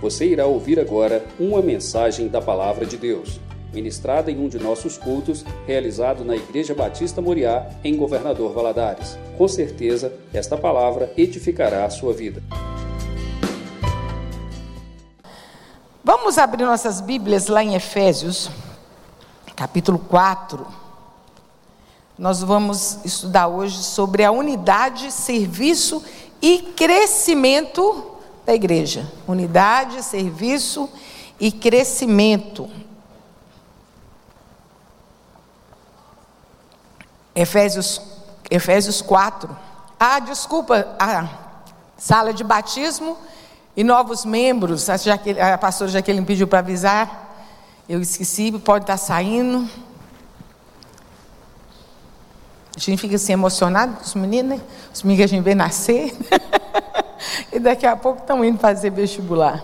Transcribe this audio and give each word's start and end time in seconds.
Você 0.00 0.26
irá 0.26 0.46
ouvir 0.46 0.78
agora 0.78 1.26
uma 1.40 1.60
mensagem 1.60 2.28
da 2.28 2.40
Palavra 2.40 2.86
de 2.86 2.96
Deus, 2.96 3.40
ministrada 3.74 4.30
em 4.30 4.38
um 4.38 4.48
de 4.48 4.56
nossos 4.56 4.96
cultos, 4.96 5.44
realizado 5.66 6.24
na 6.24 6.36
Igreja 6.36 6.72
Batista 6.72 7.20
Moriá, 7.20 7.68
em 7.82 7.96
Governador 7.96 8.52
Valadares. 8.52 9.18
Com 9.36 9.48
certeza, 9.48 10.12
esta 10.32 10.56
palavra 10.56 11.12
edificará 11.16 11.84
a 11.84 11.90
sua 11.90 12.12
vida. 12.12 12.40
Vamos 16.04 16.38
abrir 16.38 16.64
nossas 16.64 17.00
Bíblias 17.00 17.48
lá 17.48 17.64
em 17.64 17.74
Efésios, 17.74 18.48
capítulo 19.56 19.98
4. 19.98 20.64
Nós 22.16 22.40
vamos 22.40 23.04
estudar 23.04 23.48
hoje 23.48 23.82
sobre 23.82 24.22
a 24.22 24.30
unidade, 24.30 25.10
serviço 25.10 26.04
e 26.40 26.58
crescimento 26.76 28.17
da 28.48 28.54
igreja. 28.54 29.06
Unidade, 29.26 30.02
serviço 30.02 30.88
e 31.38 31.52
crescimento. 31.52 32.66
Efésios, 37.34 38.00
Efésios 38.50 39.02
4. 39.02 39.54
Ah, 40.00 40.18
desculpa, 40.18 40.96
a 40.98 41.28
sala 41.98 42.32
de 42.32 42.42
batismo 42.42 43.18
e 43.76 43.84
novos 43.84 44.24
membros. 44.24 44.88
A, 44.88 44.96
Jaqueline, 44.96 45.40
a 45.42 45.58
pastora 45.58 45.90
Jaqueline 45.90 46.24
pediu 46.24 46.48
para 46.48 46.60
avisar. 46.60 47.36
Eu 47.86 48.00
esqueci, 48.00 48.50
pode 48.52 48.84
estar 48.84 48.96
saindo. 48.96 49.68
A 52.74 52.80
gente 52.80 52.98
fica 52.98 53.16
assim 53.16 53.34
emocionado 53.34 53.96
com 53.96 54.04
os 54.04 54.14
meninos, 54.14 54.58
né? 54.58 54.64
Os 54.94 55.02
meninos 55.02 55.18
que 55.18 55.24
a 55.24 55.36
gente 55.36 55.44
vê 55.44 55.54
nascer. 55.54 56.16
e 57.52 57.58
daqui 57.58 57.86
a 57.86 57.96
pouco 57.96 58.20
estão 58.20 58.44
indo 58.44 58.58
fazer 58.58 58.90
vestibular. 58.90 59.62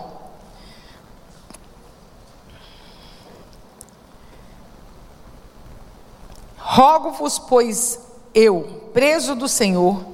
Rogo-vos, 6.56 7.38
pois 7.38 8.00
eu, 8.34 8.90
preso 8.92 9.34
do 9.34 9.48
Senhor, 9.48 10.04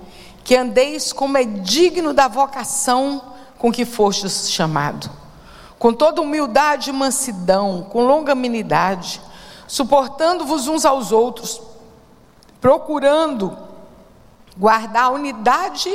que 0.45 0.55
andeis 0.55 1.13
como 1.13 1.39
é 1.39 1.45
digno 1.45 2.13
da 2.13 2.29
vocação 2.29 3.23
com 3.59 3.73
que 3.73 3.85
fostes 3.85 4.51
chamado, 4.51 5.11
com 5.79 5.93
toda 5.93 6.21
humildade 6.21 6.91
e 6.91 6.93
mansidão, 6.93 7.87
com 7.89 8.05
longanimidade, 8.05 9.21
suportando-vos 9.67 10.67
uns 10.67 10.85
aos 10.85 11.13
outros, 11.13 11.63
procurando 12.61 13.57
guardar 14.57 15.05
a 15.05 15.11
unidade 15.11 15.91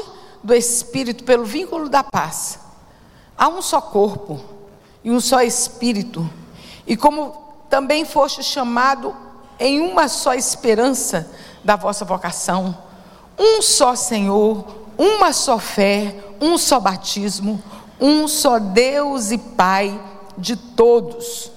do 0.46 0.54
Espírito 0.54 1.24
pelo 1.24 1.44
vínculo 1.44 1.90
da 1.90 2.04
paz. 2.04 2.60
Há 3.36 3.50
um 3.50 3.64
só 3.64 3.82
corpo 3.82 4.40
e 5.04 5.10
um 5.10 5.20
só 5.20 5.42
Espírito, 5.42 6.30
e 6.86 6.96
como 6.96 7.36
também 7.68 8.06
foste 8.06 8.44
chamado 8.44 9.16
em 9.60 9.82
uma 9.82 10.08
só 10.08 10.36
esperança 10.36 11.30
da 11.64 11.76
vossa 11.76 12.06
vocação, 12.06 12.78
um 13.40 13.60
só 13.62 13.96
Senhor, 13.96 14.64
uma 14.98 15.34
só 15.34 15.58
fé, 15.58 16.16
um 16.40 16.58
só 16.60 16.80
batismo, 16.80 17.62
um 18.00 18.28
só 18.28 18.60
Deus 18.60 19.32
e 19.32 19.40
Pai 19.40 20.00
de 20.38 20.56
todos, 20.56 21.52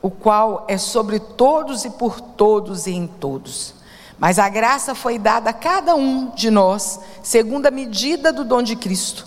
o 0.00 0.10
qual 0.10 0.64
é 0.66 0.78
sobre 0.78 1.20
todos 1.20 1.84
e 1.84 1.90
por 1.90 2.20
todos 2.20 2.86
e 2.86 2.92
em 2.92 3.06
todos. 3.06 3.74
Mas 4.20 4.38
a 4.38 4.50
graça 4.50 4.94
foi 4.94 5.18
dada 5.18 5.48
a 5.48 5.54
cada 5.54 5.96
um 5.96 6.26
de 6.30 6.50
nós, 6.50 7.00
segundo 7.22 7.66
a 7.66 7.70
medida 7.70 8.30
do 8.30 8.44
dom 8.44 8.62
de 8.62 8.76
Cristo. 8.76 9.26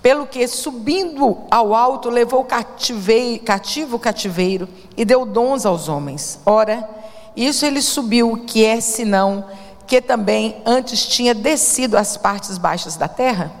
Pelo 0.00 0.26
que, 0.26 0.48
subindo 0.48 1.36
ao 1.50 1.74
alto, 1.74 2.08
levou 2.08 2.42
cativo 2.42 3.96
o 3.96 3.98
cativeiro 3.98 4.66
e 4.96 5.04
deu 5.04 5.26
dons 5.26 5.66
aos 5.66 5.90
homens. 5.90 6.40
Ora, 6.46 6.88
isso 7.36 7.66
ele 7.66 7.82
subiu, 7.82 8.44
que 8.46 8.64
é 8.64 8.80
senão 8.80 9.44
que 9.86 10.00
também 10.00 10.62
antes 10.64 11.04
tinha 11.04 11.34
descido 11.34 11.98
às 11.98 12.16
partes 12.16 12.56
baixas 12.56 12.96
da 12.96 13.08
terra? 13.08 13.59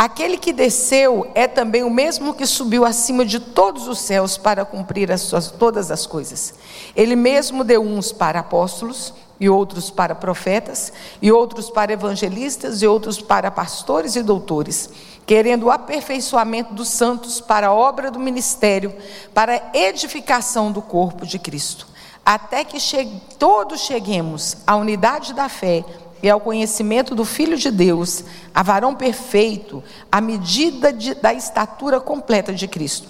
Aquele 0.00 0.38
que 0.38 0.50
desceu 0.50 1.30
é 1.34 1.46
também 1.46 1.84
o 1.84 1.90
mesmo 1.90 2.32
que 2.32 2.46
subiu 2.46 2.86
acima 2.86 3.22
de 3.22 3.38
todos 3.38 3.86
os 3.86 3.98
céus 3.98 4.38
para 4.38 4.64
cumprir 4.64 5.12
as 5.12 5.20
suas, 5.20 5.50
todas 5.50 5.90
as 5.90 6.06
coisas. 6.06 6.54
Ele 6.96 7.14
mesmo 7.14 7.62
deu 7.62 7.82
uns 7.82 8.10
para 8.10 8.40
apóstolos, 8.40 9.12
e 9.38 9.46
outros 9.46 9.90
para 9.90 10.14
profetas, 10.14 10.90
e 11.20 11.30
outros 11.30 11.68
para 11.68 11.92
evangelistas, 11.92 12.80
e 12.80 12.86
outros 12.86 13.20
para 13.20 13.50
pastores 13.50 14.16
e 14.16 14.22
doutores, 14.22 14.88
querendo 15.26 15.64
o 15.64 15.70
aperfeiçoamento 15.70 16.72
dos 16.72 16.88
santos 16.88 17.38
para 17.38 17.66
a 17.66 17.74
obra 17.74 18.10
do 18.10 18.18
ministério, 18.18 18.94
para 19.34 19.56
a 19.56 19.76
edificação 19.76 20.72
do 20.72 20.80
corpo 20.80 21.26
de 21.26 21.38
Cristo, 21.38 21.86
até 22.24 22.64
que 22.64 22.80
chegue, 22.80 23.20
todos 23.38 23.82
cheguemos 23.82 24.56
à 24.66 24.76
unidade 24.76 25.34
da 25.34 25.50
fé 25.50 25.84
e 26.22 26.28
ao 26.28 26.40
conhecimento 26.40 27.14
do 27.14 27.24
Filho 27.24 27.56
de 27.56 27.70
Deus, 27.70 28.24
a 28.54 28.62
varão 28.62 28.94
perfeito, 28.94 29.82
à 30.10 30.20
medida 30.20 30.92
de, 30.92 31.14
da 31.14 31.32
estatura 31.32 32.00
completa 32.00 32.52
de 32.52 32.68
Cristo, 32.68 33.08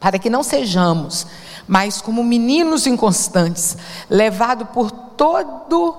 para 0.00 0.18
que 0.18 0.30
não 0.30 0.42
sejamos 0.42 1.26
mas 1.66 2.00
como 2.00 2.22
meninos 2.22 2.86
inconstantes, 2.86 3.76
levados 4.08 4.68
por 4.72 4.90
todo 4.90 5.96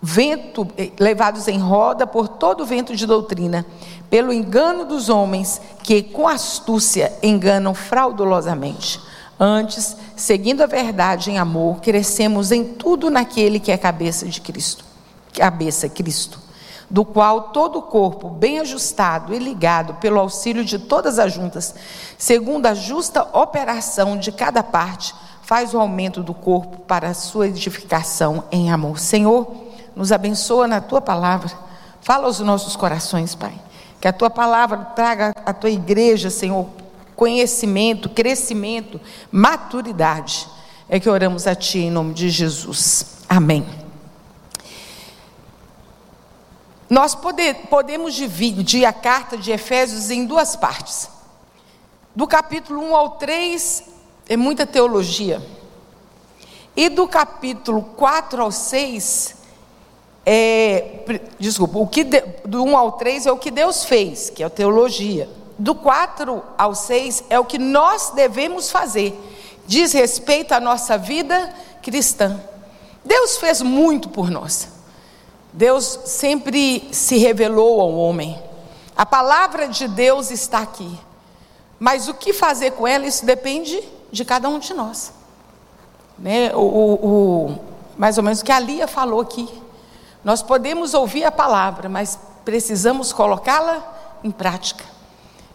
vento, 0.00 0.66
eh, 0.76 0.92
levados 0.98 1.48
em 1.48 1.58
roda 1.58 2.06
por 2.06 2.28
todo 2.28 2.64
vento 2.64 2.94
de 2.94 3.06
doutrina, 3.06 3.66
pelo 4.08 4.32
engano 4.32 4.84
dos 4.84 5.08
homens 5.08 5.60
que 5.82 6.02
com 6.02 6.28
astúcia 6.28 7.12
enganam 7.22 7.74
fraudulosamente. 7.74 9.00
Antes, 9.40 9.96
seguindo 10.16 10.62
a 10.62 10.66
verdade 10.66 11.30
em 11.30 11.38
amor, 11.38 11.80
crescemos 11.80 12.50
em 12.50 12.64
tudo 12.64 13.10
naquele 13.10 13.60
que 13.60 13.70
é 13.70 13.76
cabeça 13.76 14.26
de 14.26 14.40
Cristo. 14.40 14.84
Cabeça 15.34 15.88
Cristo 15.88 16.48
do 16.90 17.04
qual 17.04 17.50
todo 17.50 17.80
o 17.80 17.82
corpo, 17.82 18.30
bem 18.30 18.60
ajustado 18.60 19.34
e 19.34 19.38
ligado 19.38 19.94
pelo 19.94 20.18
auxílio 20.18 20.64
de 20.64 20.78
todas 20.78 21.18
as 21.18 21.32
juntas, 21.32 21.74
segundo 22.16 22.66
a 22.66 22.74
justa 22.74 23.22
operação 23.36 24.16
de 24.16 24.32
cada 24.32 24.62
parte, 24.62 25.14
faz 25.42 25.74
o 25.74 25.78
aumento 25.78 26.22
do 26.22 26.32
corpo 26.32 26.78
para 26.80 27.10
a 27.10 27.14
sua 27.14 27.48
edificação 27.48 28.44
em 28.50 28.70
amor. 28.70 28.98
Senhor, 28.98 29.50
nos 29.94 30.12
abençoa 30.12 30.66
na 30.66 30.80
tua 30.80 31.00
palavra. 31.00 31.50
Fala 32.00 32.26
aos 32.26 32.40
nossos 32.40 32.76
corações, 32.76 33.34
Pai. 33.34 33.54
Que 34.00 34.08
a 34.08 34.12
tua 34.12 34.30
palavra 34.30 34.78
traga 34.94 35.34
à 35.44 35.52
tua 35.52 35.70
igreja, 35.70 36.30
Senhor, 36.30 36.66
conhecimento, 37.16 38.08
crescimento, 38.08 39.00
maturidade. 39.30 40.46
É 40.88 41.00
que 41.00 41.10
oramos 41.10 41.46
a 41.46 41.54
ti 41.54 41.80
em 41.80 41.90
nome 41.90 42.14
de 42.14 42.30
Jesus. 42.30 43.24
Amém. 43.28 43.66
Nós 46.88 47.14
pode, 47.14 47.54
podemos 47.68 48.14
dividir 48.14 48.84
a 48.84 48.92
carta 48.92 49.36
de 49.36 49.50
Efésios 49.50 50.10
em 50.10 50.24
duas 50.24 50.56
partes. 50.56 51.10
Do 52.14 52.26
capítulo 52.26 52.82
1 52.82 52.96
ao 52.96 53.10
3 53.10 53.84
é 54.28 54.36
muita 54.36 54.66
teologia. 54.66 55.42
E 56.74 56.88
do 56.88 57.06
capítulo 57.06 57.82
4 57.96 58.42
ao 58.42 58.50
6 58.50 59.36
é, 60.30 61.22
desculpa, 61.38 61.78
o 61.78 61.86
que 61.86 62.04
de, 62.04 62.20
do 62.44 62.62
1 62.62 62.76
ao 62.76 62.92
3 62.92 63.26
é 63.26 63.32
o 63.32 63.38
que 63.38 63.50
Deus 63.50 63.84
fez, 63.84 64.28
que 64.28 64.42
é 64.42 64.46
a 64.46 64.50
teologia. 64.50 65.28
Do 65.58 65.74
4 65.74 66.42
ao 66.56 66.74
6 66.74 67.24
é 67.30 67.38
o 67.38 67.44
que 67.44 67.58
nós 67.58 68.10
devemos 68.10 68.70
fazer, 68.70 69.18
diz 69.66 69.92
respeito 69.92 70.52
à 70.52 70.60
nossa 70.60 70.98
vida 70.98 71.54
cristã. 71.82 72.38
Deus 73.04 73.38
fez 73.38 73.62
muito 73.62 74.10
por 74.10 74.30
nós. 74.30 74.77
Deus 75.58 75.98
sempre 76.04 76.88
se 76.92 77.18
revelou 77.18 77.80
ao 77.80 77.92
homem. 77.92 78.40
A 78.96 79.04
palavra 79.04 79.66
de 79.66 79.88
Deus 79.88 80.30
está 80.30 80.60
aqui. 80.60 80.96
Mas 81.80 82.06
o 82.06 82.14
que 82.14 82.32
fazer 82.32 82.70
com 82.70 82.86
ela, 82.86 83.04
isso 83.04 83.26
depende 83.26 83.82
de 84.12 84.24
cada 84.24 84.48
um 84.48 84.60
de 84.60 84.72
nós. 84.72 85.12
Né? 86.16 86.54
O, 86.54 86.60
o, 86.60 86.94
o, 86.94 87.58
mais 87.96 88.16
ou 88.16 88.22
menos 88.22 88.40
o 88.40 88.44
que 88.44 88.52
a 88.52 88.60
Lia 88.60 88.86
falou 88.86 89.18
aqui. 89.18 89.48
Nós 90.22 90.42
podemos 90.42 90.94
ouvir 90.94 91.24
a 91.24 91.32
palavra, 91.32 91.88
mas 91.88 92.16
precisamos 92.44 93.12
colocá-la 93.12 93.82
em 94.22 94.30
prática. 94.30 94.84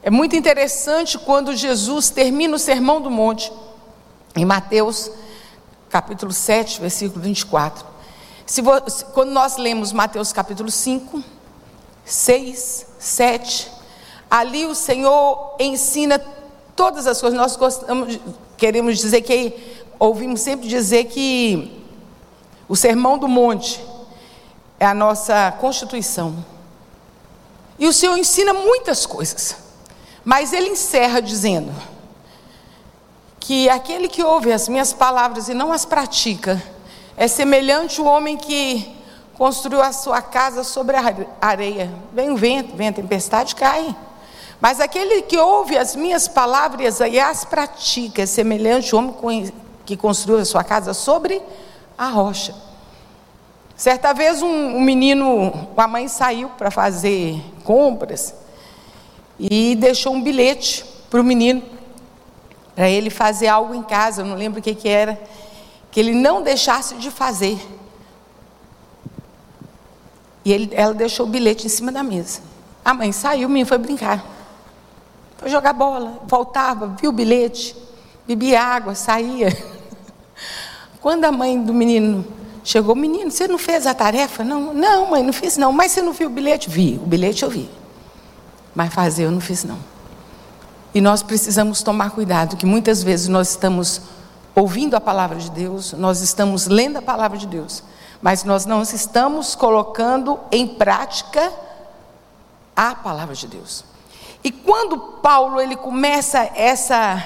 É 0.01 0.09
muito 0.09 0.35
interessante 0.35 1.17
quando 1.17 1.55
Jesus 1.55 2.09
termina 2.09 2.57
o 2.57 2.59
Sermão 2.59 2.99
do 2.99 3.09
Monte, 3.09 3.53
em 4.35 4.43
Mateus 4.43 5.09
capítulo 5.89 6.33
7, 6.33 6.81
versículo 6.81 7.21
24. 7.21 7.92
Se, 8.45 8.61
quando 9.13 9.31
nós 9.31 9.57
lemos 9.57 9.93
Mateus 9.93 10.33
capítulo 10.33 10.69
5, 10.69 11.23
6, 12.03 12.85
7, 12.99 13.71
ali 14.29 14.65
o 14.65 14.75
Senhor 14.75 15.55
ensina 15.59 16.19
todas 16.75 17.07
as 17.07 17.21
coisas. 17.21 17.39
Nós 17.39 17.55
gostamos, 17.55 18.19
queremos 18.57 18.97
dizer 18.97 19.21
que, 19.21 19.53
ouvimos 19.97 20.41
sempre 20.41 20.67
dizer 20.67 21.05
que 21.05 21.81
o 22.67 22.75
sermão 22.75 23.17
do 23.17 23.27
monte 23.27 23.83
é 24.79 24.85
a 24.85 24.93
nossa 24.93 25.51
constituição. 25.59 26.43
E 27.79 27.87
o 27.87 27.93
Senhor 27.93 28.17
ensina 28.17 28.53
muitas 28.53 29.05
coisas, 29.05 29.55
mas 30.23 30.53
ele 30.53 30.69
encerra 30.69 31.21
dizendo: 31.21 31.73
que 33.39 33.69
aquele 33.69 34.07
que 34.07 34.23
ouve 34.23 34.51
as 34.51 34.69
minhas 34.69 34.93
palavras 34.93 35.49
e 35.49 35.53
não 35.53 35.71
as 35.71 35.85
pratica 35.85 36.61
é 37.15 37.27
semelhante 37.27 37.99
ao 37.99 38.07
homem 38.07 38.37
que 38.37 38.95
construiu 39.37 39.81
a 39.81 39.91
sua 39.91 40.21
casa 40.21 40.63
sobre 40.63 40.95
a 40.95 41.03
areia. 41.41 41.91
Vem 42.13 42.31
o 42.31 42.37
vento, 42.37 42.75
vem 42.75 42.89
a 42.89 42.93
tempestade, 42.93 43.55
cai. 43.55 43.95
Mas 44.59 44.79
aquele 44.79 45.23
que 45.23 45.37
ouve 45.37 45.77
as 45.77 45.95
minhas 45.95 46.27
palavras 46.27 46.99
e 46.99 47.19
as 47.19 47.43
pratica 47.43 48.21
é 48.21 48.25
semelhante 48.25 48.93
ao 48.93 49.01
homem 49.01 49.51
que 49.85 49.97
construiu 49.97 50.39
a 50.39 50.45
sua 50.45 50.63
casa 50.63 50.93
sobre 50.93 51.41
a 51.97 52.07
rocha. 52.07 52.55
Certa 53.75 54.13
vez 54.13 54.41
um, 54.41 54.47
um 54.47 54.81
menino, 54.81 55.67
a 55.75 55.87
mãe 55.87 56.07
saiu 56.07 56.49
para 56.49 56.71
fazer 56.71 57.43
compras 57.63 58.33
e 59.39 59.75
deixou 59.75 60.13
um 60.13 60.21
bilhete 60.21 60.85
para 61.09 61.19
o 61.19 61.23
menino, 61.23 61.61
para 62.75 62.89
ele 62.89 63.09
fazer 63.09 63.47
algo 63.47 63.73
em 63.73 63.83
casa, 63.83 64.21
eu 64.21 64.25
não 64.25 64.35
lembro 64.35 64.59
o 64.59 64.63
que, 64.63 64.73
que 64.73 64.87
era, 64.87 65.19
que 65.93 65.99
ele 65.99 66.11
não 66.11 66.41
deixasse 66.41 66.95
de 66.95 67.11
fazer. 67.11 67.63
E 70.43 70.51
ele, 70.51 70.71
ela 70.73 70.91
deixou 70.91 71.27
o 71.27 71.29
bilhete 71.29 71.67
em 71.67 71.69
cima 71.69 71.91
da 71.91 72.01
mesa. 72.01 72.41
A 72.83 72.95
mãe 72.95 73.11
saiu, 73.11 73.47
menino 73.47 73.67
foi 73.67 73.77
brincar. 73.77 74.25
Foi 75.37 75.49
jogar 75.49 75.71
bola, 75.71 76.19
voltava, 76.25 76.95
viu 76.99 77.11
o 77.11 77.13
bilhete, 77.13 77.77
bebia 78.27 78.59
água, 78.59 78.95
saía. 78.95 79.55
Quando 80.99 81.25
a 81.25 81.31
mãe 81.31 81.61
do 81.61 81.75
menino 81.75 82.25
chegou, 82.63 82.95
menino, 82.95 83.29
você 83.29 83.47
não 83.47 83.59
fez 83.59 83.85
a 83.85 83.93
tarefa? 83.93 84.43
Não, 84.43 84.73
não, 84.73 85.11
mãe, 85.11 85.21
não 85.21 85.31
fiz 85.31 85.57
não. 85.57 85.71
Mas 85.71 85.91
você 85.91 86.01
não 86.01 86.11
viu 86.11 86.27
o 86.27 86.31
bilhete? 86.31 86.71
Vi, 86.71 86.99
o 87.01 87.05
bilhete 87.05 87.43
eu 87.43 87.51
vi. 87.51 87.69
Mas 88.73 88.91
fazer 88.91 89.25
eu 89.25 89.31
não 89.31 89.39
fiz 89.39 89.63
não. 89.63 89.77
E 90.91 90.99
nós 90.99 91.21
precisamos 91.21 91.83
tomar 91.83 92.09
cuidado, 92.09 92.57
que 92.57 92.65
muitas 92.65 93.03
vezes 93.03 93.27
nós 93.27 93.51
estamos 93.51 94.01
ouvindo 94.55 94.95
a 94.95 95.01
palavra 95.01 95.37
de 95.37 95.49
Deus, 95.49 95.93
nós 95.93 96.21
estamos 96.21 96.67
lendo 96.67 96.97
a 96.97 97.01
palavra 97.01 97.37
de 97.37 97.47
Deus, 97.47 97.83
mas 98.21 98.43
nós 98.43 98.65
não 98.65 98.81
estamos 98.81 99.55
colocando 99.55 100.39
em 100.51 100.67
prática 100.67 101.51
a 102.75 102.95
palavra 102.95 103.35
de 103.35 103.47
Deus. 103.47 103.83
E 104.43 104.51
quando 104.51 104.97
Paulo 104.97 105.59
ele 105.59 105.75
começa 105.75 106.39
essa 106.55 107.23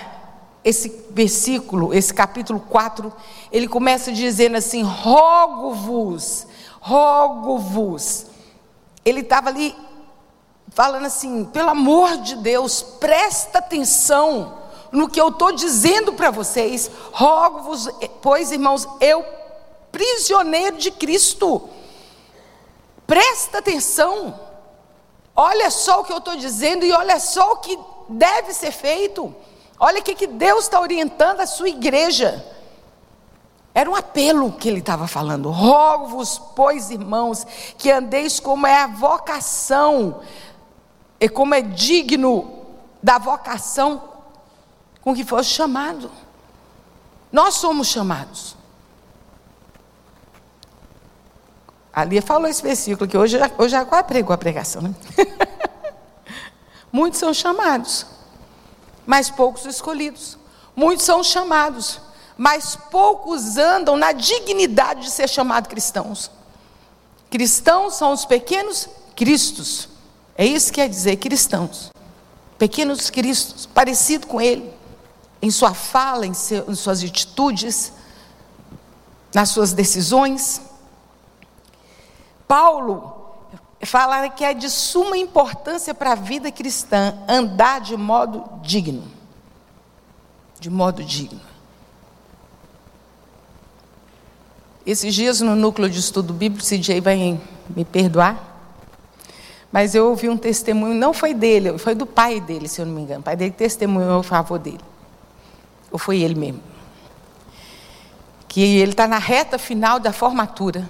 esse 0.64 1.06
versículo, 1.12 1.94
esse 1.94 2.14
capítulo 2.14 2.60
4, 2.60 3.14
ele 3.52 3.70
começa 3.70 4.12
dizendo 4.12 4.58
assim: 4.58 4.84
rogo-vos, 4.84 6.46
rogo-vos. 6.82 8.26
Ele 9.06 9.22
estava 9.22 9.50
ali 9.50 9.74
falando 10.70 11.06
assim: 11.06 11.46
pelo 11.46 11.70
amor 11.70 12.18
de 12.18 12.36
Deus, 12.36 12.82
presta 12.82 13.60
atenção 13.60 14.57
no 14.92 15.10
que 15.10 15.20
eu 15.20 15.30
estou 15.30 15.52
dizendo 15.52 16.14
para 16.14 16.32
vocês. 16.32 16.90
Rogo-vos, 17.12 17.90
pois, 18.22 18.52
irmãos, 18.52 18.88
eu 19.00 19.26
prisioneiro 19.92 20.78
de 20.78 20.92
Cristo. 20.92 21.70
Presta 23.06 23.60
atenção. 23.60 24.40
Olha 25.36 25.70
só 25.70 26.02
o 26.02 26.04
que 26.04 26.12
eu 26.12 26.18
estou 26.18 26.36
dizendo 26.36 26.86
e 26.86 26.92
olha 26.92 27.20
só 27.20 27.54
o 27.54 27.58
que 27.58 27.78
deve 28.10 28.54
ser 28.54 28.72
feito. 28.72 29.34
Olha 29.80 30.00
o 30.00 30.04
que, 30.04 30.16
que 30.16 30.28
Deus 30.28 30.66
está 30.66 30.80
orientando 30.80 31.42
a 31.42 31.46
sua 31.46 31.70
igreja. 31.70 32.44
Era 33.74 33.90
um 33.90 33.96
apelo 33.96 34.52
que 34.52 34.68
ele 34.68 34.80
estava 34.80 35.08
falando. 35.08 35.52
Rogo-vos, 35.52 36.42
pois, 36.56 36.90
irmãos, 36.90 37.46
que 37.78 37.92
andeis 37.92 38.40
como 38.40 38.66
é 38.66 38.82
a 38.82 38.88
vocação, 38.88 40.22
e 41.20 41.30
como 41.30 41.54
é 41.54 41.62
digno 41.62 42.66
da 43.02 43.18
vocação 43.18 44.07
com 45.08 45.16
que 45.16 45.24
foi 45.24 45.42
chamado. 45.42 46.12
Nós 47.32 47.54
somos 47.54 47.88
chamados. 47.88 48.58
A 51.94 52.04
Lia 52.04 52.22
falou 52.22 52.46
esse 52.46 52.62
versículo 52.62 53.10
que 53.10 53.18
hoje, 53.18 53.38
hoje 53.58 53.70
já 53.70 53.86
quase 53.86 54.04
pregou 54.04 54.34
a 54.34 54.38
pregação, 54.38 54.82
né? 54.82 54.94
Muitos 56.92 57.22
são 57.22 57.34
chamados, 57.34 58.06
mas 59.06 59.30
poucos 59.30 59.64
escolhidos. 59.66 60.38
Muitos 60.76 61.06
são 61.06 61.24
chamados, 61.24 62.02
mas 62.36 62.76
poucos 62.76 63.56
andam 63.56 63.96
na 63.96 64.12
dignidade 64.12 65.04
de 65.04 65.12
ser 65.12 65.30
chamados 65.30 65.70
cristãos. 65.70 66.30
Cristãos 67.30 67.94
são 67.94 68.12
os 68.12 68.26
pequenos 68.26 68.90
cristos. 69.16 69.88
É 70.38 70.46
isso 70.46 70.68
que 70.68 70.82
quer 70.82 70.90
dizer, 70.90 71.16
cristãos. 71.16 71.94
Pequenos 72.58 73.10
cristos, 73.10 73.66
parecido 73.66 74.28
com 74.28 74.42
ele, 74.42 74.76
em 75.42 75.52
sua 75.52 75.74
fala, 75.74 76.26
em, 76.26 76.34
seu, 76.34 76.70
em 76.70 76.76
suas 76.76 77.04
atitudes, 77.04 77.94
nas 79.34 79.50
suas 79.50 79.74
decisões. 79.74 80.62
Paulo 82.48 83.18
fala 83.86 84.30
que 84.30 84.44
é 84.44 84.54
de 84.54 84.70
suma 84.70 85.18
importância 85.18 85.94
para 85.94 86.14
a 86.14 86.16
vida 86.16 86.52
cristã 86.52 87.18
andar 87.28 87.82
de 87.82 87.96
modo 87.96 88.44
digno. 88.62 89.04
De 90.60 90.70
modo 90.70 91.04
digno. 91.04 91.42
Esses 94.86 95.14
dias 95.14 95.42
no 95.42 95.56
núcleo 95.56 95.90
de 95.90 96.00
estudo 96.00 96.34
bíblico, 96.34 96.66
CJ 96.66 97.02
vai 97.02 97.40
me 97.76 97.84
perdoar, 97.84 98.42
mas 99.70 99.94
eu 99.94 100.08
ouvi 100.08 100.30
um 100.30 100.38
testemunho, 100.38 100.96
não 100.96 101.14
foi 101.14 101.34
dele, 101.34 101.78
foi 101.78 101.94
do 101.94 102.06
pai 102.06 102.40
dele, 102.40 102.70
se 102.70 102.82
eu 102.82 102.86
não 102.86 102.94
me 102.94 103.02
engano. 103.02 103.20
O 103.20 103.24
pai 103.24 103.36
dele 103.36 103.52
testemunhou 103.52 104.22
a 104.22 104.24
favor 104.24 104.58
dele. 104.58 104.80
Ou 105.92 105.98
foi 105.98 106.22
ele 106.22 106.36
mesmo? 106.36 106.62
Que 108.48 108.62
ele 108.80 108.92
está 108.92 109.08
na 109.08 109.18
reta 109.18 109.58
final 109.58 110.00
da 110.00 110.12
formatura. 110.12 110.90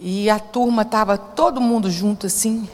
E 0.00 0.30
a 0.30 0.38
turma 0.38 0.82
estava 0.82 1.18
todo 1.18 1.60
mundo 1.60 1.90
junto 1.90 2.26
assim. 2.26 2.68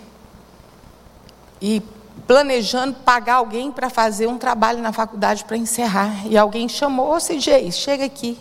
E 1.60 1.82
planejando 2.26 2.94
pagar 3.00 3.36
alguém 3.36 3.72
para 3.72 3.88
fazer 3.88 4.26
um 4.26 4.38
trabalho 4.38 4.80
na 4.82 4.92
faculdade 4.92 5.44
para 5.44 5.56
encerrar. 5.56 6.26
E 6.26 6.36
alguém 6.36 6.68
chamou, 6.68 7.14
ô 7.14 7.18
CJ, 7.18 7.70
chega 7.72 8.04
aqui. 8.04 8.38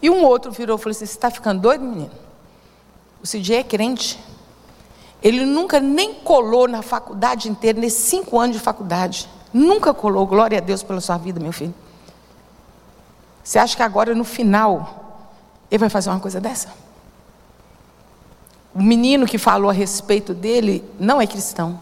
E 0.00 0.08
um 0.08 0.24
outro 0.24 0.50
virou 0.50 0.76
e 0.76 0.80
falou 0.80 0.90
assim: 0.92 1.06
Você 1.06 1.12
está 1.12 1.30
ficando 1.30 1.60
doido, 1.60 1.84
menino? 1.84 2.10
O 3.22 3.26
CJ 3.26 3.56
é 3.56 3.62
crente. 3.64 4.18
Ele 5.20 5.44
nunca 5.44 5.80
nem 5.80 6.14
colou 6.14 6.68
na 6.68 6.80
faculdade 6.80 7.48
inteira, 7.48 7.80
nesses 7.80 8.04
cinco 8.04 8.38
anos 8.38 8.56
de 8.56 8.62
faculdade. 8.62 9.28
Nunca 9.52 9.94
colou. 9.94 10.26
Glória 10.26 10.58
a 10.58 10.60
Deus 10.60 10.82
pela 10.82 11.00
sua 11.00 11.16
vida, 11.16 11.40
meu 11.40 11.52
filho. 11.52 11.74
Você 13.42 13.58
acha 13.58 13.76
que 13.76 13.82
agora, 13.82 14.14
no 14.14 14.24
final, 14.24 15.24
ele 15.70 15.78
vai 15.78 15.88
fazer 15.88 16.10
uma 16.10 16.20
coisa 16.20 16.40
dessa? 16.40 16.68
O 18.74 18.82
menino 18.82 19.26
que 19.26 19.38
falou 19.38 19.70
a 19.70 19.72
respeito 19.72 20.34
dele 20.34 20.84
não 21.00 21.20
é 21.20 21.26
cristão. 21.26 21.80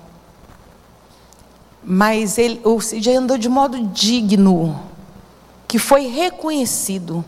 Mas 1.83 2.39
ele, 2.39 2.61
o 2.65 2.79
CJ 2.79 3.17
andou 3.17 3.37
de 3.37 3.49
modo 3.49 3.79
digno, 3.89 4.81
que 5.69 5.79
foi 5.79 6.07
reconhecido. 6.07 7.25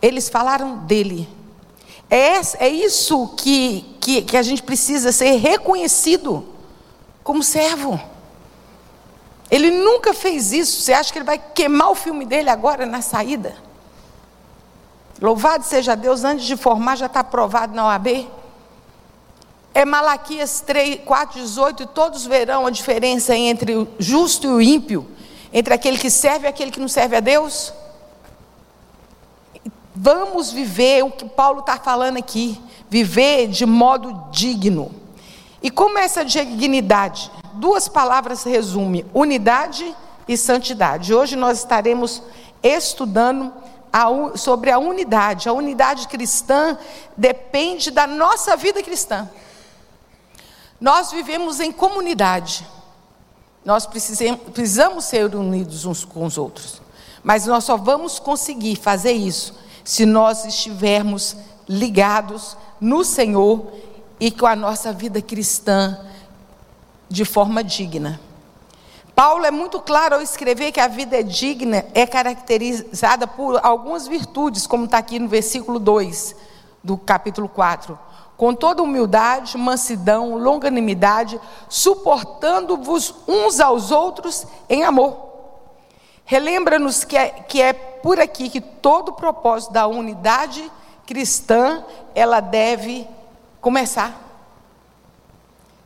Eles 0.00 0.28
falaram 0.28 0.78
dele. 0.78 1.28
É, 2.10 2.40
é 2.58 2.68
isso 2.68 3.28
que, 3.36 3.96
que, 4.00 4.22
que 4.22 4.36
a 4.36 4.42
gente 4.42 4.62
precisa 4.62 5.12
ser 5.12 5.36
reconhecido 5.36 6.44
como 7.22 7.42
servo. 7.42 8.00
Ele 9.54 9.70
nunca 9.70 10.12
fez 10.12 10.52
isso. 10.52 10.82
Você 10.82 10.92
acha 10.92 11.12
que 11.12 11.18
ele 11.18 11.24
vai 11.24 11.38
queimar 11.38 11.88
o 11.88 11.94
filme 11.94 12.24
dele 12.24 12.50
agora 12.50 12.84
na 12.84 13.00
saída? 13.00 13.54
Louvado 15.22 15.62
seja 15.64 15.94
Deus, 15.94 16.24
antes 16.24 16.44
de 16.44 16.56
formar 16.56 16.96
já 16.96 17.06
está 17.06 17.20
aprovado 17.20 17.72
na 17.72 17.86
OAB. 17.86 18.28
É 19.72 19.84
Malaquias 19.84 20.60
3, 20.60 21.02
4, 21.04 21.40
18, 21.40 21.82
e 21.84 21.86
todos 21.86 22.26
verão 22.26 22.66
a 22.66 22.70
diferença 22.70 23.36
entre 23.36 23.76
o 23.76 23.86
justo 23.96 24.48
e 24.48 24.50
o 24.50 24.60
ímpio, 24.60 25.08
entre 25.52 25.72
aquele 25.72 25.98
que 25.98 26.10
serve 26.10 26.46
e 26.46 26.48
aquele 26.48 26.72
que 26.72 26.80
não 26.80 26.88
serve 26.88 27.14
a 27.14 27.20
Deus. 27.20 27.72
Vamos 29.94 30.50
viver 30.50 31.04
o 31.04 31.12
que 31.12 31.26
Paulo 31.26 31.60
está 31.60 31.78
falando 31.78 32.16
aqui, 32.16 32.60
viver 32.90 33.46
de 33.46 33.64
modo 33.64 34.30
digno. 34.32 34.92
E 35.62 35.70
como 35.70 35.96
é 35.96 36.02
essa 36.02 36.24
dignidade? 36.24 37.30
Duas 37.54 37.88
palavras 37.88 38.42
resume: 38.44 39.06
unidade 39.12 39.94
e 40.26 40.36
santidade. 40.36 41.14
Hoje 41.14 41.36
nós 41.36 41.58
estaremos 41.58 42.22
estudando 42.62 43.52
a, 43.92 44.36
sobre 44.36 44.70
a 44.70 44.78
unidade. 44.78 45.48
A 45.48 45.52
unidade 45.52 46.08
cristã 46.08 46.76
depende 47.16 47.90
da 47.90 48.06
nossa 48.06 48.56
vida 48.56 48.82
cristã. 48.82 49.28
Nós 50.80 51.12
vivemos 51.12 51.60
em 51.60 51.70
comunidade. 51.70 52.66
Nós 53.64 53.86
precisamos 53.86 55.04
ser 55.04 55.34
unidos 55.34 55.84
uns 55.84 56.04
com 56.04 56.24
os 56.24 56.36
outros. 56.36 56.82
Mas 57.22 57.46
nós 57.46 57.64
só 57.64 57.76
vamos 57.76 58.18
conseguir 58.18 58.76
fazer 58.76 59.12
isso 59.12 59.54
se 59.84 60.04
nós 60.04 60.44
estivermos 60.44 61.36
ligados 61.68 62.56
no 62.80 63.04
Senhor 63.04 63.72
e 64.18 64.30
com 64.30 64.46
a 64.46 64.56
nossa 64.56 64.92
vida 64.92 65.22
cristã 65.22 65.98
de 67.14 67.24
forma 67.24 67.62
digna. 67.62 68.20
Paulo 69.14 69.46
é 69.46 69.50
muito 69.52 69.78
claro 69.78 70.16
ao 70.16 70.20
escrever 70.20 70.72
que 70.72 70.80
a 70.80 70.88
vida 70.88 71.20
é 71.20 71.22
digna 71.22 71.86
é 71.94 72.04
caracterizada 72.04 73.28
por 73.28 73.64
algumas 73.64 74.08
virtudes, 74.08 74.66
como 74.66 74.86
está 74.86 74.98
aqui 74.98 75.20
no 75.20 75.28
versículo 75.28 75.78
2 75.78 76.34
do 76.82 76.98
capítulo 76.98 77.48
4. 77.48 77.96
Com 78.36 78.52
toda 78.52 78.82
humildade, 78.82 79.56
mansidão, 79.56 80.36
longanimidade, 80.36 81.40
suportando-vos 81.68 83.14
uns 83.28 83.60
aos 83.60 83.92
outros 83.92 84.44
em 84.68 84.82
amor. 84.82 85.16
Relembra-nos 86.24 87.04
que 87.04 87.16
é, 87.16 87.28
que 87.28 87.62
é 87.62 87.72
por 87.72 88.18
aqui 88.18 88.50
que 88.50 88.60
todo 88.60 89.10
o 89.10 89.12
propósito 89.12 89.72
da 89.72 89.86
unidade 89.86 90.68
cristã 91.06 91.84
ela 92.12 92.40
deve 92.40 93.06
começar. 93.60 94.33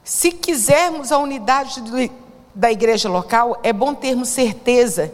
Se 0.09 0.33
quisermos 0.33 1.13
a 1.13 1.19
unidade 1.19 1.83
da 2.55 2.73
igreja 2.73 3.11
local, 3.11 3.61
é 3.63 3.75
bom 3.75 3.95
termos 3.95 4.31
certeza 4.31 5.13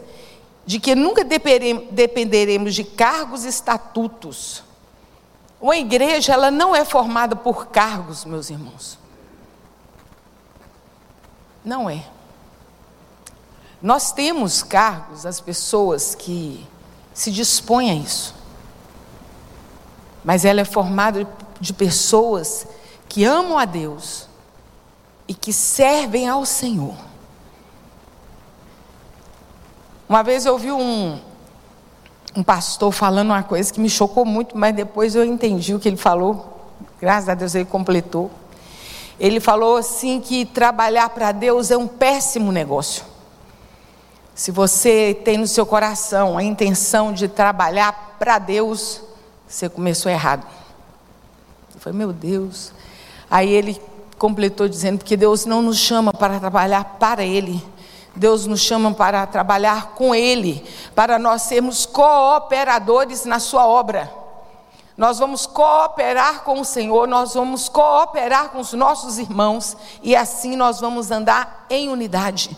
de 0.64 0.78
que 0.78 0.94
nunca 0.94 1.24
dependeremos 1.24 2.76
de 2.76 2.84
cargos 2.84 3.44
e 3.44 3.48
estatutos. 3.48 4.62
Uma 5.60 5.76
igreja, 5.76 6.32
ela 6.32 6.48
não 6.48 6.76
é 6.76 6.84
formada 6.84 7.34
por 7.34 7.66
cargos, 7.66 8.24
meus 8.24 8.50
irmãos. 8.50 8.96
Não 11.64 11.90
é. 11.90 12.04
Nós 13.82 14.12
temos 14.12 14.62
cargos, 14.62 15.26
as 15.26 15.40
pessoas 15.40 16.14
que 16.14 16.64
se 17.12 17.32
dispõem 17.32 17.90
a 17.90 17.94
isso. 17.96 18.32
Mas 20.22 20.44
ela 20.44 20.60
é 20.60 20.64
formada 20.64 21.26
de 21.60 21.72
pessoas 21.72 22.64
que 23.08 23.24
amam 23.24 23.58
a 23.58 23.64
Deus 23.64 24.32
e 25.26 25.35
que 25.35 25.52
servem 25.52 26.28
ao 26.28 26.45
Senhor. 26.45 26.95
Uma 30.09 30.23
vez 30.23 30.45
eu 30.45 30.52
ouvi 30.52 30.71
um, 30.71 31.19
um 32.37 32.43
pastor 32.43 32.93
falando 32.93 33.31
uma 33.31 33.43
coisa 33.43 33.73
que 33.73 33.81
me 33.81 33.88
chocou 33.88 34.25
muito, 34.25 34.57
mas 34.57 34.75
depois 34.75 35.14
eu 35.14 35.25
entendi 35.25 35.75
o 35.75 35.81
que 35.81 35.88
ele 35.88 35.97
falou. 35.97 36.73
Graças 37.00 37.28
a 37.28 37.35
Deus 37.35 37.54
ele 37.54 37.64
completou. 37.64 38.31
Ele 39.19 39.40
falou 39.40 39.76
assim 39.76 40.21
que 40.21 40.45
trabalhar 40.45 41.09
para 41.11 41.33
Deus 41.33 41.71
é 41.71 41.76
um 41.76 41.87
péssimo 41.87 42.52
negócio. 42.52 43.04
Se 44.35 44.50
você 44.50 45.19
tem 45.25 45.38
no 45.38 45.47
seu 45.47 45.64
coração 45.64 46.37
a 46.37 46.43
intenção 46.43 47.12
de 47.12 47.28
trabalhar 47.28 48.16
para 48.19 48.38
Deus, 48.38 49.00
você 49.47 49.69
começou 49.69 50.11
errado. 50.11 50.45
Eu 51.73 51.81
falei, 51.81 51.97
meu 51.97 52.12
Deus. 52.12 52.73
Aí 53.31 53.49
ele 53.49 53.81
completou 54.25 54.66
dizendo: 54.66 54.97
porque 54.99 55.19
Deus 55.19 55.45
não 55.45 55.61
nos 55.61 55.76
chama 55.76 56.11
para 56.11 56.40
trabalhar 56.40 56.97
para 56.99 57.23
Ele, 57.23 57.62
Deus 58.16 58.47
nos 58.47 58.61
chama 58.61 58.95
para 58.95 59.26
trabalhar 59.26 59.88
com 59.88 60.14
Ele, 60.14 60.64
para 60.95 61.19
nós 61.19 61.43
sermos 61.43 61.85
cooperadores 61.85 63.26
na 63.26 63.38
Sua 63.38 63.66
obra. 63.66 64.11
Nós 64.97 65.19
vamos 65.19 65.45
cooperar 65.45 66.43
com 66.43 66.59
o 66.59 66.64
Senhor, 66.64 67.07
nós 67.07 67.35
vamos 67.35 67.69
cooperar 67.69 68.49
com 68.49 68.61
os 68.61 68.73
nossos 68.73 69.19
irmãos, 69.19 69.76
e 70.02 70.16
assim 70.16 70.57
nós 70.57 70.81
vamos 70.81 71.11
andar 71.11 71.66
em 71.69 71.90
unidade. 71.90 72.57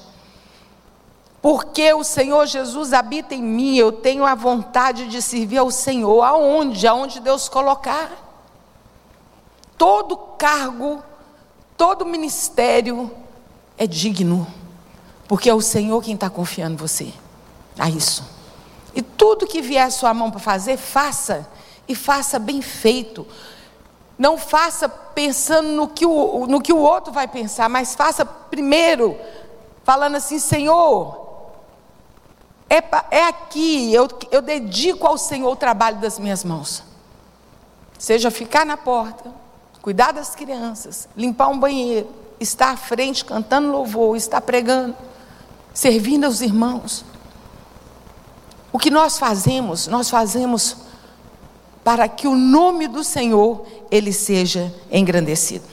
Porque 1.42 1.92
o 1.94 2.04
Senhor 2.04 2.46
Jesus 2.46 2.92
habita 2.92 3.34
em 3.34 3.42
mim, 3.42 3.76
eu 3.76 3.90
tenho 3.90 4.24
a 4.24 4.36
vontade 4.36 5.08
de 5.08 5.20
servir 5.20 5.58
ao 5.58 5.70
Senhor, 5.72 6.22
aonde? 6.22 6.86
Aonde 6.86 7.18
Deus 7.18 7.48
colocar. 7.48 8.10
Todo 9.76 10.16
cargo 10.16 11.02
Todo 11.76 12.06
ministério 12.06 13.10
é 13.76 13.86
digno, 13.86 14.46
porque 15.28 15.50
é 15.50 15.54
o 15.54 15.60
Senhor 15.60 16.02
quem 16.02 16.14
está 16.14 16.30
confiando 16.30 16.76
você 16.76 17.12
a 17.78 17.90
isso. 17.90 18.24
E 18.94 19.02
tudo 19.02 19.46
que 19.46 19.60
vier 19.60 19.86
à 19.86 19.90
sua 19.90 20.14
mão 20.14 20.30
para 20.30 20.40
fazer, 20.40 20.78
faça, 20.78 21.46
e 21.86 21.94
faça 21.94 22.38
bem 22.38 22.62
feito. 22.62 23.26
Não 24.18 24.38
faça 24.38 24.88
pensando 24.88 25.68
no 25.68 25.88
que, 25.88 26.06
o, 26.06 26.46
no 26.46 26.62
que 26.62 26.72
o 26.72 26.78
outro 26.78 27.12
vai 27.12 27.28
pensar, 27.28 27.68
mas 27.68 27.94
faça 27.94 28.24
primeiro, 28.24 29.18
falando 29.84 30.16
assim: 30.16 30.38
Senhor, 30.38 31.26
é, 32.70 32.82
é 33.10 33.24
aqui, 33.24 33.92
eu, 33.92 34.08
eu 34.30 34.40
dedico 34.40 35.06
ao 35.06 35.18
Senhor 35.18 35.50
o 35.50 35.56
trabalho 35.56 35.98
das 35.98 36.18
minhas 36.18 36.42
mãos. 36.42 36.82
Seja 37.98 38.30
ficar 38.30 38.64
na 38.64 38.76
porta, 38.76 39.32
cuidar 39.86 40.10
das 40.10 40.34
crianças, 40.34 41.08
limpar 41.16 41.46
um 41.46 41.60
banheiro, 41.60 42.08
estar 42.40 42.72
à 42.72 42.76
frente 42.76 43.24
cantando 43.24 43.70
louvor, 43.70 44.16
estar 44.16 44.40
pregando, 44.40 44.96
servindo 45.72 46.24
aos 46.24 46.40
irmãos. 46.40 47.04
O 48.72 48.80
que 48.80 48.90
nós 48.90 49.16
fazemos, 49.16 49.86
nós 49.86 50.10
fazemos 50.10 50.78
para 51.84 52.08
que 52.08 52.26
o 52.26 52.34
nome 52.34 52.88
do 52.88 53.04
Senhor 53.04 53.64
ele 53.88 54.12
seja 54.12 54.74
engrandecido. 54.90 55.66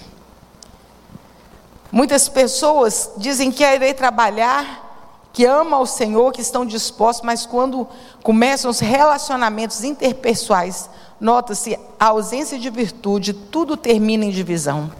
Muitas 1.91 2.29
pessoas 2.29 3.09
dizem 3.17 3.49
que 3.49 3.65
querer 3.65 3.95
trabalhar, 3.95 5.27
que 5.33 5.43
amam 5.43 5.81
o 5.81 5.87
Senhor, 5.87 6.31
que 6.31 6.41
estão 6.41 6.67
dispostos, 6.67 7.25
mas 7.25 7.47
quando 7.47 7.87
começam 8.21 8.69
os 8.69 8.79
relacionamentos 8.79 9.83
interpessoais, 9.83 10.87
nota-se 11.23 11.79
a 11.97 12.07
ausência 12.07 12.59
de 12.59 12.69
virtude, 12.69 13.31
tudo 13.31 13.77
termina 13.77 14.25
em 14.25 14.29
divisão. 14.29 14.91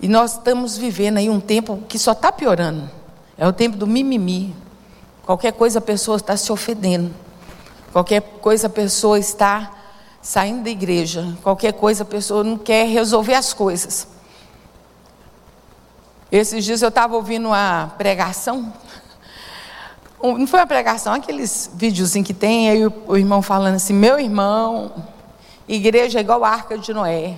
E 0.00 0.08
nós 0.08 0.32
estamos 0.32 0.76
vivendo 0.76 1.18
aí 1.18 1.30
um 1.30 1.38
tempo 1.38 1.84
que 1.88 1.96
só 1.96 2.10
está 2.10 2.32
piorando. 2.32 2.90
É 3.38 3.46
o 3.46 3.52
tempo 3.52 3.76
do 3.76 3.86
mimimi. 3.86 4.56
Qualquer 5.24 5.52
coisa 5.52 5.78
a 5.78 5.82
pessoa 5.82 6.16
está 6.16 6.36
se 6.36 6.50
ofendendo. 6.50 7.14
Qualquer 7.92 8.22
coisa 8.40 8.66
a 8.66 8.70
pessoa 8.70 9.20
está 9.20 9.70
saindo 10.20 10.64
da 10.64 10.70
igreja. 10.70 11.38
Qualquer 11.44 11.74
coisa 11.74 12.02
a 12.02 12.06
pessoa 12.06 12.42
não 12.42 12.58
quer 12.58 12.88
resolver 12.88 13.34
as 13.34 13.52
coisas. 13.52 14.08
Esses 16.32 16.64
dias 16.64 16.82
eu 16.82 16.88
estava 16.88 17.14
ouvindo 17.14 17.46
uma 17.46 17.92
pregação 17.96 18.72
não 20.22 20.46
foi 20.46 20.60
uma 20.60 20.66
pregação, 20.66 21.14
aqueles 21.14 21.70
videozinhos 21.74 22.26
que 22.26 22.34
tem, 22.34 22.68
aí 22.68 22.86
o, 22.86 22.92
o 23.06 23.16
irmão 23.16 23.40
falando 23.40 23.76
assim, 23.76 23.94
meu 23.94 24.18
irmão, 24.18 24.92
igreja 25.66 26.18
é 26.18 26.22
igual 26.22 26.44
a 26.44 26.48
arca 26.50 26.76
de 26.76 26.92
Noé. 26.92 27.36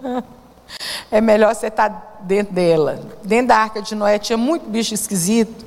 é 1.10 1.20
melhor 1.20 1.54
você 1.54 1.68
estar 1.68 1.90
tá 1.90 2.18
dentro 2.22 2.54
dela. 2.54 3.00
Dentro 3.24 3.48
da 3.48 3.56
arca 3.56 3.80
de 3.80 3.94
Noé 3.94 4.18
tinha 4.18 4.36
muito 4.36 4.68
bicho 4.68 4.94
esquisito. 4.94 5.64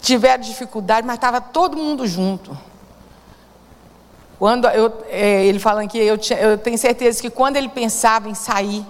Tiveram 0.00 0.42
dificuldade, 0.42 1.06
mas 1.06 1.16
estava 1.16 1.40
todo 1.40 1.76
mundo 1.76 2.06
junto. 2.06 2.56
Quando 4.38 4.68
eu, 4.68 4.92
é, 5.08 5.44
ele 5.44 5.58
falando 5.58 5.88
que 5.88 5.98
eu, 5.98 6.16
tinha, 6.16 6.38
eu 6.38 6.56
tenho 6.56 6.78
certeza 6.78 7.20
que 7.20 7.28
quando 7.28 7.56
ele 7.56 7.68
pensava 7.68 8.28
em 8.28 8.34
sair, 8.34 8.86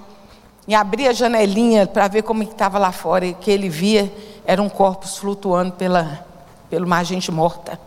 em 0.67 0.75
abrir 0.75 1.09
a 1.09 1.13
janelinha 1.15 1.87
para 1.87 2.07
ver 2.07 2.23
como 2.23 2.43
estava 2.43 2.79
lá 2.79 2.93
fora, 2.93 3.33
que 3.33 3.51
ele 3.51 3.71
via, 3.71 4.13
eram 4.49 4.67
corpos 4.67 5.19
flutuando 5.19 5.73
pela, 5.73 6.27
pela 6.71 6.87
uma 6.87 7.05
gente 7.05 7.31
morta. 7.31 7.79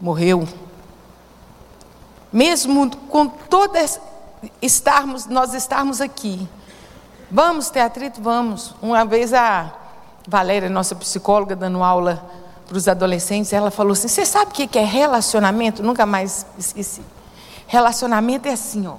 Morreu. 0.00 0.48
Mesmo 2.32 2.96
com 2.96 3.26
todas 3.28 4.00
estarmos, 4.62 5.26
nós 5.26 5.52
estarmos 5.52 6.00
aqui. 6.00 6.48
Vamos 7.30 7.68
ter 7.68 7.80
atrito? 7.80 8.22
Vamos. 8.22 8.74
Uma 8.80 9.04
vez 9.04 9.34
a 9.34 9.70
Valéria, 10.26 10.70
nossa 10.70 10.94
psicóloga, 10.94 11.54
dando 11.54 11.84
aula 11.84 12.24
para 12.66 12.78
os 12.78 12.88
adolescentes, 12.88 13.52
ela 13.52 13.70
falou 13.70 13.92
assim: 13.92 14.08
Você 14.08 14.24
sabe 14.24 14.52
o 14.52 14.54
que 14.54 14.78
é 14.78 14.84
relacionamento? 14.84 15.82
Nunca 15.82 16.06
mais 16.06 16.46
esqueci. 16.56 17.02
Relacionamento 17.66 18.48
é 18.48 18.52
assim, 18.52 18.86
ó. 18.86 18.94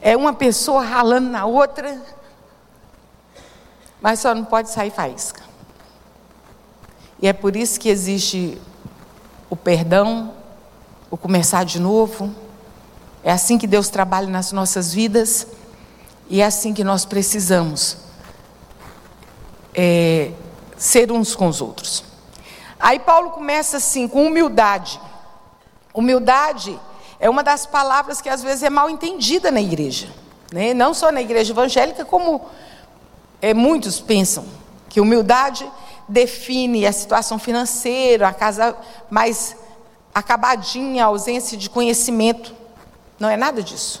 É 0.00 0.16
uma 0.16 0.32
pessoa 0.32 0.82
ralando 0.82 1.28
na 1.28 1.44
outra 1.44 2.00
mas 4.02 4.18
só 4.18 4.34
não 4.34 4.44
pode 4.44 4.68
sair 4.68 4.90
faísca. 4.90 5.42
E 7.20 7.28
é 7.28 7.32
por 7.32 7.54
isso 7.54 7.78
que 7.78 7.88
existe 7.88 8.60
o 9.48 9.54
perdão, 9.54 10.34
o 11.08 11.16
começar 11.16 11.64
de 11.64 11.78
novo. 11.78 12.34
É 13.22 13.30
assim 13.30 13.56
que 13.56 13.66
Deus 13.66 13.88
trabalha 13.88 14.26
nas 14.26 14.50
nossas 14.50 14.92
vidas 14.92 15.46
e 16.28 16.40
é 16.40 16.44
assim 16.44 16.74
que 16.74 16.82
nós 16.82 17.04
precisamos 17.04 17.98
é, 19.72 20.32
ser 20.76 21.12
uns 21.12 21.36
com 21.36 21.46
os 21.46 21.60
outros. 21.60 22.02
Aí 22.80 22.98
Paulo 22.98 23.30
começa 23.30 23.76
assim, 23.76 24.08
com 24.08 24.26
humildade. 24.26 25.00
Humildade 25.94 26.76
é 27.20 27.30
uma 27.30 27.44
das 27.44 27.66
palavras 27.66 28.20
que 28.20 28.28
às 28.28 28.42
vezes 28.42 28.64
é 28.64 28.70
mal 28.70 28.90
entendida 28.90 29.52
na 29.52 29.60
igreja, 29.60 30.08
né? 30.52 30.74
não 30.74 30.92
só 30.92 31.12
na 31.12 31.22
igreja 31.22 31.52
evangélica, 31.52 32.04
como 32.04 32.44
é, 33.42 33.52
muitos 33.52 33.98
pensam 33.98 34.44
que 34.88 35.00
humildade 35.00 35.68
define 36.08 36.86
a 36.86 36.92
situação 36.92 37.40
financeira, 37.40 38.28
a 38.28 38.32
casa 38.32 38.76
mais 39.10 39.56
acabadinha, 40.14 41.02
a 41.02 41.08
ausência 41.08 41.58
de 41.58 41.68
conhecimento. 41.68 42.54
Não 43.18 43.28
é 43.28 43.36
nada 43.36 43.60
disso. 43.60 44.00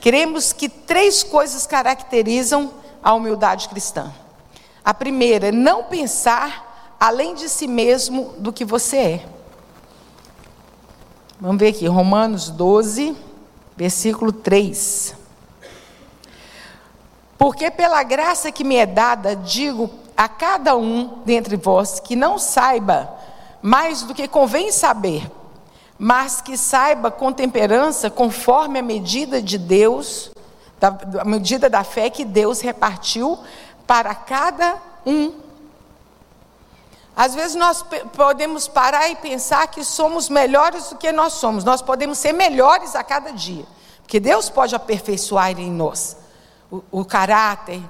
Queremos 0.00 0.54
que 0.54 0.70
três 0.70 1.22
coisas 1.22 1.66
caracterizam 1.66 2.72
a 3.02 3.12
humildade 3.12 3.68
cristã. 3.68 4.10
A 4.82 4.94
primeira 4.94 5.48
é 5.48 5.52
não 5.52 5.84
pensar 5.84 6.96
além 6.98 7.34
de 7.34 7.48
si 7.48 7.66
mesmo 7.66 8.34
do 8.38 8.52
que 8.52 8.64
você 8.64 8.96
é. 8.96 9.28
Vamos 11.38 11.58
ver 11.58 11.68
aqui, 11.68 11.86
Romanos 11.86 12.48
12, 12.48 13.14
versículo 13.76 14.32
3. 14.32 15.25
Porque 17.38 17.70
pela 17.70 18.02
graça 18.02 18.50
que 18.50 18.64
me 18.64 18.76
é 18.76 18.86
dada, 18.86 19.36
digo 19.36 19.90
a 20.16 20.28
cada 20.28 20.76
um 20.76 21.20
dentre 21.24 21.56
vós 21.56 22.00
que 22.00 22.16
não 22.16 22.38
saiba 22.38 23.14
mais 23.60 24.02
do 24.02 24.14
que 24.14 24.26
convém 24.26 24.72
saber, 24.72 25.30
mas 25.98 26.40
que 26.40 26.56
saiba 26.56 27.10
com 27.10 27.32
temperança, 27.32 28.08
conforme 28.08 28.78
a 28.78 28.82
medida 28.82 29.42
de 29.42 29.58
Deus, 29.58 30.30
da, 30.78 30.96
a 31.20 31.24
medida 31.24 31.68
da 31.68 31.84
fé 31.84 32.08
que 32.08 32.24
Deus 32.24 32.60
repartiu 32.60 33.38
para 33.86 34.14
cada 34.14 34.76
um. 35.04 35.32
Às 37.14 37.34
vezes 37.34 37.54
nós 37.54 37.84
podemos 38.14 38.68
parar 38.68 39.08
e 39.08 39.16
pensar 39.16 39.66
que 39.68 39.82
somos 39.82 40.28
melhores 40.28 40.90
do 40.90 40.96
que 40.96 41.10
nós 41.12 41.34
somos, 41.34 41.64
nós 41.64 41.82
podemos 41.82 42.18
ser 42.18 42.32
melhores 42.32 42.94
a 42.94 43.02
cada 43.02 43.32
dia, 43.32 43.64
porque 44.02 44.20
Deus 44.20 44.48
pode 44.48 44.74
aperfeiçoar 44.74 45.58
em 45.58 45.70
nós 45.70 46.16
o, 46.70 46.82
o 46.90 47.04
caráter, 47.04 47.80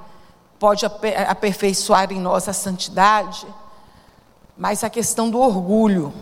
pode 0.58 0.86
aperfeiçoar 0.86 2.12
em 2.12 2.20
nós 2.20 2.48
a 2.48 2.52
santidade, 2.52 3.46
mas 4.56 4.82
a 4.82 4.90
questão 4.90 5.28
do 5.28 5.38
orgulho, 5.38 6.12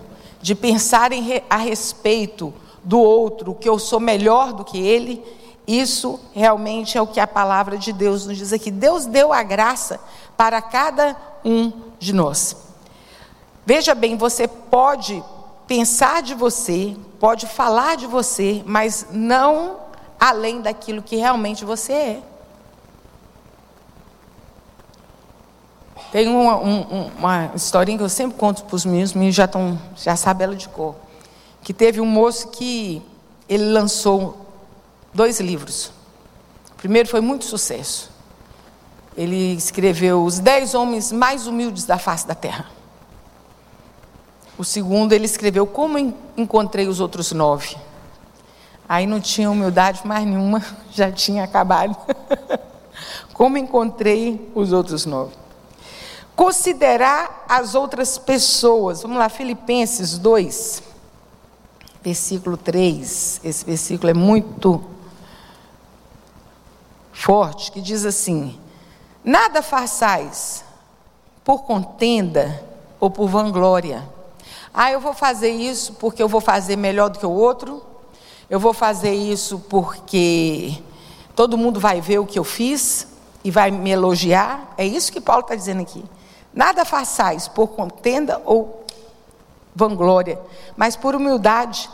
de 0.40 0.54
pensar 0.54 1.12
em, 1.12 1.42
a 1.48 1.56
respeito 1.56 2.52
do 2.82 2.98
outro, 2.98 3.54
que 3.54 3.68
eu 3.68 3.78
sou 3.78 4.00
melhor 4.00 4.52
do 4.52 4.64
que 4.64 4.78
ele, 4.78 5.24
isso 5.66 6.20
realmente 6.34 6.98
é 6.98 7.02
o 7.02 7.06
que 7.06 7.20
a 7.20 7.26
palavra 7.26 7.78
de 7.78 7.92
Deus 7.92 8.26
nos 8.26 8.36
diz 8.36 8.52
aqui. 8.52 8.70
Deus 8.70 9.06
deu 9.06 9.32
a 9.32 9.42
graça 9.42 9.98
para 10.36 10.60
cada 10.60 11.16
um 11.44 11.72
de 11.98 12.12
nós. 12.12 12.56
Veja 13.64 13.94
bem, 13.94 14.16
você 14.16 14.46
pode 14.46 15.24
pensar 15.66 16.22
de 16.22 16.34
você, 16.34 16.94
pode 17.18 17.46
falar 17.46 17.96
de 17.96 18.06
você, 18.06 18.62
mas 18.66 19.06
não 19.10 19.78
além 20.20 20.60
daquilo 20.60 21.02
que 21.02 21.16
realmente 21.16 21.64
você 21.64 21.92
é. 21.92 22.22
Tem 26.14 26.28
uma, 26.28 26.56
um, 26.58 27.10
uma 27.18 27.50
historinha 27.56 27.98
que 27.98 28.04
eu 28.04 28.08
sempre 28.08 28.38
conto 28.38 28.62
para 28.62 28.76
os 28.76 28.84
meninos, 28.84 29.10
os 29.10 29.14
meninos 29.16 29.34
já, 29.34 29.46
estão, 29.46 29.76
já 29.96 30.14
sabem 30.14 30.44
ela 30.44 30.54
de 30.54 30.68
cor. 30.68 30.94
Que 31.60 31.74
teve 31.74 32.00
um 32.00 32.06
moço 32.06 32.50
que 32.50 33.02
ele 33.48 33.64
lançou 33.72 34.46
dois 35.12 35.40
livros. 35.40 35.86
O 36.70 36.76
primeiro 36.76 37.08
foi 37.08 37.20
muito 37.20 37.44
sucesso. 37.44 38.12
Ele 39.16 39.54
escreveu 39.54 40.24
Os 40.24 40.38
Dez 40.38 40.72
Homens 40.72 41.10
Mais 41.10 41.48
Humildes 41.48 41.84
da 41.84 41.98
Face 41.98 42.24
da 42.28 42.34
Terra. 42.36 42.66
O 44.56 44.62
segundo, 44.62 45.14
ele 45.14 45.24
escreveu 45.24 45.66
Como 45.66 46.14
Encontrei 46.36 46.86
os 46.86 47.00
Outros 47.00 47.32
Nove. 47.32 47.76
Aí 48.88 49.04
não 49.04 49.20
tinha 49.20 49.50
humildade 49.50 50.06
mais 50.06 50.24
nenhuma, 50.24 50.64
já 50.94 51.10
tinha 51.10 51.42
acabado. 51.42 51.96
Como 53.34 53.58
encontrei 53.58 54.48
os 54.54 54.70
outros 54.72 55.04
nove. 55.06 55.43
Considerar 56.36 57.44
as 57.48 57.74
outras 57.74 58.18
pessoas. 58.18 59.02
Vamos 59.02 59.18
lá, 59.18 59.28
Filipenses 59.28 60.18
2, 60.18 60.82
versículo 62.02 62.56
3. 62.56 63.40
Esse 63.44 63.64
versículo 63.64 64.10
é 64.10 64.14
muito 64.14 64.82
forte, 67.12 67.70
que 67.70 67.80
diz 67.80 68.04
assim: 68.04 68.58
Nada 69.24 69.62
façais 69.62 70.64
por 71.44 71.62
contenda 71.62 72.62
ou 72.98 73.10
por 73.10 73.28
vanglória. 73.28 74.02
Ah, 74.72 74.90
eu 74.90 75.00
vou 75.00 75.14
fazer 75.14 75.50
isso 75.50 75.94
porque 75.94 76.22
eu 76.22 76.28
vou 76.28 76.40
fazer 76.40 76.74
melhor 76.74 77.10
do 77.10 77.18
que 77.18 77.26
o 77.26 77.30
outro. 77.30 77.80
Eu 78.50 78.58
vou 78.58 78.74
fazer 78.74 79.14
isso 79.14 79.60
porque 79.70 80.82
todo 81.36 81.56
mundo 81.56 81.78
vai 81.78 82.00
ver 82.00 82.18
o 82.18 82.26
que 82.26 82.38
eu 82.38 82.44
fiz 82.44 83.06
e 83.44 83.50
vai 83.50 83.70
me 83.70 83.90
elogiar. 83.90 84.74
É 84.76 84.84
isso 84.84 85.12
que 85.12 85.20
Paulo 85.20 85.42
está 85.42 85.54
dizendo 85.54 85.80
aqui. 85.80 86.04
Nada 86.54 86.84
façais 86.84 87.48
por 87.48 87.68
contenda 87.68 88.40
ou 88.44 88.84
vanglória, 89.74 90.38
mas 90.76 90.94
por 90.94 91.14
humildade. 91.14 91.90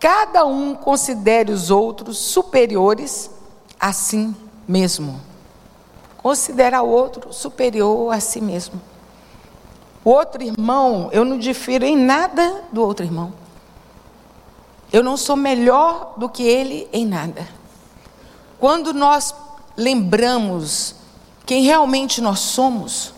Cada 0.00 0.44
um 0.44 0.74
considere 0.74 1.52
os 1.52 1.70
outros 1.70 2.18
superiores 2.18 3.30
a 3.78 3.92
si 3.92 4.34
mesmo. 4.66 5.20
Considera 6.16 6.82
o 6.82 6.88
outro 6.88 7.32
superior 7.32 8.12
a 8.12 8.18
si 8.18 8.40
mesmo. 8.40 8.80
O 10.04 10.10
outro 10.10 10.42
irmão, 10.42 11.08
eu 11.12 11.24
não 11.24 11.38
difiro 11.38 11.84
em 11.84 11.96
nada 11.96 12.64
do 12.72 12.82
outro 12.82 13.04
irmão. 13.04 13.32
Eu 14.92 15.04
não 15.04 15.16
sou 15.16 15.36
melhor 15.36 16.14
do 16.16 16.28
que 16.28 16.42
ele 16.42 16.88
em 16.92 17.06
nada. 17.06 17.46
Quando 18.58 18.92
nós 18.92 19.34
lembramos 19.76 20.96
quem 21.46 21.62
realmente 21.62 22.20
nós 22.20 22.40
somos, 22.40 23.14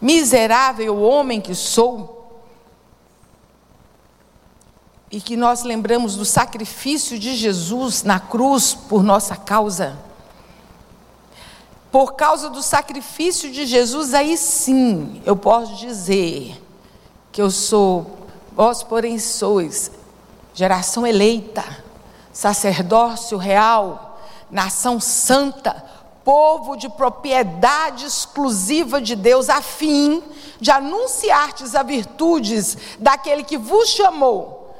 miserável 0.00 1.00
homem 1.00 1.40
que 1.40 1.54
sou, 1.54 2.16
e 5.10 5.20
que 5.20 5.36
nós 5.36 5.62
lembramos 5.62 6.16
do 6.16 6.24
sacrifício 6.24 7.18
de 7.18 7.34
Jesus 7.34 8.02
na 8.02 8.18
cruz 8.18 8.74
por 8.74 9.02
nossa 9.02 9.36
causa. 9.36 9.96
Por 11.90 12.14
causa 12.14 12.50
do 12.50 12.62
sacrifício 12.62 13.50
de 13.50 13.64
Jesus, 13.64 14.12
aí 14.12 14.36
sim 14.36 15.22
eu 15.24 15.36
posso 15.36 15.74
dizer 15.76 16.60
que 17.32 17.40
eu 17.40 17.50
sou, 17.50 18.18
vós 18.54 18.82
porém 18.82 19.18
sois, 19.18 19.90
geração 20.52 21.06
eleita, 21.06 21.64
sacerdócio 22.32 23.38
real, 23.38 24.18
nação 24.50 25.00
santa, 25.00 25.82
povo 26.26 26.76
de 26.76 26.88
propriedade 26.88 28.04
exclusiva 28.04 29.00
de 29.00 29.14
Deus, 29.14 29.48
a 29.48 29.62
fim 29.62 30.20
de 30.60 30.72
anunciartes 30.72 31.72
as 31.72 31.86
virtudes 31.86 32.76
daquele 32.98 33.44
que 33.44 33.56
vos 33.56 33.90
chamou 33.90 34.74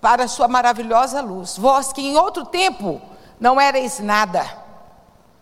para 0.00 0.24
a 0.24 0.28
sua 0.28 0.48
maravilhosa 0.48 1.20
luz. 1.20 1.58
Vós 1.58 1.92
que 1.92 2.00
em 2.00 2.16
outro 2.16 2.46
tempo 2.46 2.98
não 3.38 3.60
erais 3.60 3.98
nada, 3.98 4.42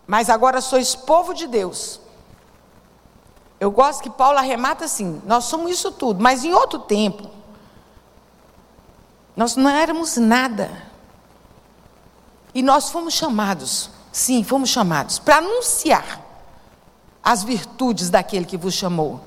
mas 0.05 0.29
agora 0.29 0.59
sois 0.59 0.93
povo 0.93 1.33
de 1.33 1.47
Deus. 1.47 2.01
Eu 3.61 3.71
gosto 3.71 4.03
que 4.03 4.09
Paulo 4.09 4.37
arremata 4.37 4.83
assim: 4.83 5.21
nós 5.25 5.45
somos 5.45 5.71
isso 5.71 5.89
tudo, 5.93 6.21
mas 6.21 6.43
em 6.43 6.53
outro 6.53 6.79
tempo, 6.79 7.29
nós 9.37 9.55
não 9.55 9.69
éramos 9.69 10.17
nada. 10.17 10.91
E 12.53 12.61
nós 12.61 12.91
fomos 12.91 13.13
chamados 13.13 13.89
Sim, 14.13 14.43
fomos 14.43 14.69
chamados 14.69 15.17
para 15.17 15.37
anunciar 15.37 16.21
as 17.23 17.43
virtudes 17.43 18.11
daquele 18.11 18.45
que 18.45 18.55
vos 18.55 18.75
chamou 18.75 19.19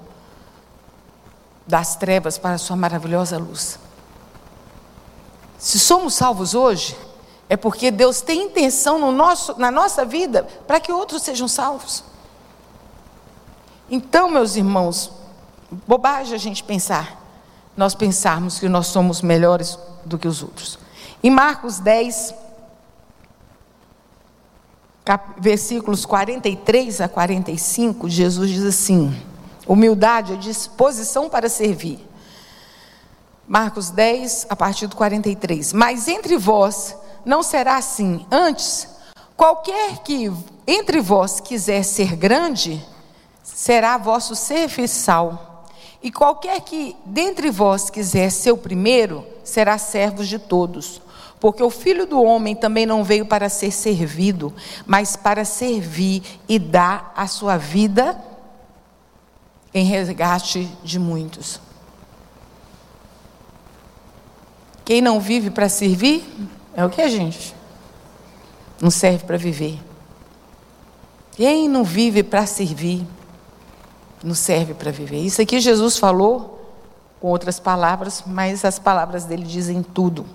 das 1.66 1.96
trevas 1.96 2.38
para 2.38 2.55
a 2.55 2.59
sua 2.59 2.77
maravilhosa 2.77 3.37
luz. 3.37 3.81
Se 5.59 5.81
somos 5.81 6.14
salvos 6.14 6.55
hoje, 6.55 6.96
é 7.49 7.57
porque 7.57 7.90
Deus 7.90 8.20
tem 8.20 8.44
intenção 8.44 8.96
no 8.96 9.11
nosso, 9.11 9.59
na 9.59 9.72
nossa 9.72 10.05
vida 10.05 10.44
para 10.68 10.79
que 10.79 10.92
outros 10.92 11.22
sejam 11.22 11.49
salvos. 11.49 12.05
Então, 13.90 14.31
meus 14.31 14.55
irmãos, 14.55 15.11
bobagem 15.85 16.33
a 16.33 16.38
gente 16.38 16.62
pensar, 16.62 17.20
nós 17.77 17.92
pensarmos 17.92 18.61
que 18.61 18.68
nós 18.68 18.87
somos 18.87 19.20
melhores 19.20 19.77
do 20.05 20.16
que 20.16 20.29
os 20.29 20.44
outros. 20.44 20.79
Em 21.25 21.31
Marcos 21.31 21.81
10, 21.81 22.45
versículos 25.38 26.05
43 26.05 27.01
a 27.01 27.09
45, 27.09 28.09
Jesus 28.09 28.51
diz 28.51 28.64
assim: 28.64 29.14
humildade 29.66 30.33
é 30.33 30.37
disposição 30.37 31.29
para 31.29 31.49
servir. 31.49 32.05
Marcos 33.47 33.90
10, 33.90 34.47
a 34.51 34.57
partir 34.57 34.88
do 34.88 34.97
43. 34.97 35.73
Mas 35.73 36.09
entre 36.09 36.37
vós 36.37 36.97
não 37.25 37.42
será 37.42 37.77
assim. 37.77 38.27
Antes, 38.31 38.88
qualquer 39.37 39.99
que 39.99 40.33
entre 40.66 41.01
vós 41.01 41.38
quiser 41.38 41.85
ser 41.85 42.16
grande, 42.16 42.85
será 43.42 43.97
vosso 43.99 44.35
serviçal. 44.35 45.64
E 46.03 46.11
qualquer 46.11 46.61
que 46.61 46.97
dentre 47.05 47.51
vós 47.51 47.88
quiser 47.88 48.31
ser 48.31 48.51
o 48.53 48.57
primeiro, 48.57 49.25
será 49.45 49.79
servo 49.79 50.25
de 50.25 50.38
todos. 50.38 51.01
Porque 51.38 51.62
o 51.62 51.70
filho 51.70 52.07
do 52.07 52.22
homem 52.22 52.55
também 52.55 52.87
não 52.87 53.05
veio 53.05 53.27
para 53.27 53.49
ser 53.49 53.70
servido, 53.70 54.55
mas 54.87 55.16
para 55.16 55.44
servir 55.44 56.22
e 56.49 56.59
dar 56.59 57.12
a 57.16 57.27
sua 57.27 57.57
vida 57.57 58.18
em 59.75 59.85
resgate 59.85 60.70
de 60.83 60.99
muitos. 60.99 61.61
Quem 64.85 65.01
não 65.01 65.20
vive 65.20 65.51
para 65.51 65.68
servir 65.68 66.25
é 66.75 66.85
o 66.85 66.88
que 66.90 67.03
a 67.03 67.09
gente 67.09 67.55
não 68.81 68.90
serve 68.90 69.25
para 69.25 69.37
viver. 69.37 69.79
Quem 71.33 71.68
não 71.68 71.85
vive 71.85 72.22
para 72.22 72.46
servir, 72.46 73.07
não 74.22 74.35
serve 74.35 74.75
para 74.75 74.90
viver. 74.90 75.20
Isso 75.20 75.42
aqui 75.42 75.61
Jesus 75.61 75.99
falou 75.99 76.75
com 77.20 77.29
outras 77.29 77.61
palavras, 77.61 78.22
mas 78.27 78.64
as 78.64 78.79
palavras 78.79 79.25
dele 79.25 79.44
dizem 79.44 79.83
tudo. 79.83 80.27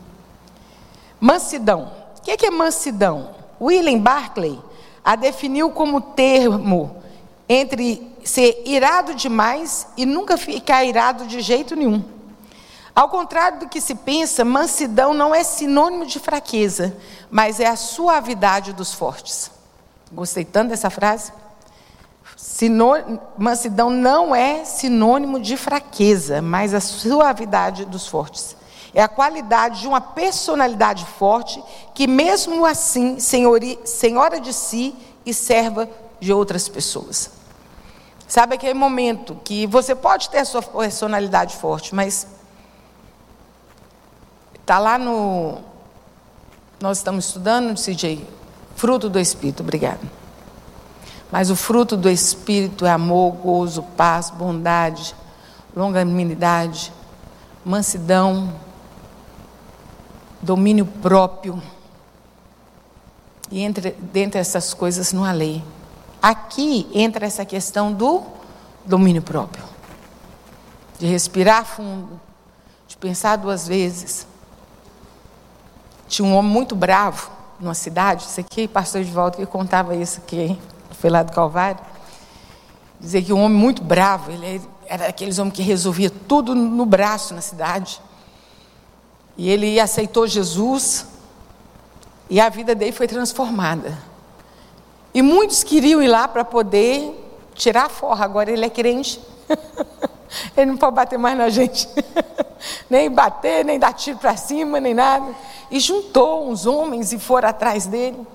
Mansidão. 1.21 1.91
O 2.17 2.21
que 2.21 2.45
é 2.45 2.51
mansidão? 2.51 3.29
William 3.61 3.99
Barclay 3.99 4.59
a 5.03 5.15
definiu 5.15 5.71
como 5.71 5.99
termo 5.99 7.01
entre 7.49 8.09
ser 8.23 8.61
irado 8.65 9.15
demais 9.15 9.87
e 9.97 10.05
nunca 10.05 10.37
ficar 10.37 10.85
irado 10.85 11.25
de 11.25 11.41
jeito 11.41 11.75
nenhum. 11.75 12.03
Ao 12.93 13.09
contrário 13.09 13.59
do 13.59 13.69
que 13.69 13.81
se 13.81 13.95
pensa, 13.95 14.45
mansidão 14.45 15.13
não 15.13 15.33
é 15.33 15.43
sinônimo 15.43 16.05
de 16.05 16.19
fraqueza, 16.19 16.95
mas 17.29 17.59
é 17.59 17.67
a 17.67 17.75
suavidade 17.75 18.73
dos 18.73 18.93
fortes. 18.93 19.49
Gostei 20.11 20.43
tanto 20.43 20.69
dessa 20.69 20.89
frase. 20.89 21.31
mansidão 23.37 23.89
não 23.89 24.35
é 24.35 24.65
sinônimo 24.65 25.39
de 25.39 25.55
fraqueza, 25.55 26.41
mas 26.41 26.73
a 26.73 26.81
suavidade 26.81 27.85
dos 27.85 28.07
fortes. 28.07 28.55
É 28.93 29.01
a 29.01 29.07
qualidade 29.07 29.81
de 29.81 29.87
uma 29.87 30.01
personalidade 30.01 31.05
forte 31.05 31.63
que, 31.93 32.07
mesmo 32.07 32.65
assim, 32.65 33.19
senhori, 33.19 33.79
senhora 33.85 34.39
de 34.39 34.51
si 34.51 34.95
e 35.25 35.33
serva 35.33 35.87
de 36.19 36.33
outras 36.33 36.67
pessoas. 36.67 37.31
Sabe 38.27 38.55
aquele 38.55 38.73
momento 38.73 39.37
que 39.43 39.65
você 39.67 39.93
pode 39.95 40.29
ter 40.29 40.39
a 40.39 40.45
sua 40.45 40.61
personalidade 40.61 41.55
forte, 41.57 41.93
mas 41.93 42.27
está 44.59 44.79
lá 44.79 44.97
no. 44.97 45.59
Nós 46.79 46.97
estamos 46.97 47.25
estudando, 47.25 47.75
CJ, 47.75 48.25
fruto 48.75 49.09
do 49.09 49.19
Espírito, 49.19 49.63
obrigado. 49.63 50.09
Mas 51.31 51.49
o 51.49 51.55
fruto 51.55 51.95
do 51.95 52.09
Espírito 52.09 52.85
é 52.85 52.91
amor, 52.91 53.33
gozo, 53.33 53.83
paz, 53.95 54.29
bondade, 54.29 55.15
longanimidade, 55.75 56.91
mansidão, 57.63 58.53
domínio 60.41 60.85
próprio. 60.85 61.61
E 63.49 63.61
entre, 63.61 63.91
dentre 63.91 64.39
essas 64.39 64.73
coisas 64.73 65.11
não 65.11 65.23
há 65.23 65.31
lei. 65.31 65.63
Aqui 66.21 66.87
entra 66.93 67.25
essa 67.25 67.45
questão 67.45 67.91
do 67.91 68.23
domínio 68.85 69.21
próprio. 69.21 69.63
De 70.99 71.05
respirar 71.05 71.65
fundo, 71.65 72.19
de 72.87 72.95
pensar 72.97 73.35
duas 73.35 73.67
vezes. 73.67 74.27
Tinha 76.07 76.27
um 76.27 76.35
homem 76.35 76.51
muito 76.51 76.75
bravo 76.75 77.31
numa 77.59 77.73
cidade, 77.73 78.23
isso 78.23 78.39
aqui, 78.39 78.67
pastor 78.67 79.03
de 79.03 79.11
volta 79.11 79.37
que 79.37 79.45
contava 79.45 79.95
isso 79.95 80.19
aqui, 80.19 80.57
foi 80.99 81.09
lá 81.09 81.23
do 81.23 81.31
Calvário. 81.31 81.79
Dizer 82.99 83.23
que 83.23 83.33
um 83.33 83.41
homem 83.41 83.57
muito 83.57 83.83
bravo, 83.83 84.31
ele 84.31 84.61
era 84.85 85.07
aqueles 85.07 85.39
homens 85.39 85.55
que 85.55 85.61
resolvia 85.61 86.09
tudo 86.09 86.53
no 86.53 86.85
braço 86.85 87.33
na 87.33 87.41
cidade. 87.41 88.01
E 89.37 89.49
ele 89.49 89.79
aceitou 89.79 90.27
Jesus 90.27 91.05
e 92.29 92.39
a 92.39 92.49
vida 92.49 92.73
dele 92.73 92.91
foi 92.91 93.07
transformada. 93.07 93.97
E 95.13 95.21
muitos 95.21 95.63
queriam 95.63 96.01
ir 96.01 96.07
lá 96.07 96.27
para 96.27 96.45
poder 96.45 97.13
tirar 97.55 97.85
a 97.85 97.89
forra. 97.89 98.23
Agora 98.23 98.49
ele 98.49 98.65
é 98.65 98.69
crente. 98.69 99.19
ele 100.55 100.71
não 100.71 100.77
pode 100.77 100.95
bater 100.95 101.19
mais 101.19 101.37
na 101.37 101.49
gente. 101.49 101.87
nem 102.89 103.09
bater, 103.11 103.65
nem 103.65 103.77
dar 103.77 103.93
tiro 103.93 104.17
para 104.17 104.37
cima, 104.37 104.79
nem 104.79 104.93
nada. 104.93 105.33
E 105.69 105.79
juntou 105.79 106.49
uns 106.49 106.65
homens 106.65 107.11
e 107.11 107.19
foram 107.19 107.49
atrás 107.49 107.85
dele. 107.85 108.25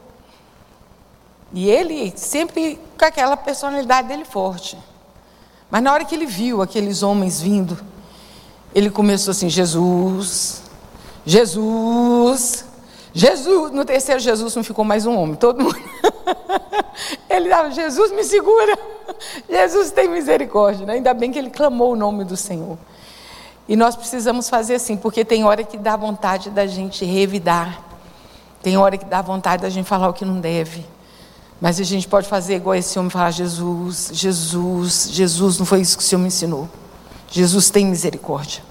E 1.52 1.70
ele 1.70 2.12
sempre 2.16 2.78
com 2.98 3.04
aquela 3.04 3.36
personalidade 3.36 4.08
dele 4.08 4.24
forte. 4.24 4.76
Mas 5.70 5.82
na 5.82 5.92
hora 5.92 6.04
que 6.04 6.14
ele 6.14 6.26
viu 6.26 6.60
aqueles 6.60 7.02
homens 7.02 7.40
vindo, 7.40 7.78
ele 8.74 8.90
começou 8.90 9.30
assim: 9.30 9.48
Jesus, 9.48 10.62
Jesus, 11.26 12.64
Jesus. 13.12 13.72
No 13.72 13.84
terceiro, 13.84 14.20
Jesus 14.20 14.54
não 14.54 14.62
ficou 14.62 14.84
mais 14.84 15.04
um 15.04 15.18
homem, 15.18 15.34
todo 15.34 15.60
mundo. 15.60 15.76
ele 17.28 17.48
dava: 17.48 17.72
Jesus 17.72 18.12
me 18.12 18.22
segura, 18.22 18.78
Jesus 19.50 19.90
tem 19.90 20.08
misericórdia. 20.08 20.86
Né? 20.86 20.94
Ainda 20.94 21.12
bem 21.12 21.32
que 21.32 21.38
ele 21.38 21.50
clamou 21.50 21.92
o 21.92 21.96
nome 21.96 22.24
do 22.24 22.36
Senhor. 22.36 22.78
E 23.68 23.74
nós 23.74 23.96
precisamos 23.96 24.48
fazer 24.48 24.76
assim, 24.76 24.96
porque 24.96 25.24
tem 25.24 25.44
hora 25.44 25.64
que 25.64 25.76
dá 25.76 25.96
vontade 25.96 26.50
da 26.50 26.68
gente 26.68 27.04
revidar, 27.04 27.82
tem 28.62 28.78
hora 28.78 28.96
que 28.96 29.04
dá 29.04 29.20
vontade 29.20 29.62
da 29.62 29.68
gente 29.68 29.86
falar 29.86 30.08
o 30.08 30.12
que 30.12 30.24
não 30.24 30.40
deve. 30.40 30.86
Mas 31.60 31.80
a 31.80 31.82
gente 31.82 32.06
pode 32.06 32.28
fazer 32.28 32.54
igual 32.54 32.76
esse 32.76 32.96
homem 32.98 33.10
falar: 33.10 33.32
Jesus, 33.32 34.10
Jesus, 34.12 35.08
Jesus, 35.10 35.58
não 35.58 35.66
foi 35.66 35.80
isso 35.80 35.96
que 35.96 36.04
o 36.04 36.06
Senhor 36.06 36.20
me 36.20 36.28
ensinou. 36.28 36.68
Jesus 37.28 37.68
tem 37.68 37.84
misericórdia. 37.84 38.62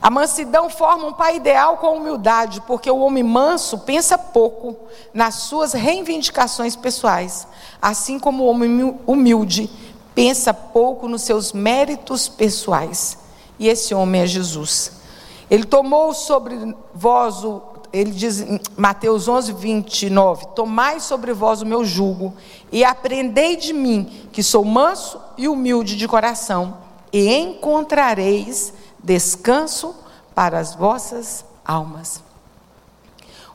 A 0.00 0.10
mansidão 0.10 0.68
forma 0.68 1.06
um 1.06 1.12
pai 1.12 1.36
ideal 1.36 1.78
com 1.78 1.96
humildade, 1.96 2.62
porque 2.66 2.90
o 2.90 2.98
homem 2.98 3.22
manso 3.22 3.78
pensa 3.78 4.18
pouco 4.18 4.76
nas 5.12 5.34
suas 5.34 5.72
reivindicações 5.72 6.76
pessoais, 6.76 7.46
assim 7.80 8.18
como 8.18 8.44
o 8.44 8.46
homem 8.46 8.98
humilde 9.06 9.70
pensa 10.14 10.52
pouco 10.52 11.08
nos 11.08 11.22
seus 11.22 11.52
méritos 11.52 12.28
pessoais. 12.28 13.18
E 13.58 13.68
esse 13.68 13.94
homem 13.94 14.22
é 14.22 14.26
Jesus. 14.26 14.92
Ele 15.50 15.64
tomou 15.64 16.12
sobre 16.12 16.74
vós 16.94 17.44
o 17.44 17.76
ele 17.92 18.10
diz 18.10 18.40
em 18.40 18.60
Mateus 18.76 19.26
11, 19.26 19.52
29: 19.52 20.48
Tomai 20.54 21.00
sobre 21.00 21.32
vós 21.32 21.62
o 21.62 21.66
meu 21.66 21.82
jugo 21.82 22.34
e 22.70 22.84
aprendei 22.84 23.56
de 23.56 23.72
mim, 23.72 24.28
que 24.32 24.42
sou 24.42 24.64
manso 24.64 25.18
e 25.38 25.48
humilde 25.48 25.96
de 25.96 26.06
coração, 26.06 26.76
e 27.10 27.34
encontrareis 27.34 28.74
descanso 29.06 29.94
para 30.34 30.58
as 30.58 30.74
vossas 30.74 31.44
almas. 31.64 32.22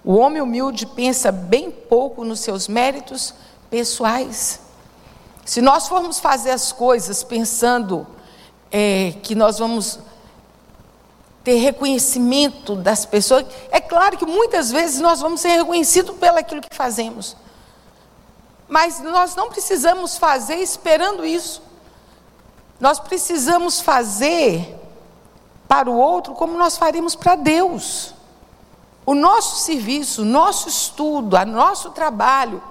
O 0.04 0.16
homem 0.16 0.42
humilde 0.42 0.88
pensa 0.88 1.32
bem 1.32 1.70
pouco 1.70 2.24
nos 2.24 2.40
seus 2.40 2.68
méritos 2.68 3.36
pessoais. 3.70 4.62
Se 5.46 5.62
nós 5.62 5.88
formos 5.88 6.20
fazer 6.20 6.52
as 6.52 6.72
coisas 6.72 7.22
pensando 7.24 8.08
é, 8.72 9.14
que 9.22 9.36
nós 9.36 9.60
vamos 9.60 10.00
ter 11.44 11.56
reconhecimento 11.56 12.76
das 12.76 13.06
pessoas. 13.06 13.46
É 13.72 13.82
claro 13.82 14.18
que 14.18 14.26
muitas 14.26 14.72
vezes 14.72 15.02
nós 15.02 15.20
vamos 15.22 15.42
ser 15.42 15.50
reconhecidos 15.58 16.16
pelo 16.18 16.38
aquilo 16.38 16.62
que 16.62 16.76
fazemos. 16.76 17.36
Mas 18.70 19.00
nós 19.02 19.36
não 19.36 19.50
precisamos 19.50 20.18
fazer 20.18 20.56
esperando 20.58 21.26
isso. 21.26 21.62
Nós 22.80 23.00
precisamos 23.00 23.82
fazer 23.82 24.81
para 25.72 25.90
o 25.90 25.96
outro 25.98 26.34
como 26.34 26.58
nós 26.58 26.76
faríamos 26.76 27.16
para 27.16 27.36
Deus. 27.36 28.14
O 29.06 29.16
nosso 29.16 29.64
serviço, 29.64 30.24
o 30.24 30.26
nosso 30.26 30.68
estudo, 30.68 31.38
o 31.38 31.46
nosso 31.46 31.92
trabalho, 31.92 32.62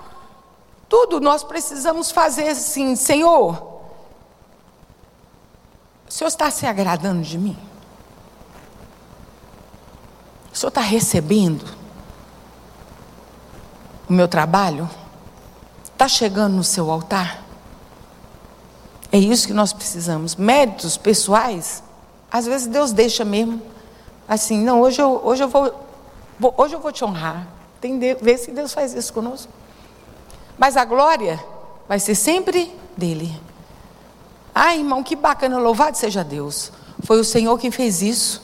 tudo 0.87 1.19
nós 1.19 1.43
precisamos 1.43 2.11
fazer 2.11 2.49
assim, 2.49 2.95
Senhor. 2.95 3.55
O 6.07 6.13
Senhor 6.13 6.29
está 6.29 6.51
se 6.51 6.67
agradando 6.67 7.23
de 7.23 7.39
mim? 7.39 7.57
O 10.53 10.57
senhor 10.59 10.69
está 10.69 10.83
recebendo 10.83 11.65
o 14.11 14.13
meu 14.13 14.29
trabalho? 14.29 14.91
Está 15.85 16.07
chegando 16.07 16.55
no 16.55 16.65
seu 16.65 16.91
altar? 16.91 17.43
É 19.11 19.17
isso 19.17 19.47
que 19.47 19.55
nós 19.55 19.73
precisamos. 19.73 20.37
Méritos 20.37 20.99
pessoais, 20.99 21.83
às 22.31 22.47
vezes 22.47 22.67
Deus 22.67 22.93
deixa 22.93 23.25
mesmo 23.25 23.61
assim, 24.31 24.63
não, 24.63 24.81
hoje 24.81 25.03
eu, 25.03 25.21
hoje 25.25 25.43
eu, 25.43 25.49
vou, 25.49 25.75
vou 26.39 26.55
hoje 26.57 26.75
eu 26.77 26.79
vou 26.79 26.93
te 26.93 27.05
honrar. 27.05 27.49
Tem 27.81 27.99
se 28.39 28.53
Deus 28.53 28.73
faz 28.73 28.95
isso 28.95 29.13
conosco. 29.13 29.51
Mas 30.57 30.77
a 30.77 30.85
glória 30.85 31.43
vai 31.89 31.99
ser 31.99 32.15
sempre 32.15 32.73
dele. 32.97 33.35
Ah, 34.55 34.77
irmão, 34.77 35.03
que 35.03 35.17
bacana, 35.17 35.59
louvado 35.59 35.97
seja 35.97 36.23
Deus. 36.23 36.71
Foi 37.03 37.19
o 37.19 37.25
Senhor 37.25 37.59
quem 37.59 37.73
fez 37.73 38.03
isso. 38.03 38.41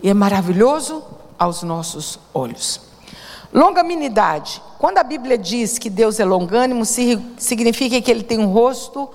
E 0.00 0.08
é 0.08 0.14
maravilhoso 0.14 1.02
aos 1.36 1.64
nossos 1.64 2.20
olhos. 2.32 2.80
Longanimidade. 3.52 4.62
Quando 4.78 4.98
a 4.98 5.02
Bíblia 5.02 5.36
diz 5.36 5.78
que 5.78 5.90
Deus 5.90 6.20
é 6.20 6.24
longânimo, 6.24 6.84
significa 6.84 8.00
que 8.00 8.10
ele 8.10 8.22
tem 8.22 8.38
um 8.38 8.52
rosto 8.52 9.10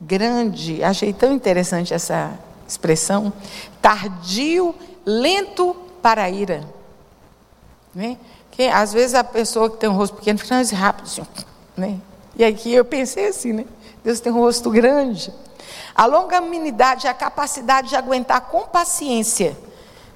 grande. 0.00 0.82
Achei 0.82 1.12
tão 1.12 1.32
interessante 1.34 1.92
essa 1.92 2.32
expressão. 2.70 3.32
Tardio, 3.80 4.74
lento 5.04 5.74
para 6.02 6.24
a 6.24 6.30
ira. 6.30 6.66
Né? 7.94 8.16
Que, 8.50 8.64
às 8.64 8.92
vezes 8.92 9.14
a 9.14 9.24
pessoa 9.24 9.70
que 9.70 9.76
tem 9.76 9.88
um 9.88 9.94
rosto 9.94 10.16
pequeno 10.16 10.38
fica 10.38 10.54
mais 10.54 10.70
rápido. 10.70 11.06
Assim, 11.06 11.22
né? 11.76 11.98
E 12.36 12.44
aqui 12.44 12.72
eu 12.72 12.84
pensei 12.84 13.28
assim, 13.28 13.52
né? 13.52 13.64
Deus 14.02 14.20
tem 14.20 14.32
um 14.32 14.36
rosto 14.36 14.70
grande. 14.70 15.32
A 15.94 16.06
longanimidade 16.06 17.06
é 17.06 17.10
a 17.10 17.14
capacidade 17.14 17.90
de 17.90 17.96
aguentar 17.96 18.40
com 18.42 18.62
paciência 18.62 19.56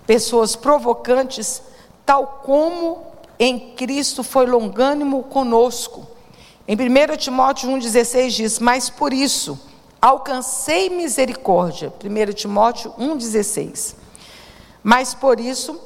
pessoas 0.07 0.55
provocantes, 0.55 1.63
tal 2.05 2.41
como 2.45 3.03
em 3.39 3.75
Cristo 3.75 4.23
foi 4.23 4.47
longânimo 4.47 5.23
conosco, 5.25 6.07
Em 6.67 6.77
1 6.77 7.17
Timóteo 7.17 7.69
1,16 7.71 8.29
diz: 8.29 8.59
Mas 8.59 8.89
por 8.89 9.13
isso 9.13 9.59
alcancei 10.05 10.91
misericórdia. 10.91 11.91
1 12.05 12.33
Timóteo 12.35 12.93
1,16. 12.99 13.95
Mas 14.83 15.15
por 15.15 15.41
isso 15.41 15.81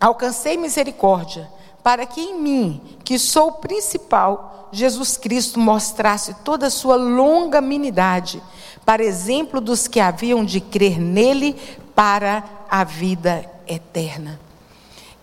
alcancei 0.00 0.56
misericórdia, 0.56 1.48
para 1.80 2.04
que 2.04 2.20
em 2.20 2.40
mim, 2.40 2.82
que 3.04 3.16
sou 3.20 3.50
o 3.50 3.52
principal, 3.52 4.68
Jesus 4.72 5.16
Cristo 5.16 5.60
mostrasse 5.60 6.34
toda 6.42 6.66
a 6.66 6.70
sua 6.70 6.96
longanimidade, 6.96 8.42
para 8.84 9.04
exemplo 9.04 9.60
dos 9.60 9.86
que 9.86 10.00
haviam 10.00 10.44
de 10.44 10.60
crer 10.60 10.98
nele 10.98 11.54
para 11.94 12.42
a 12.68 12.82
vida 12.82 13.48
eterna. 13.68 14.40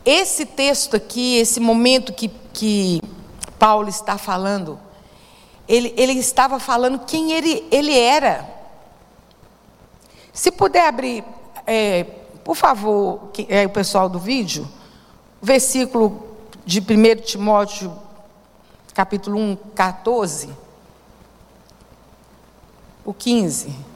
Esse 0.06 0.46
texto 0.46 0.96
aqui, 0.96 1.36
esse 1.36 1.60
momento 1.60 2.14
que, 2.14 2.32
que 2.54 3.02
Paulo 3.60 3.90
está 3.90 4.18
falando, 4.18 4.80
ele, 5.68 5.94
ele 5.98 6.14
estava 6.14 6.60
falando 6.60 7.00
quem 7.00 7.32
ele, 7.32 7.68
ele 7.72 7.98
era. 7.98 8.48
Se 10.34 10.52
puder 10.52 10.88
abrir, 10.88 11.24
é, 11.66 12.04
por 12.44 12.56
favor, 12.56 13.30
que, 13.32 13.46
é, 13.50 13.66
o 13.66 13.70
pessoal 13.70 14.10
do 14.10 14.20
vídeo, 14.20 14.68
o 15.42 15.46
versículo 15.46 16.28
de 16.66 16.80
1 16.80 17.22
Timóteo, 17.22 17.94
capítulo 18.94 19.38
1, 19.38 19.56
14, 19.76 20.50
o 23.06 23.14
15. 23.14 23.94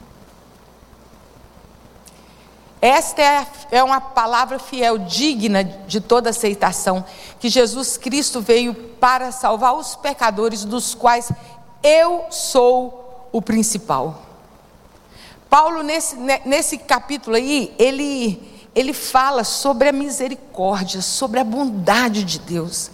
Esta 2.79 3.21
é, 3.21 3.47
é 3.71 3.83
uma 3.83 3.99
palavra 3.99 4.59
fiel, 4.59 4.99
digna 4.99 5.63
de 5.63 5.99
toda 5.99 6.29
aceitação, 6.29 7.03
que 7.39 7.49
Jesus 7.49 7.97
Cristo 7.97 8.39
veio 8.39 8.73
para 8.73 9.31
salvar 9.31 9.73
os 9.75 9.95
pecadores, 9.95 10.63
dos 10.63 10.93
quais 10.93 11.31
eu 11.83 12.25
sou 12.29 13.29
o 13.31 13.41
principal. 13.41 14.23
Paulo, 15.49 15.81
nesse, 15.81 16.15
nesse 16.45 16.77
capítulo 16.77 17.35
aí, 17.35 17.73
ele, 17.79 18.69
ele 18.75 18.93
fala 18.93 19.43
sobre 19.43 19.89
a 19.89 19.93
misericórdia, 19.93 21.01
sobre 21.01 21.39
a 21.39 21.43
bondade 21.43 22.23
de 22.23 22.39
Deus. 22.39 22.91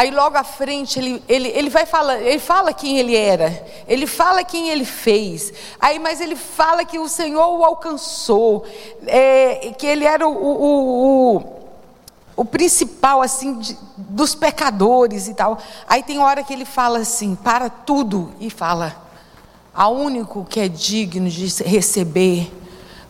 Aí 0.00 0.10
logo 0.10 0.38
à 0.38 0.44
frente 0.44 0.98
ele, 0.98 1.22
ele, 1.28 1.48
ele 1.48 1.68
vai 1.68 1.84
falar, 1.84 2.18
ele 2.22 2.38
fala 2.38 2.72
quem 2.72 2.98
ele 2.98 3.14
era, 3.14 3.66
ele 3.86 4.06
fala 4.06 4.42
quem 4.42 4.70
ele 4.70 4.86
fez. 4.86 5.52
Aí, 5.78 5.98
mas 5.98 6.22
ele 6.22 6.36
fala 6.36 6.86
que 6.86 6.98
o 6.98 7.06
Senhor 7.06 7.58
o 7.58 7.62
alcançou, 7.62 8.64
é, 9.06 9.74
que 9.76 9.86
ele 9.86 10.06
era 10.06 10.26
o, 10.26 10.32
o, 10.32 11.36
o, 11.36 11.59
o 12.40 12.44
principal 12.46 13.20
assim 13.20 13.58
de, 13.58 13.76
dos 13.98 14.34
pecadores 14.34 15.28
e 15.28 15.34
tal. 15.34 15.58
Aí 15.86 16.02
tem 16.02 16.20
hora 16.20 16.42
que 16.42 16.54
ele 16.54 16.64
fala 16.64 17.00
assim, 17.00 17.34
para 17.34 17.68
tudo 17.68 18.32
e 18.40 18.48
fala, 18.48 18.96
a 19.74 19.88
único 19.88 20.46
que 20.46 20.58
é 20.58 20.66
digno 20.66 21.28
de 21.28 21.62
receber 21.62 22.50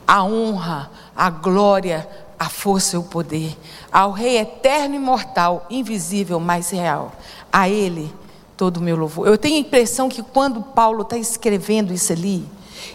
a 0.05 0.25
honra, 0.25 0.91
a 1.15 1.31
glória, 1.31 2.09
a 2.37 2.49
força 2.49 2.97
e 2.97 2.99
o 2.99 3.05
poder, 3.05 3.57
ao 3.93 4.11
Rei 4.11 4.37
eterno 4.37 4.97
e 4.97 4.99
imortal, 4.99 5.65
invisível, 5.71 6.41
mas 6.41 6.71
real. 6.71 7.13
A 7.53 7.69
Ele 7.69 8.13
todo 8.57 8.79
o 8.79 8.83
meu 8.83 8.97
louvor. 8.97 9.29
Eu 9.29 9.39
tenho 9.39 9.59
a 9.59 9.61
impressão 9.61 10.09
que 10.09 10.25
quando 10.25 10.61
Paulo 10.61 11.03
está 11.03 11.17
escrevendo 11.17 11.95
isso 11.95 12.13
ali, 12.13 12.45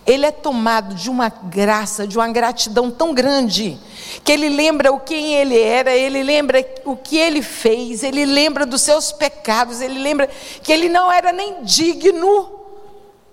ele 0.06 0.26
é 0.26 0.32
tomado 0.32 0.96
de 0.96 1.10
uma 1.10 1.30
graça, 1.30 2.08
de 2.08 2.18
uma 2.18 2.28
gratidão 2.28 2.92
tão 2.92 3.14
grande, 3.14 3.80
que 4.24 4.32
ele 4.32 4.50
lembra 4.50 4.92
o 4.92 5.00
quem 5.00 5.34
ele 5.34 5.60
era, 5.60 5.96
ele 5.96 6.24
lembra 6.24 6.66
o 6.86 6.96
que 6.96 7.18
ele 7.18 7.42
fez, 7.42 8.04
ele 8.04 8.26
lembra 8.26 8.66
dos 8.66 8.82
seus 8.82 9.12
pecados, 9.12 9.82
ele 9.82 10.00
lembra 10.00 10.30
que 10.62 10.72
ele 10.72 10.90
não 10.90 11.12
era 11.12 11.32
nem 11.32 11.64
digno 11.64 12.50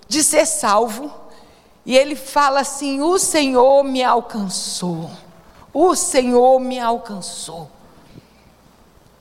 de 0.08 0.22
ser 0.22 0.46
salvo. 0.46 1.10
E 1.84 1.96
ele 1.96 2.14
fala 2.14 2.60
assim: 2.60 3.00
O 3.00 3.18
Senhor 3.18 3.82
me 3.82 4.02
alcançou. 4.02 5.10
O 5.72 5.94
Senhor 5.96 6.60
me 6.60 6.78
alcançou. 6.78 7.70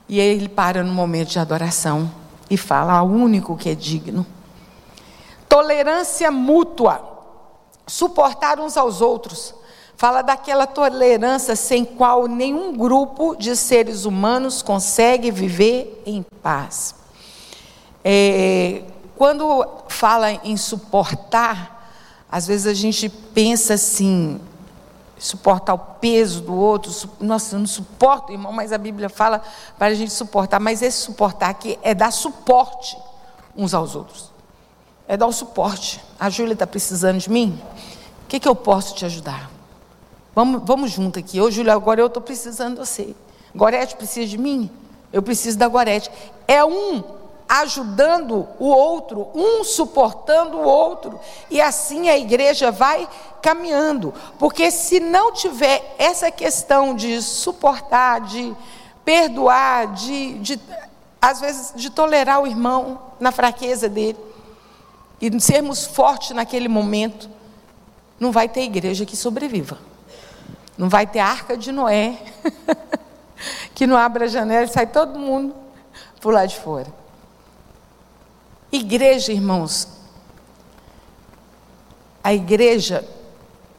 E 0.08 0.20
ele 0.20 0.48
para 0.48 0.82
no 0.82 0.92
momento 0.92 1.30
de 1.30 1.38
adoração 1.38 2.10
e 2.50 2.56
fala: 2.56 2.92
ao 2.92 3.06
único 3.06 3.56
que 3.56 3.70
é 3.70 3.74
digno. 3.74 4.26
Tolerância 5.48 6.30
mútua. 6.30 7.11
Suportar 7.92 8.58
uns 8.58 8.78
aos 8.78 9.02
outros. 9.02 9.54
Fala 9.98 10.22
daquela 10.22 10.66
tolerância 10.66 11.54
sem 11.54 11.84
qual 11.84 12.26
nenhum 12.26 12.74
grupo 12.74 13.36
de 13.36 13.54
seres 13.54 14.06
humanos 14.06 14.62
consegue 14.62 15.30
viver 15.30 16.02
em 16.06 16.24
paz. 16.42 16.94
É, 18.02 18.82
quando 19.14 19.66
fala 19.88 20.32
em 20.32 20.56
suportar, 20.56 21.92
às 22.30 22.46
vezes 22.46 22.66
a 22.66 22.72
gente 22.72 23.10
pensa 23.10 23.74
assim, 23.74 24.40
suportar 25.18 25.74
o 25.74 25.78
peso 25.78 26.40
do 26.40 26.54
outro. 26.54 26.90
Nossa, 27.20 27.56
eu 27.56 27.58
não 27.60 27.66
suporto, 27.66 28.32
irmão, 28.32 28.52
mas 28.52 28.72
a 28.72 28.78
Bíblia 28.78 29.10
fala 29.10 29.42
para 29.78 29.88
a 29.88 29.94
gente 29.94 30.14
suportar. 30.14 30.58
Mas 30.58 30.80
esse 30.80 30.96
suportar 30.96 31.50
aqui 31.50 31.78
é 31.82 31.92
dar 31.92 32.10
suporte 32.10 32.96
uns 33.54 33.74
aos 33.74 33.94
outros. 33.94 34.31
É 35.12 35.16
dar 35.18 35.26
o 35.26 35.32
suporte. 35.32 36.02
A 36.18 36.30
Júlia 36.30 36.54
está 36.54 36.66
precisando 36.66 37.18
de 37.18 37.30
mim? 37.30 37.60
O 38.24 38.28
que, 38.28 38.40
que 38.40 38.48
eu 38.48 38.54
posso 38.54 38.94
te 38.94 39.04
ajudar? 39.04 39.50
Vamos, 40.34 40.62
vamos 40.64 40.90
junto 40.90 41.18
aqui. 41.18 41.38
Ô, 41.38 41.50
Júlia, 41.50 41.74
agora 41.74 42.00
eu 42.00 42.06
estou 42.06 42.22
precisando 42.22 42.80
de 42.80 42.88
você. 42.88 43.14
Gorete 43.54 43.94
precisa 43.94 44.26
de 44.26 44.38
mim? 44.38 44.70
Eu 45.12 45.22
preciso 45.22 45.58
da 45.58 45.68
Gorete. 45.68 46.10
É 46.48 46.64
um 46.64 47.04
ajudando 47.46 48.48
o 48.58 48.68
outro, 48.68 49.28
um 49.34 49.62
suportando 49.62 50.56
o 50.56 50.64
outro, 50.64 51.20
e 51.50 51.60
assim 51.60 52.08
a 52.08 52.16
igreja 52.16 52.70
vai 52.70 53.06
caminhando, 53.42 54.14
porque 54.38 54.70
se 54.70 54.98
não 54.98 55.30
tiver 55.30 55.94
essa 55.98 56.30
questão 56.30 56.94
de 56.94 57.20
suportar, 57.20 58.22
de 58.22 58.56
perdoar, 59.04 59.92
de, 59.92 60.38
de 60.38 60.58
às 61.20 61.38
vezes 61.38 61.74
de 61.76 61.90
tolerar 61.90 62.40
o 62.40 62.46
irmão 62.46 62.98
na 63.20 63.30
fraqueza 63.30 63.90
dele, 63.90 64.31
e 65.22 65.40
sermos 65.40 65.86
fortes 65.86 66.32
naquele 66.32 66.66
momento, 66.66 67.30
não 68.18 68.32
vai 68.32 68.48
ter 68.48 68.62
igreja 68.62 69.06
que 69.06 69.16
sobreviva. 69.16 69.78
Não 70.76 70.88
vai 70.88 71.06
ter 71.06 71.20
arca 71.20 71.56
de 71.56 71.70
Noé, 71.70 72.20
que 73.72 73.86
não 73.86 73.96
abre 73.96 74.24
a 74.24 74.26
janela 74.26 74.64
e 74.64 74.68
sai 74.68 74.84
todo 74.84 75.20
mundo 75.20 75.54
por 76.20 76.34
lá 76.34 76.44
de 76.44 76.56
fora. 76.56 76.92
Igreja, 78.72 79.32
irmãos, 79.32 79.86
a 82.24 82.34
igreja 82.34 83.08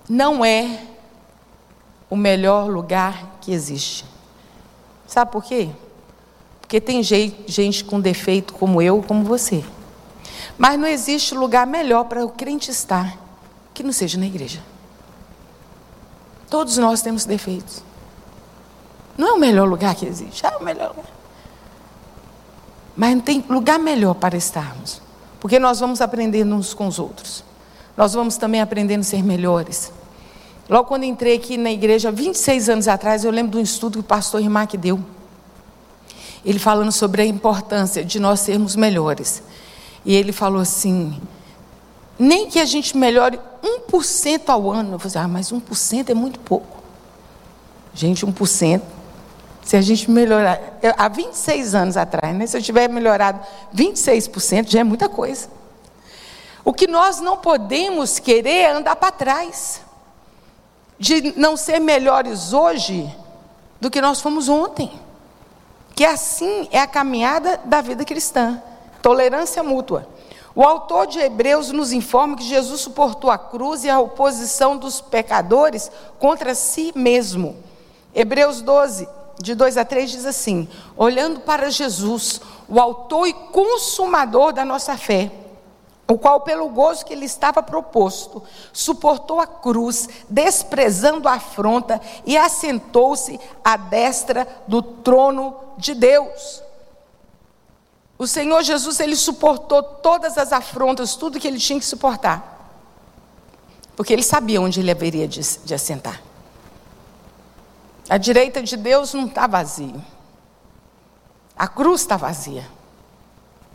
não 0.08 0.45
é 0.45 0.79
o 2.10 2.15
melhor 2.15 2.69
lugar 2.69 3.38
que 3.41 3.51
existe. 3.51 4.06
Sabe 5.06 5.29
por 5.29 5.43
quê? 5.43 5.69
Porque 6.62 6.79
tem 6.79 7.03
gente 7.03 7.84
com 7.84 7.99
defeito 7.99 8.53
como 8.53 8.82
eu, 8.82 9.03
como 9.03 9.25
você. 9.25 9.62
Mas 10.58 10.79
não 10.79 10.88
existe 10.88 11.36
lugar 11.36 11.65
melhor 11.65 12.06
para 12.06 12.25
o 12.25 12.29
crente 12.29 12.71
estar 12.71 13.17
que 13.73 13.84
não 13.84 13.91
seja 13.91 14.17
na 14.17 14.25
igreja. 14.25 14.62
Todos 16.49 16.77
nós 16.77 17.01
temos 17.01 17.25
defeitos. 17.25 17.84
Não 19.17 19.29
é 19.29 19.34
o 19.34 19.39
melhor 19.39 19.67
lugar 19.67 19.95
que 19.95 20.06
existe, 20.06 20.45
é 20.45 20.56
o 20.58 20.63
melhor 20.63 20.89
lugar. 20.89 21.12
Mas 22.95 23.15
não 23.15 23.21
tem 23.21 23.43
lugar 23.49 23.79
melhor 23.79 24.13
para 24.13 24.38
estarmos. 24.38 25.01
Porque 25.39 25.60
nós 25.60 25.79
vamos 25.79 25.99
aprendendo 25.99 26.53
uns 26.56 26.73
com 26.73 26.88
os 26.88 26.99
outros. 26.99 27.43
Nós 27.97 28.13
vamos 28.13 28.38
também 28.38 28.62
aprendendo 28.62 29.01
a 29.01 29.03
ser 29.03 29.23
melhores. 29.23 29.91
Logo 30.69 30.88
quando 30.88 31.03
entrei 31.03 31.36
aqui 31.36 31.58
na 31.58 31.71
igreja, 31.71 32.12
26 32.12 32.69
anos 32.69 32.88
atrás, 32.88 33.25
eu 33.25 33.32
lembro 33.32 33.51
de 33.51 33.58
um 33.58 33.62
estudo 33.62 33.93
que 33.93 33.99
o 33.99 34.03
pastor 34.03 34.41
Rimac 34.41 34.77
deu. 34.77 34.99
Ele 36.45 36.60
falando 36.60 36.91
sobre 36.91 37.21
a 37.21 37.25
importância 37.25 38.03
de 38.03 38.19
nós 38.19 38.39
sermos 38.39 38.75
melhores. 38.75 39.43
E 40.05 40.15
ele 40.15 40.31
falou 40.31 40.61
assim: 40.61 41.19
nem 42.17 42.49
que 42.49 42.59
a 42.59 42.65
gente 42.65 42.95
melhore 42.95 43.39
1% 43.89 44.49
ao 44.49 44.71
ano. 44.71 44.95
Eu 44.95 44.99
falei, 44.99 45.17
ah, 45.25 45.27
mas 45.27 45.51
1% 45.51 46.09
é 46.09 46.13
muito 46.13 46.39
pouco. 46.39 46.83
Gente, 47.93 48.25
1% 48.25 48.81
se 49.63 49.77
a 49.77 49.81
gente 49.81 50.11
melhorar, 50.11 50.59
há 50.97 51.07
26 51.07 51.73
anos 51.73 51.97
atrás, 51.97 52.35
né? 52.35 52.45
se 52.45 52.57
eu 52.57 52.61
tiver 52.61 52.89
melhorado 52.89 53.39
26%, 53.73 54.69
já 54.69 54.81
é 54.81 54.83
muita 54.83 55.07
coisa. 55.07 55.47
O 56.65 56.73
que 56.73 56.85
nós 56.85 57.19
não 57.19 57.37
podemos 57.37 58.19
querer 58.19 58.49
é 58.49 58.71
andar 58.71 58.95
para 58.95 59.11
trás, 59.11 59.81
de 60.99 61.33
não 61.37 61.55
ser 61.55 61.79
melhores 61.79 62.53
hoje 62.53 63.13
do 63.79 63.89
que 63.89 64.01
nós 64.01 64.21
fomos 64.21 64.49
ontem. 64.49 64.91
Que 65.95 66.05
assim 66.05 66.67
é 66.71 66.79
a 66.79 66.87
caminhada 66.87 67.59
da 67.65 67.81
vida 67.81 68.03
cristã 68.03 68.61
tolerância 69.03 69.61
mútua. 69.61 70.07
O 70.55 70.63
autor 70.63 71.07
de 71.07 71.19
Hebreus 71.19 71.71
nos 71.71 71.91
informa 71.91 72.37
que 72.37 72.43
Jesus 72.43 72.81
suportou 72.81 73.29
a 73.29 73.37
cruz 73.37 73.83
e 73.83 73.89
a 73.89 73.99
oposição 73.99 74.77
dos 74.77 75.01
pecadores 75.01 75.91
contra 76.17 76.55
si 76.55 76.91
mesmo. 76.95 77.55
Hebreus 78.15 78.61
12, 78.61 79.07
de 79.39 79.55
2 79.55 79.77
a 79.77 79.85
3 79.85 80.09
diz 80.09 80.25
assim: 80.25 80.67
Olhando 80.95 81.41
para 81.41 81.69
Jesus, 81.69 82.39
o 82.69 82.79
autor 82.79 83.27
e 83.27 83.33
consumador 83.33 84.53
da 84.53 84.63
nossa 84.63 84.95
fé, 84.95 85.31
o 86.07 86.17
qual, 86.17 86.41
pelo 86.41 86.69
gozo 86.69 87.05
que 87.05 87.15
lhe 87.15 87.25
estava 87.25 87.63
proposto, 87.63 88.43
suportou 88.71 89.39
a 89.39 89.47
cruz, 89.47 90.07
desprezando 90.29 91.27
a 91.27 91.33
afronta, 91.33 91.99
e 92.25 92.37
assentou-se 92.37 93.39
à 93.63 93.75
destra 93.75 94.47
do 94.67 94.83
trono 94.83 95.55
de 95.77 95.95
Deus. 95.95 96.61
O 98.17 98.28
Senhor 98.28 98.62
Jesus, 98.63 98.99
ele 98.99 99.15
suportou 99.15 99.82
todas 99.82 100.38
as 100.38 100.54
afrontas, 100.54 101.15
tudo 101.15 101.39
que 101.39 101.47
ele 101.47 101.60
tinha 101.60 101.80
que 101.80 101.86
suportar. 101.86 102.52
Porque 103.95 104.13
ele 104.13 104.23
sabia 104.23 104.62
onde 104.62 104.80
ele 104.80 104.91
haveria 104.91 105.28
de, 105.28 105.41
de 105.41 105.73
assentar. 105.73 106.21
A 108.10 108.17
direita 108.17 108.62
de 108.62 108.76
Deus 108.76 109.13
não 109.13 109.26
está 109.26 109.47
vazio. 109.47 110.04
A 111.56 111.67
cruz 111.67 112.02
está 112.02 112.17
vazia. 112.17 112.67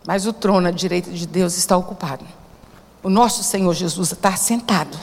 Mas 0.07 0.27
o 0.27 0.33
trono 0.33 0.68
à 0.68 0.70
direita 0.70 1.11
de 1.11 1.27
Deus 1.27 1.57
está 1.57 1.77
ocupado. 1.77 2.24
O 3.03 3.09
nosso 3.09 3.42
Senhor 3.44 3.72
Jesus 3.74 4.12
está 4.12 4.37
sentado. 4.37 4.98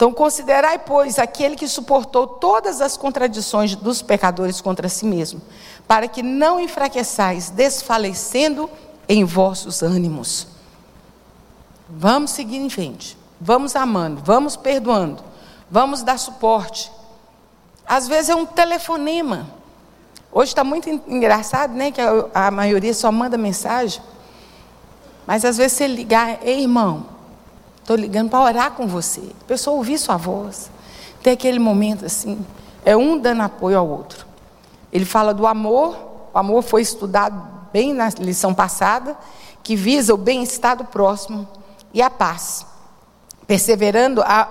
Então, 0.00 0.14
considerai, 0.14 0.78
pois, 0.78 1.18
aquele 1.18 1.54
que 1.54 1.68
suportou 1.68 2.26
todas 2.26 2.80
as 2.80 2.96
contradições 2.96 3.74
dos 3.74 4.00
pecadores 4.00 4.58
contra 4.58 4.88
si 4.88 5.04
mesmo, 5.04 5.42
para 5.86 6.08
que 6.08 6.22
não 6.22 6.58
enfraqueçais, 6.58 7.50
desfalecendo 7.50 8.70
em 9.06 9.26
vossos 9.26 9.82
ânimos. 9.82 10.46
Vamos 11.86 12.30
seguir 12.30 12.56
em 12.56 12.70
frente, 12.70 13.14
vamos 13.38 13.76
amando, 13.76 14.22
vamos 14.24 14.56
perdoando, 14.56 15.22
vamos 15.70 16.02
dar 16.02 16.18
suporte. 16.18 16.90
Às 17.86 18.08
vezes 18.08 18.30
é 18.30 18.34
um 18.34 18.46
telefonema. 18.46 19.50
Hoje 20.32 20.52
está 20.52 20.64
muito 20.64 20.88
engraçado, 20.88 21.74
né? 21.74 21.90
Que 21.90 22.00
a, 22.32 22.50
maioria 22.50 22.94
só 22.94 23.12
manda 23.12 23.36
mensagem. 23.36 24.00
Mas 25.26 25.44
às 25.44 25.58
vezes 25.58 25.76
você 25.76 25.86
ligar, 25.86 26.38
ei 26.42 26.62
irmão, 26.62 27.19
estou 27.80 27.96
ligando 27.96 28.30
para 28.30 28.40
orar 28.40 28.70
com 28.72 28.86
você. 28.86 29.20
A 29.42 29.44
pessoa 29.44 29.76
ouvir 29.76 29.98
sua 29.98 30.16
voz. 30.16 30.70
Tem 31.22 31.32
aquele 31.32 31.58
momento 31.58 32.06
assim, 32.06 32.44
é 32.84 32.96
um 32.96 33.18
dando 33.18 33.42
apoio 33.42 33.78
ao 33.78 33.88
outro. 33.88 34.26
Ele 34.92 35.04
fala 35.04 35.34
do 35.34 35.46
amor, 35.46 35.96
o 36.32 36.38
amor 36.38 36.62
foi 36.62 36.82
estudado 36.82 37.60
bem 37.72 37.92
na 37.92 38.08
lição 38.18 38.54
passada, 38.54 39.16
que 39.62 39.76
visa 39.76 40.14
o 40.14 40.16
bem-estar 40.16 40.76
do 40.76 40.84
próximo 40.84 41.46
e 41.92 42.00
a 42.00 42.10
paz, 42.10 42.66
perseverando 43.46 44.22
a 44.22 44.48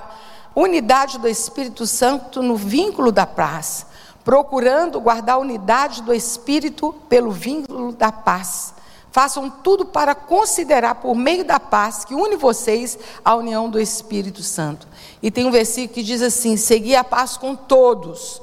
unidade 0.56 1.18
do 1.18 1.28
Espírito 1.28 1.86
Santo 1.88 2.42
no 2.42 2.56
vínculo 2.56 3.12
da 3.12 3.26
paz, 3.26 3.86
procurando 4.24 5.00
guardar 5.00 5.36
a 5.36 5.40
unidade 5.40 6.02
do 6.02 6.14
Espírito 6.14 6.94
pelo 7.08 7.32
vínculo 7.32 7.92
da 7.92 8.12
paz. 8.12 8.74
Façam 9.12 9.50
tudo 9.50 9.86
para 9.86 10.14
considerar 10.14 10.96
por 10.96 11.16
meio 11.16 11.44
da 11.44 11.60
paz 11.60 12.06
que 12.06 12.14
une 12.14 12.36
vocês 12.36 12.98
a 13.26 13.36
união 13.36 13.70
do 13.70 13.80
Espírito 13.80 14.44
Santo. 14.44 14.88
E 15.22 15.32
tem 15.32 15.46
um 15.46 15.52
versículo 15.52 15.96
que 15.96 16.04
diz 16.04 16.22
assim: 16.22 16.56
Segui 16.56 16.96
a 16.96 17.04
paz 17.04 17.36
com 17.36 17.56
todos 17.56 18.42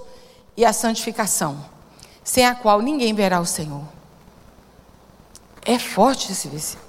e 0.57 0.65
a 0.65 0.73
santificação, 0.73 1.65
sem 2.25 2.45
a 2.45 2.55
qual 2.55 2.83
ninguém 2.83 3.15
verá 3.15 3.41
o 3.41 3.47
Senhor. 3.47 3.83
É 5.65 5.79
forte 5.79 6.33
esse 6.33 6.49
versículo. 6.49 6.87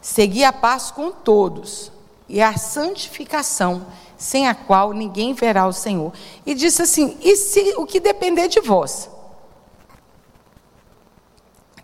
Segui 0.00 0.44
a 0.44 0.52
paz 0.52 0.90
com 0.90 1.10
todos 1.10 1.90
e 2.28 2.40
a 2.40 2.56
santificação, 2.56 3.86
sem 4.16 4.48
a 4.48 4.54
qual 4.54 4.92
ninguém 4.92 5.34
verá 5.34 5.66
o 5.66 5.72
Senhor. 5.72 6.12
E 6.46 6.54
disse 6.54 6.82
assim: 6.82 7.16
e 7.20 7.36
se 7.36 7.74
o 7.76 7.84
que 7.84 7.98
depender 7.98 8.46
de 8.46 8.60
vós? 8.60 9.08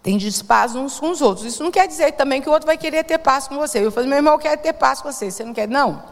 Tem 0.09 0.19
paz 0.47 0.75
uns 0.75 0.99
com 0.99 1.11
os 1.11 1.21
outros. 1.21 1.47
Isso 1.47 1.63
não 1.63 1.71
quer 1.71 1.87
dizer 1.87 2.13
também 2.13 2.41
que 2.41 2.49
o 2.49 2.53
outro 2.53 2.67
vai 2.67 2.79
querer 2.79 3.05
ter 3.05 3.19
paz 3.19 3.47
com 3.47 3.57
você. 3.57 3.85
Eu 3.85 3.93
falei, 3.93 4.09
meu 4.09 4.17
irmão, 4.17 4.33
eu 4.33 4.39
quero 4.39 4.59
ter 4.59 4.73
paz 4.73 5.03
com 5.03 5.13
você. 5.13 5.31
Você 5.31 5.45
não 5.45 5.53
quer? 5.53 5.69
Não. 5.69 6.03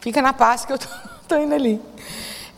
Fica 0.00 0.20
na 0.20 0.32
paz 0.32 0.64
que 0.64 0.72
eu 0.72 0.76
estou 0.76 1.38
indo 1.38 1.54
ali. 1.54 1.80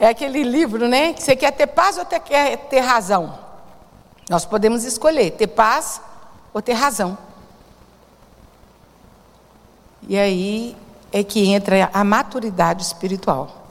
É 0.01 0.09
aquele 0.09 0.43
livro, 0.43 0.89
né? 0.89 1.13
Que 1.13 1.23
você 1.23 1.37
quer 1.37 1.51
ter 1.51 1.67
paz 1.67 1.99
ou 1.99 2.07
quer 2.07 2.57
ter 2.57 2.81
razão? 2.81 3.39
Nós 4.31 4.47
podemos 4.47 4.85
escolher 4.85 5.33
ter 5.33 5.49
paz 5.49 6.01
ou 6.55 6.63
ter 6.63 6.73
razão. 6.73 7.19
E 10.09 10.17
aí 10.17 10.75
é 11.13 11.23
que 11.23 11.47
entra 11.47 11.91
a 11.93 12.03
maturidade 12.03 12.83
espiritual. 12.83 13.64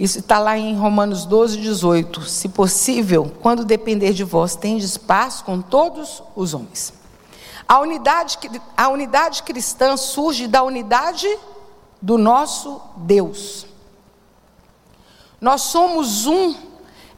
Isso 0.00 0.20
está 0.20 0.38
lá 0.38 0.56
em 0.56 0.74
Romanos 0.78 1.26
12, 1.26 1.58
18. 1.58 2.22
Se 2.22 2.48
possível, 2.48 3.30
quando 3.42 3.66
depender 3.66 4.14
de 4.14 4.24
vós, 4.24 4.56
tendes 4.56 4.96
paz 4.96 5.42
com 5.42 5.60
todos 5.60 6.22
os 6.34 6.54
homens. 6.54 6.94
A 7.68 7.78
unidade, 7.80 8.38
a 8.74 8.88
unidade 8.88 9.42
cristã 9.42 9.98
surge 9.98 10.48
da 10.48 10.62
unidade 10.62 11.28
do 12.00 12.16
nosso 12.16 12.80
Deus. 12.96 13.66
Nós 15.38 15.60
somos 15.62 16.24
um. 16.26 16.54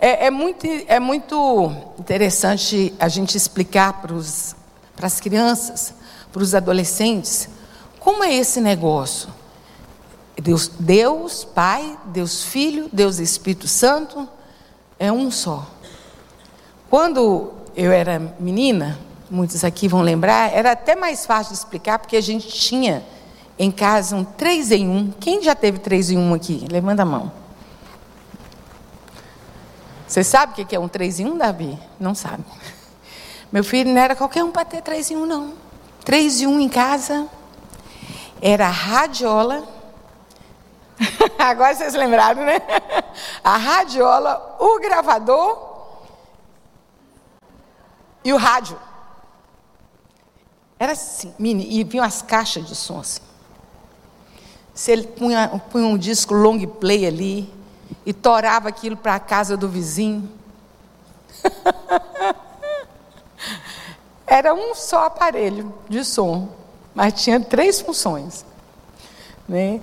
É, 0.01 0.27
é 0.27 0.31
muito, 0.33 0.67
é 0.67 0.99
muito 0.99 1.73
interessante 2.01 2.93
a 2.99 3.07
gente 3.07 3.37
explicar 3.37 4.03
para, 4.03 4.17
as 5.07 5.21
crianças, 5.21 5.95
para 6.33 6.43
os 6.43 6.53
adolescentes, 6.53 7.49
como 8.01 8.25
é 8.25 8.35
esse 8.35 8.61
negócio? 8.61 9.29
Deus, 10.41 10.69
Deus 10.79 11.45
Pai, 11.45 11.99
Deus 12.07 12.45
Filho, 12.45 12.89
Deus 12.93 13.19
Espírito 13.19 13.69
Santo, 13.69 14.29
é 14.99 15.11
um 15.13 15.31
só. 15.31 15.67
Quando 16.89 17.53
eu 17.77 17.91
era 17.91 18.35
menina, 18.39 18.99
muitos 19.31 19.65
aqui 19.65 19.89
vão 19.89 20.03
lembrar, 20.03 20.53
era 20.53 20.73
até 20.73 20.95
mais 20.95 21.27
fácil 21.27 21.53
de 21.53 21.59
explicar, 21.59 21.99
porque 21.99 22.17
a 22.17 22.21
gente 22.21 22.49
tinha 22.49 23.03
em 23.59 23.71
casa 23.71 24.17
um 24.17 24.25
três 24.25 24.71
em 24.71 24.89
um. 24.89 25.11
Quem 25.21 25.43
já 25.43 25.55
teve 25.55 25.79
três 25.79 26.11
em 26.11 26.19
um 26.19 26.35
aqui? 26.35 26.67
Levanta 26.71 27.03
a 27.03 27.07
mão. 27.07 27.33
Você 30.07 30.23
sabe 30.23 30.61
o 30.61 30.67
que 30.67 30.77
é 30.77 30.79
um 30.79 30.89
três 30.89 31.19
em 31.19 31.27
um, 31.27 31.39
Davi? 31.39 31.79
Não 31.99 32.15
sabe. 32.15 32.45
Meu 33.51 33.65
filho 33.65 33.91
não 33.93 34.01
era 34.01 34.15
qualquer 34.15 34.45
um 34.45 34.51
para 34.51 34.65
ter 34.65 34.83
três 34.83 35.11
em 35.11 35.17
um, 35.17 35.25
não. 35.25 35.55
Três 36.05 36.41
em 36.41 36.47
um 36.47 36.61
em 36.61 36.69
casa 36.69 37.27
era 38.41 38.69
radiola. 38.69 39.67
Agora 41.39 41.75
vocês 41.75 41.95
lembraram, 41.95 42.45
né? 42.45 42.61
A 43.43 43.57
radiola, 43.57 44.57
o 44.61 44.79
gravador 44.81 45.71
e 48.25 48.33
o 48.33 48.37
rádio. 48.37 48.79
Era 50.79 50.93
assim, 50.93 51.35
mini, 51.39 51.67
e 51.79 51.85
vinham 51.85 52.05
as 52.05 52.23
caixas 52.23 52.67
de 52.67 52.75
som 52.75 53.01
assim. 53.01 53.23
Se 54.75 54.91
ele 54.91 55.07
punha, 55.07 55.49
punha 55.71 55.87
um 55.87 55.99
disco 55.99 56.35
long 56.35 56.59
play 56.67 57.07
ali 57.07 57.53
e 58.07 58.13
torava 58.13 58.69
aquilo 58.69 58.97
para 58.97 59.15
a 59.15 59.21
casa 59.21 59.57
do 59.57 59.69
vizinho. 59.69 60.31
Era 64.27 64.55
um 64.55 64.75
só 64.75 65.07
aparelho 65.07 65.75
de 65.89 66.05
som 66.05 66.63
mas 66.95 67.23
tinha 67.23 67.41
três 67.41 67.81
funções. 67.81 68.45
Né? 69.49 69.81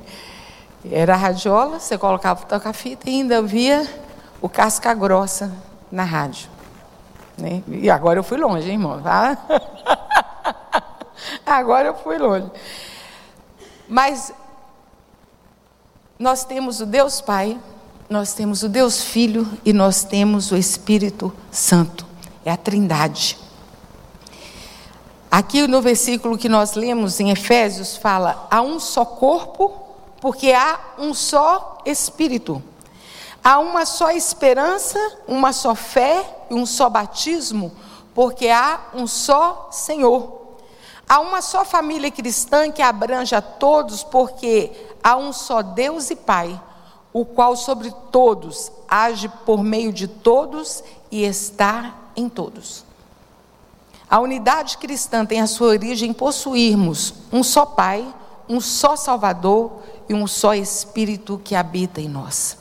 Era 0.84 1.13
a 1.13 1.18
radiola, 1.18 1.80
você 1.80 1.98
colocava 1.98 2.44
o 2.44 2.46
toca-fita 2.46 3.10
e 3.10 3.15
ainda 3.15 3.42
via 3.42 3.88
o 4.42 4.48
casca 4.48 4.94
grossa 4.94 5.52
na 5.92 6.04
rádio. 6.04 6.50
Né? 7.38 7.63
E 7.68 7.89
agora 7.89 8.20
eu 8.20 8.24
fui 8.24 8.38
longe, 8.38 8.68
hein, 8.68 8.76
irmão? 8.76 9.02
Tá? 9.02 9.38
agora 11.46 11.88
eu 11.88 11.96
fui 11.96 12.18
longe. 12.18 12.50
Mas 13.88 14.34
nós 16.18 16.46
temos 16.46 16.80
o 16.80 16.86
Deus 16.86 17.20
Pai, 17.22 17.58
nós 18.10 18.34
temos 18.34 18.63
o 18.63 18.70
Deus 18.70 19.04
Filho 19.04 19.48
e 19.65 19.73
nós 19.73 20.04
temos 20.04 20.52
o 20.52 20.58
Espírito 20.58 21.34
Santo. 21.52 22.06
É 22.46 22.52
a 22.52 22.58
Trindade. 22.58 23.38
Aqui 25.32 25.67
no 25.67 25.82
versículo 25.82 26.38
que 26.38 26.50
nós 26.50 26.73
lemos 26.73 27.19
em 27.19 27.30
Efésios 27.30 27.96
fala: 27.98 28.48
há 28.50 28.62
um 28.62 28.80
só 28.80 29.06
corpo, 29.06 29.88
porque 30.22 30.52
há 30.52 30.80
um 30.98 31.13
só 31.13 31.80
Espírito. 31.86 32.62
Há 33.44 33.60
uma 33.60 33.86
só 33.86 34.12
esperança, 34.12 35.00
uma 35.28 35.54
só 35.54 35.74
fé 35.74 36.46
e 36.50 36.54
um 36.54 36.65
só 36.65 36.90
batismo, 36.90 37.72
porque 38.13 38.50
há 38.50 38.82
um 38.94 39.08
só 39.08 39.70
Senhor. 39.72 40.40
Há 41.08 41.20
uma 41.22 41.42
só 41.42 41.65
família 41.65 42.12
cristã 42.12 42.70
que 42.70 42.82
abrange 42.82 43.34
a 43.34 43.42
todos, 43.42 44.04
porque 44.04 44.72
há 45.04 45.15
um 45.15 45.32
só 45.32 45.62
Deus 45.62 46.10
e 46.12 46.15
Pai, 46.15 46.62
o 47.13 47.26
qual 47.26 47.56
sobre 47.56 47.92
todos 48.12 48.72
age 48.88 49.30
por 49.46 49.63
meio 49.63 49.92
de 49.94 50.08
todos 50.08 50.84
e 51.10 51.24
está 51.24 51.96
em 52.15 52.28
todos. 52.28 52.84
A 54.10 54.20
unidade 54.20 54.78
cristã 54.78 55.26
tem 55.26 55.40
a 55.40 55.48
sua 55.48 55.67
origem 55.67 56.10
em 56.10 56.13
possuirmos 56.13 57.13
um 57.32 57.44
só 57.44 57.65
Pai, 57.65 58.06
um 58.48 58.60
só 58.60 58.96
Salvador 58.96 59.72
e 60.10 60.13
um 60.13 60.25
só 60.25 60.55
Espírito 60.55 61.39
que 61.43 61.53
habita 61.53 62.01
em 62.01 62.10
nós. 62.10 62.57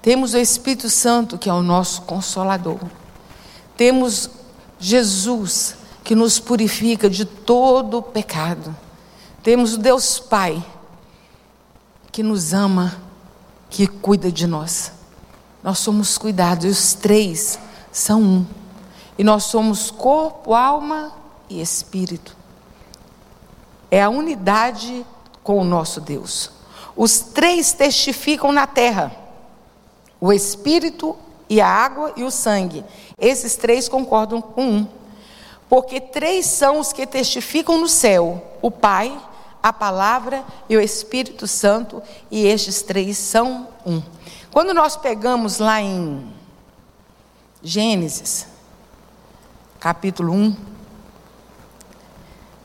Temos 0.00 0.32
o 0.32 0.38
Espírito 0.38 0.88
Santo, 0.88 1.36
que 1.36 1.50
é 1.50 1.52
o 1.52 1.60
nosso 1.60 2.02
consolador. 2.02 2.78
Temos 3.76 4.30
Jesus 4.78 5.76
que 6.04 6.14
nos 6.14 6.38
purifica 6.38 7.10
de 7.10 7.24
todo 7.24 8.00
pecado. 8.00 8.74
Temos 9.42 9.74
o 9.74 9.78
Deus 9.78 10.18
Pai 10.18 10.64
que 12.12 12.22
nos 12.22 12.52
ama, 12.52 12.96
que 13.68 13.86
cuida 13.86 14.32
de 14.32 14.46
nós. 14.46 14.92
Nós 15.62 15.78
somos 15.78 16.16
cuidados, 16.16 16.64
e 16.64 16.68
os 16.68 16.94
três 16.94 17.58
são 17.92 18.22
um. 18.22 18.46
E 19.18 19.24
nós 19.24 19.44
somos 19.44 19.90
corpo, 19.90 20.54
alma 20.54 21.12
e 21.48 21.60
espírito. 21.60 22.36
É 23.90 24.02
a 24.02 24.08
unidade 24.08 25.04
com 25.50 25.58
o 25.58 25.64
nosso 25.64 26.00
Deus. 26.00 26.48
Os 26.96 27.18
três 27.18 27.72
testificam 27.72 28.52
na 28.52 28.68
terra: 28.68 29.10
o 30.20 30.32
espírito 30.32 31.16
e 31.48 31.60
a 31.60 31.66
água 31.66 32.12
e 32.16 32.22
o 32.22 32.30
sangue. 32.30 32.84
Esses 33.18 33.56
três 33.56 33.88
concordam 33.88 34.40
com 34.40 34.62
um. 34.62 34.88
Porque 35.68 36.00
três 36.00 36.46
são 36.46 36.78
os 36.78 36.92
que 36.92 37.04
testificam 37.04 37.80
no 37.80 37.88
céu: 37.88 38.40
o 38.62 38.70
Pai, 38.70 39.12
a 39.60 39.72
Palavra 39.72 40.44
e 40.68 40.76
o 40.76 40.80
Espírito 40.80 41.48
Santo, 41.48 42.00
e 42.30 42.46
estes 42.46 42.82
três 42.82 43.18
são 43.18 43.66
um. 43.84 44.00
Quando 44.52 44.72
nós 44.72 44.96
pegamos 44.96 45.58
lá 45.58 45.82
em 45.82 46.32
Gênesis, 47.60 48.46
capítulo 49.80 50.32
1, 50.32 50.69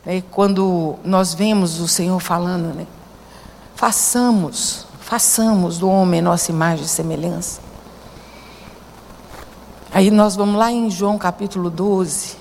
né, 0.06 0.24
quando 0.32 0.96
nós 1.04 1.34
vemos 1.34 1.80
o 1.80 1.88
Senhor 1.88 2.20
falando, 2.20 2.74
né, 2.74 2.86
façamos, 3.76 4.86
façamos 5.00 5.80
do 5.80 5.90
homem 5.90 6.22
nossa 6.22 6.52
imagem 6.52 6.86
e 6.86 6.88
semelhança. 6.88 7.62
Aí 9.92 10.12
nós 10.12 10.36
vamos 10.36 10.56
lá 10.56 10.72
em 10.72 10.90
João 10.90 11.18
capítulo 11.18 11.70
12, 11.70 12.36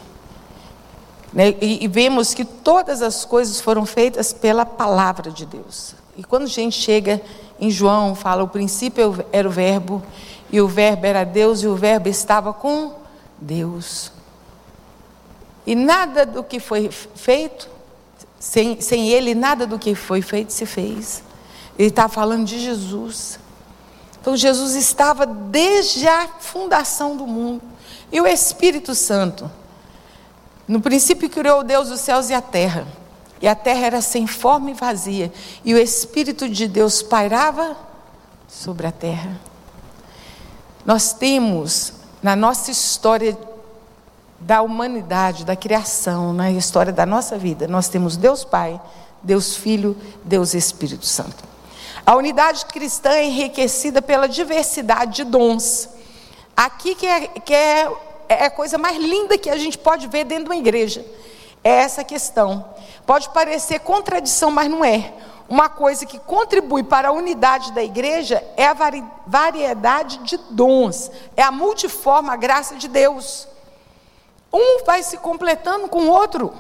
né, 1.33 1.55
e, 1.61 1.85
e 1.85 1.89
vemos 1.89 2.35
que 2.35 2.45
todas 2.45 3.01
as 3.01 3.25
coisas 3.25 3.61
foram 3.61 3.87
feitas 3.87 4.33
pela 4.33 4.67
palavra 4.67 5.31
de 5.31 5.47
Deus. 5.47 5.95
E 6.17 6.23
quando 6.23 6.45
a 6.45 6.49
gente 6.49 6.81
chega 6.81 7.21
em 7.61 7.71
João 7.71 8.15
fala: 8.15 8.43
o 8.43 8.49
princípio 8.49 9.25
era 9.33 9.49
o 9.49 9.51
Verbo, 9.51 10.03
e 10.51 10.61
o 10.61 10.69
Verbo 10.69 11.07
era 11.07 11.25
Deus, 11.25 11.63
e 11.63 11.67
o 11.67 11.75
Verbo 11.75 12.09
estava 12.09 12.53
com 12.53 12.93
Deus. 13.41 14.14
E 15.67 15.75
nada 15.75 16.27
do 16.27 16.45
que 16.45 16.61
foi 16.61 16.91
feito, 16.91 17.69
sem, 18.39 18.81
sem 18.81 19.09
Ele, 19.09 19.35
nada 19.35 19.67
do 19.67 19.79
que 19.79 19.95
foi 19.95 20.21
feito 20.21 20.53
se 20.53 20.67
fez. 20.67 21.23
Ele 21.79 21.89
está 21.89 22.09
falando 22.09 22.47
de 22.47 22.59
Jesus. 22.59 23.39
Então, 24.21 24.37
Jesus 24.37 24.75
estava 24.75 25.27
desde 25.27 26.07
a 26.07 26.29
fundação 26.41 27.17
do 27.17 27.27
mundo. 27.27 27.63
E 28.13 28.21
o 28.21 28.27
Espírito 28.27 28.95
Santo, 28.95 29.51
no 30.67 30.81
princípio 30.81 31.29
criou 31.29 31.63
Deus 31.63 31.91
os 31.91 32.01
céus 32.01 32.31
e 32.31 32.35
a 32.35 32.41
terra. 32.41 32.87
E 33.41 33.49
a 33.49 33.55
terra 33.55 33.87
era 33.87 34.01
sem 34.01 34.27
forma 34.27 34.71
e 34.71 34.75
vazia, 34.75 35.31
e 35.65 35.75
o 35.75 35.79
Espírito 35.79 36.49
de 36.49 36.67
Deus 36.67 37.03
pairava 37.03 37.77
sobre 38.49 38.87
a 38.87 38.93
terra. 38.93 39.39
Nós 40.87 41.13
temos 41.13 41.93
na 42.23 42.35
nossa 42.35 42.71
história 42.71 43.37
da 44.45 44.61
humanidade, 44.61 45.43
da 45.43 45.57
criação, 45.57 46.35
na 46.35 46.51
história 46.51 46.93
da 46.93 47.07
nossa 47.07 47.39
vida, 47.39 47.67
nós 47.67 47.89
temos 47.89 48.15
Deus 48.15 48.45
Pai, 48.45 48.79
Deus 49.23 49.57
Filho, 49.57 49.97
Deus 50.23 50.53
Espírito 50.53 51.07
Santo. 51.07 51.43
A 52.05 52.15
unidade 52.15 52.67
cristã 52.67 53.09
é 53.09 53.25
enriquecida 53.25 54.03
pela 54.03 54.29
diversidade 54.29 55.13
de 55.13 55.25
dons. 55.25 55.89
Aqui 56.55 56.95
que 56.95 57.07
é, 57.07 57.27
que 57.27 57.55
é, 57.55 57.91
é 58.29 58.45
a 58.45 58.51
coisa 58.51 58.77
mais 58.77 58.99
linda 58.99 59.39
que 59.39 59.49
a 59.49 59.57
gente 59.57 59.79
pode 59.79 60.09
ver 60.09 60.25
dentro 60.25 60.45
de 60.45 60.51
uma 60.51 60.57
igreja. 60.57 61.03
É 61.63 61.71
essa 61.71 62.05
questão. 62.05 62.67
Pode 63.07 63.31
parecer 63.31 63.79
contradição, 63.81 64.51
mas 64.51 64.71
não 64.71 64.85
é. 64.85 65.11
Uma 65.49 65.71
coisa 65.71 66.05
que 66.05 66.19
contribui 66.19 66.83
para 66.83 67.09
a 67.09 67.13
unidade 67.13 67.73
da 67.73 67.83
igreja 67.83 68.45
é 68.59 68.67
a 68.67 68.77
variedade 69.27 70.19
de 70.19 70.37
dons, 70.51 71.11
é 71.35 71.43
a 71.43 71.51
multiforme 71.51 72.29
a 72.29 72.37
graça 72.37 72.75
de 72.75 72.89
Deus. 72.89 73.49
Um 74.55 74.85
vai 74.85 75.03
se 75.03 75.17
completando 75.17 75.89
com 75.89 76.03
o 76.03 76.09
outro. 76.09 76.55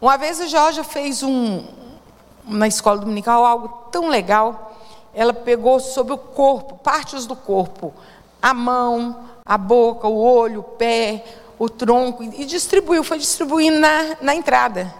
Uma 0.00 0.18
vez 0.18 0.40
a 0.40 0.46
Georgia 0.46 0.82
fez 0.82 1.22
um, 1.22 1.64
na 2.44 2.66
escola 2.66 2.98
dominical 2.98 3.44
algo 3.44 3.68
tão 3.92 4.08
legal. 4.08 4.74
Ela 5.14 5.32
pegou 5.32 5.78
sobre 5.78 6.12
o 6.12 6.18
corpo, 6.18 6.76
partes 6.78 7.24
do 7.24 7.36
corpo, 7.36 7.94
a 8.42 8.52
mão, 8.52 9.28
a 9.46 9.56
boca, 9.56 10.08
o 10.08 10.20
olho, 10.20 10.58
o 10.58 10.64
pé, 10.64 11.24
o 11.56 11.68
tronco 11.68 12.24
e 12.24 12.44
distribuiu, 12.44 13.04
foi 13.04 13.18
distribuindo 13.18 13.78
na, 13.78 14.16
na 14.20 14.34
entrada. 14.34 14.92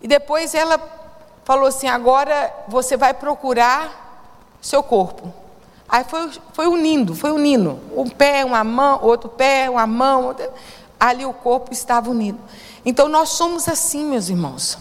E 0.00 0.08
depois 0.08 0.54
ela 0.54 0.80
falou 1.44 1.66
assim: 1.66 1.88
agora 1.88 2.50
você 2.68 2.96
vai 2.96 3.12
procurar 3.12 4.56
seu 4.62 4.82
corpo. 4.82 5.41
Aí 5.92 6.04
foi, 6.04 6.30
foi 6.54 6.66
unindo, 6.68 7.14
foi 7.14 7.30
unindo. 7.32 7.78
Um 7.94 8.08
pé, 8.08 8.46
uma 8.46 8.64
mão, 8.64 9.00
outro 9.02 9.28
pé, 9.28 9.68
uma 9.68 9.86
mão. 9.86 10.34
Ali 10.98 11.26
o 11.26 11.34
corpo 11.34 11.70
estava 11.70 12.08
unido. 12.10 12.38
Então 12.82 13.10
nós 13.10 13.28
somos 13.28 13.68
assim, 13.68 14.06
meus 14.06 14.30
irmãos. 14.30 14.78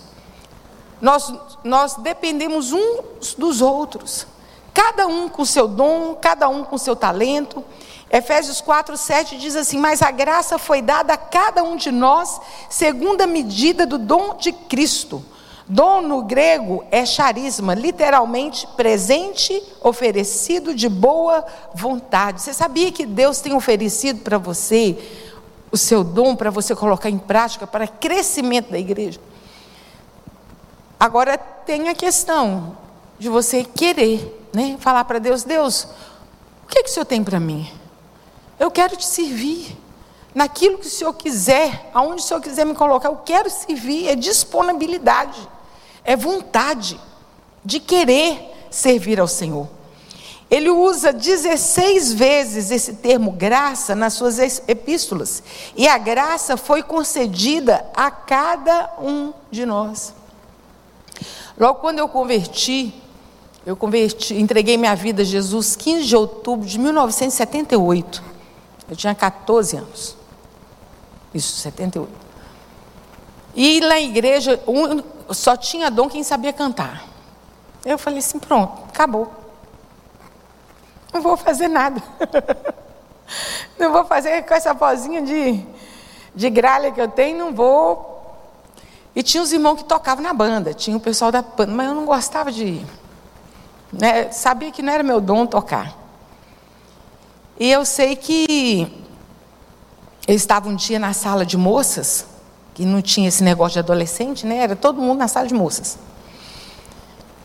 Nós, 1.01 1.34
nós 1.66 1.95
dependemos 1.95 2.72
uns 2.72 3.34
dos 3.34 3.62
outros. 3.62 4.26
Cada 4.74 5.05
um 5.05 5.28
com 5.28 5.43
seu 5.43 5.68
dom, 5.68 6.16
cada 6.16 6.47
um 6.47 6.64
com 6.64 6.78
seu 6.78 6.95
talento. 6.95 7.62
Efésios 8.09 8.62
4, 8.62 8.95
7 8.95 9.38
diz 9.38 9.57
assim: 9.57 9.80
Mas 9.80 10.01
a 10.01 10.12
graça 10.12 10.57
foi 10.57 10.82
dada 10.82 11.12
a 11.12 11.18
cada 11.18 11.62
um 11.62 11.76
de 11.76 11.91
nós, 11.91 12.39
segundo 12.70 13.20
a 13.20 13.28
medida 13.28 13.86
do 13.86 13.97
dom 13.97 14.38
de 14.38 14.53
Cristo. 14.53 15.22
Dom 15.68 16.01
no 16.01 16.24
grego 16.24 16.84
é 16.91 17.05
charisma, 17.05 17.74
literalmente 17.74 18.68
presente, 18.76 19.62
oferecido 19.82 20.74
de 20.74 20.89
boa 20.89 21.45
vontade. 21.74 22.41
Você 22.41 22.53
sabia 22.53 22.91
que 22.91 23.05
Deus 23.05 23.39
tem 23.41 23.53
oferecido 23.53 24.22
para 24.22 24.38
você 24.38 24.97
o 25.72 25.78
seu 25.78 26.03
dom 26.03 26.36
para 26.36 26.49
você 26.49 26.76
colocar 26.76 27.09
em 27.09 27.18
prática 27.18 27.66
para 27.66 27.88
crescimento 27.88 28.72
da 28.72 28.80
igreja? 28.80 29.20
Agora 30.99 31.38
tem 31.38 31.89
a 31.89 31.95
questão 31.95 32.78
de 33.18 33.30
você 33.30 33.64
querer, 33.64 34.47
né? 34.53 34.78
Falar 34.80 35.05
para 35.05 35.20
Deus: 35.20 35.43
Deus, 35.43 35.88
o 36.64 36.68
que, 36.68 36.80
é 36.80 36.84
que 36.84 36.89
o 36.89 36.93
Senhor 36.93 37.05
tem 37.05 37.24
para 37.24 37.39
mim? 37.39 37.72
Eu 38.59 38.70
quero 38.70 38.95
te 38.95 39.05
servir. 39.05 39.78
Naquilo 40.34 40.78
que 40.78 40.88
o 40.88 40.90
Senhor 40.90 41.14
quiser, 41.14 41.90
aonde 41.94 42.22
o 42.22 42.26
Senhor 42.26 42.40
quiser 42.40 42.66
me 42.66 42.74
colocar, 42.74 43.10
eu 43.10 43.18
quero 43.18 43.50
servir. 43.50 44.08
É 44.08 44.16
disponibilidade, 44.16 45.48
é 46.04 46.16
vontade 46.16 47.00
de 47.64 47.80
querer 47.80 48.52
servir 48.70 49.20
ao 49.20 49.28
Senhor. 49.28 49.68
Ele 50.50 50.70
usa 50.70 51.14
16 51.14 52.14
vezes 52.14 52.72
esse 52.72 52.96
termo 52.96 53.32
graça 53.32 53.96
nas 53.96 54.14
suas 54.14 54.38
epístolas. 54.68 55.42
E 55.78 55.88
a 55.88 55.98
graça 55.98 56.58
foi 56.58 56.84
concedida 56.84 57.86
a 57.96 58.12
cada 58.12 58.94
um 59.00 59.34
de 59.50 59.66
nós. 59.66 60.14
Logo 61.58 61.80
quando 61.80 62.00
eu 62.00 62.10
converti, 62.10 62.94
eu 63.66 63.78
converti, 63.78 64.34
entreguei 64.34 64.76
minha 64.76 64.96
vida 64.96 65.22
a 65.22 65.26
Jesus 65.26 65.76
15 65.76 66.06
de 66.06 66.16
outubro 66.16 66.68
de 66.68 66.78
1978. 66.80 68.22
Eu 68.90 68.96
tinha 68.96 69.16
14 69.16 69.78
anos. 69.78 70.20
Isso, 71.34 71.58
78. 71.62 72.12
E 73.56 73.80
na 73.82 74.00
igreja, 74.00 74.62
um, 74.68 75.02
só 75.34 75.56
tinha 75.56 75.90
dom 75.90 76.10
quem 76.10 76.24
sabia 76.24 76.54
cantar. 76.54 77.06
Eu 77.86 77.98
falei 77.98 78.20
assim: 78.20 78.40
pronto, 78.40 78.84
acabou. 78.88 79.32
Não 81.14 81.22
vou 81.22 81.36
fazer 81.36 81.68
nada. 81.68 82.02
não 83.78 83.92
vou 83.92 84.06
fazer 84.06 84.44
com 84.44 84.54
essa 84.54 84.74
vozinha 84.74 85.22
de, 85.22 85.66
de 86.34 86.50
gralha 86.50 86.92
que 86.92 87.02
eu 87.02 87.08
tenho, 87.08 87.38
não 87.38 87.54
vou. 87.54 88.10
E 89.14 89.22
tinha 89.22 89.44
os 89.44 89.52
irmãos 89.52 89.78
que 89.78 89.84
tocavam 89.84 90.24
na 90.24 90.34
banda, 90.34 90.74
tinha 90.74 90.96
o 90.96 91.00
pessoal 91.00 91.32
da 91.32 91.42
banda, 91.42 91.72
mas 91.72 91.88
eu 91.88 91.96
não 91.96 92.06
gostava 92.06 92.52
de. 92.52 92.86
Né, 93.92 94.32
sabia 94.32 94.72
que 94.72 94.82
não 94.82 94.94
era 94.94 95.04
meu 95.04 95.20
dom 95.20 95.46
tocar. 95.46 95.98
E 97.60 97.70
eu 97.70 97.84
sei 97.84 98.16
que 98.16 99.02
eu 100.32 100.36
estava 100.38 100.70
um 100.70 100.76
dia 100.76 100.98
na 100.98 101.12
sala 101.12 101.46
de 101.46 101.58
moças, 101.58 102.26
que 102.74 102.86
não 102.86 103.02
tinha 103.02 103.28
esse 103.28 103.44
negócio 103.44 103.74
de 103.74 103.80
adolescente, 103.80 104.48
né? 104.48 104.60
Era 104.60 104.78
todo 104.78 105.02
mundo 105.02 105.18
na 105.18 105.28
sala 105.28 105.46
de 105.46 105.54
moças. 105.54 105.98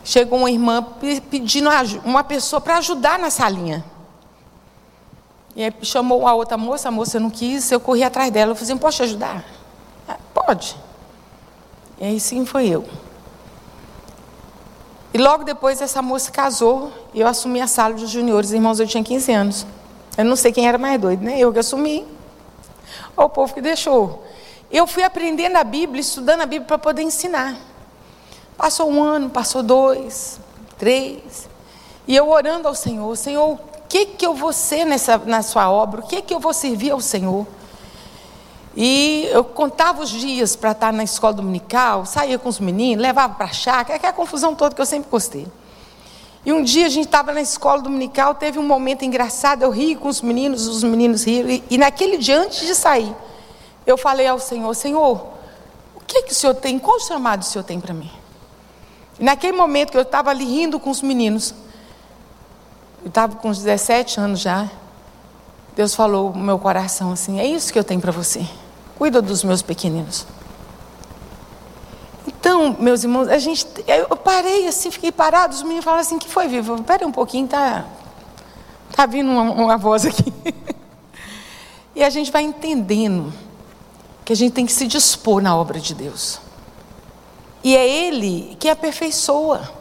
Chegou 0.05 0.39
uma 0.39 0.49
irmã 0.49 0.81
pedindo 1.29 1.69
uma 2.05 2.23
pessoa 2.23 2.61
para 2.61 2.77
ajudar 2.77 3.19
na 3.19 3.29
salinha. 3.29 3.83
E 5.53 5.65
aí 5.65 5.73
chamou 5.81 6.25
a 6.25 6.33
outra 6.33 6.57
moça, 6.57 6.87
a 6.87 6.91
moça 6.91 7.19
não 7.19 7.29
quis, 7.29 7.69
eu 7.71 7.79
corri 7.81 8.03
atrás 8.03 8.31
dela. 8.31 8.51
Eu 8.51 8.55
falei 8.55 8.71
assim, 8.71 8.79
posso 8.79 8.97
te 8.97 9.03
ajudar? 9.03 9.43
Ah, 10.07 10.15
pode. 10.33 10.77
E 11.99 12.05
aí 12.05 12.19
sim 12.21 12.45
foi 12.45 12.69
eu. 12.69 12.87
E 15.13 15.17
logo 15.17 15.43
depois 15.43 15.81
essa 15.81 16.01
moça 16.01 16.31
casou 16.31 16.89
e 17.13 17.19
eu 17.19 17.27
assumi 17.27 17.59
a 17.59 17.67
sala 17.67 17.95
dos 17.95 18.09
juniores. 18.09 18.51
Irmãos, 18.51 18.79
eu 18.79 18.87
tinha 18.87 19.03
15 19.03 19.31
anos. 19.33 19.67
Eu 20.17 20.23
não 20.23 20.37
sei 20.37 20.53
quem 20.53 20.65
era 20.69 20.77
mais 20.77 21.01
doido, 21.01 21.21
né? 21.21 21.37
Eu 21.37 21.51
que 21.51 21.59
assumi. 21.59 22.15
O 23.25 23.29
povo 23.29 23.53
que 23.53 23.61
deixou. 23.61 24.23
Eu 24.69 24.85
fui 24.85 25.03
aprendendo 25.03 25.55
a 25.55 25.63
Bíblia, 25.63 26.01
estudando 26.01 26.41
a 26.41 26.45
Bíblia 26.45 26.67
para 26.67 26.77
poder 26.77 27.01
ensinar. 27.01 27.55
Passou 28.57 28.89
um 28.91 29.03
ano, 29.03 29.29
passou 29.29 29.63
dois, 29.63 30.39
três. 30.77 31.47
E 32.07 32.15
eu 32.15 32.29
orando 32.29 32.67
ao 32.67 32.75
Senhor, 32.75 33.15
Senhor, 33.15 33.53
o 33.53 33.59
que, 33.87 34.05
que 34.05 34.25
eu 34.25 34.33
vou 34.33 34.51
ser 34.51 34.85
nessa, 34.85 35.17
na 35.17 35.41
sua 35.41 35.69
obra? 35.69 36.01
O 36.01 36.07
que, 36.07 36.21
que 36.21 36.33
eu 36.33 36.39
vou 36.39 36.53
servir 36.53 36.91
ao 36.91 36.99
Senhor? 36.99 37.45
E 38.75 39.27
eu 39.31 39.43
contava 39.43 40.03
os 40.03 40.09
dias 40.09 40.55
para 40.55 40.71
estar 40.71 40.93
na 40.93 41.03
escola 41.03 41.33
dominical, 41.33 42.05
saía 42.05 42.37
com 42.37 42.47
os 42.47 42.59
meninos, 42.59 43.01
levava 43.01 43.33
para 43.33 43.47
a 43.47 43.53
chácara, 43.53 43.95
aquela 43.95 44.13
confusão 44.13 44.53
toda 44.53 44.75
que 44.75 44.81
eu 44.81 44.85
sempre 44.85 45.09
gostei. 45.09 45.47
E 46.47 46.53
um 46.53 46.63
dia 46.63 46.85
a 46.85 46.89
gente 46.89 47.07
estava 47.07 47.33
na 47.33 47.41
escola 47.41 47.81
dominical, 47.81 48.33
teve 48.33 48.57
um 48.57 48.63
momento 48.63 49.03
engraçado, 49.03 49.63
eu 49.63 49.69
ri 49.69 49.97
com 49.97 50.07
os 50.07 50.21
meninos, 50.21 50.65
os 50.65 50.81
meninos 50.81 51.25
riram, 51.25 51.49
e, 51.49 51.61
e 51.69 51.77
naquele 51.77 52.17
dia, 52.17 52.39
antes 52.39 52.65
de 52.65 52.73
sair, 52.73 53.13
eu 53.85 53.97
falei 53.97 54.27
ao 54.27 54.39
Senhor, 54.39 54.73
Senhor, 54.73 55.27
o 55.93 55.99
que, 56.07 56.23
que 56.23 56.31
o 56.31 56.33
Senhor 56.33 56.53
tem, 56.55 56.79
qual 56.79 57.01
chamado 57.01 57.41
o 57.41 57.43
Senhor 57.43 57.65
tem 57.65 57.81
para 57.81 57.93
mim? 57.93 58.09
E 59.19 59.25
naquele 59.25 59.57
momento 59.57 59.91
que 59.91 59.97
eu 59.97 60.03
estava 60.03 60.29
ali 60.29 60.45
rindo 60.45 60.79
com 60.79 60.89
os 60.89 61.01
meninos, 61.01 61.53
eu 63.03 63.09
estava 63.09 63.35
com 63.35 63.49
uns 63.49 63.57
17 63.57 64.17
anos 64.17 64.39
já, 64.39 64.71
Deus 65.75 65.93
falou 65.93 66.31
no 66.31 66.45
meu 66.45 66.57
coração 66.57 67.11
assim: 67.11 67.41
é 67.41 67.45
isso 67.45 67.73
que 67.73 67.77
eu 67.77 67.83
tenho 67.83 67.99
para 67.99 68.13
você, 68.13 68.47
cuida 68.97 69.21
dos 69.21 69.43
meus 69.43 69.61
pequeninos. 69.61 70.25
Então, 72.39 72.75
meus 72.79 73.03
irmãos, 73.03 73.27
a 73.27 73.37
gente, 73.37 73.67
eu 73.87 74.15
parei 74.15 74.67
assim, 74.67 74.91
fiquei 74.91 75.11
parado, 75.11 75.53
os 75.53 75.63
meninos 75.63 75.83
falaram 75.83 76.01
assim: 76.01 76.19
que 76.19 76.29
foi, 76.29 76.47
Viva? 76.47 76.75
Espera 76.75 77.05
um 77.05 77.11
pouquinho, 77.11 77.47
tá, 77.47 77.85
tá 78.91 79.05
vindo 79.05 79.29
uma, 79.29 79.43
uma 79.43 79.77
voz 79.77 80.05
aqui. 80.05 80.33
e 81.95 82.03
a 82.03 82.09
gente 82.09 82.31
vai 82.31 82.43
entendendo 82.43 83.33
que 84.23 84.33
a 84.33 84.35
gente 84.35 84.53
tem 84.53 84.65
que 84.65 84.71
se 84.71 84.87
dispor 84.87 85.41
na 85.41 85.55
obra 85.55 85.79
de 85.79 85.95
Deus. 85.95 86.39
E 87.63 87.75
é 87.75 87.87
Ele 87.87 88.55
que 88.59 88.69
aperfeiçoa. 88.69 89.77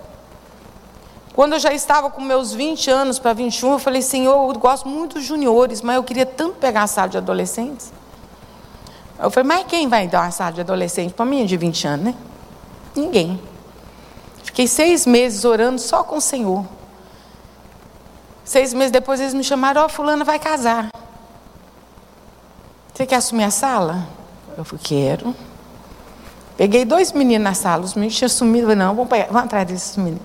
Quando 1.35 1.53
eu 1.53 1.59
já 1.59 1.75
estava 1.75 2.09
com 2.11 2.23
meus 2.23 2.55
20 2.55 2.91
anos 2.91 3.19
para 3.19 3.35
21, 3.35 3.73
eu 3.73 3.79
falei, 3.79 4.01
Senhor, 4.01 4.55
eu 4.55 4.59
gosto 4.59 4.89
muito 4.89 5.17
dos 5.17 5.25
juniores, 5.25 5.83
mas 5.83 5.97
eu 5.97 6.03
queria 6.03 6.25
tanto 6.25 6.55
pegar 6.55 6.85
a 6.85 6.87
sala 6.87 7.11
de 7.11 7.19
adolescentes. 7.19 7.93
Eu 9.19 9.31
falei, 9.31 9.47
mas 9.47 9.67
quem 9.67 9.87
vai 9.87 10.09
dar 10.09 10.23
uma 10.23 10.31
sala 10.31 10.53
de 10.53 10.63
adolescente 10.63 11.13
para 11.13 11.27
mim 11.27 11.45
de 11.45 11.57
20 11.59 11.87
anos, 11.87 12.07
né? 12.07 12.15
Ninguém. 12.97 13.41
Fiquei 14.43 14.67
seis 14.67 15.07
meses 15.07 15.45
orando 15.45 15.81
só 15.81 16.03
com 16.03 16.17
o 16.17 16.21
Senhor. 16.21 16.65
Seis 18.45 18.73
meses 18.73 18.91
depois 18.93 19.21
eles 19.21 19.35
me 19.35 19.45
chamaram, 19.45 19.83
ó, 19.83 19.87
oh, 19.87 19.89
fulana 19.89 20.25
vai 20.25 20.39
casar. 20.39 20.89
Você 22.95 23.05
quer 23.05 23.17
assumir 23.17 23.45
a 23.45 23.51
sala? 23.51 24.09
Eu 24.57 24.65
falei, 24.65 24.83
quero. 24.83 25.35
Peguei 26.57 26.85
dois 26.85 27.13
meninos 27.13 27.45
na 27.45 27.55
sala, 27.55 27.85
os 27.85 27.95
meninos 27.95 28.17
tinham 28.17 28.29
sumido, 28.29 28.75
não, 28.75 28.95
vamos, 28.95 29.11
pegar, 29.11 29.27
vamos 29.27 29.45
atrás 29.45 29.67
desses 29.67 29.97
meninos. 29.97 30.23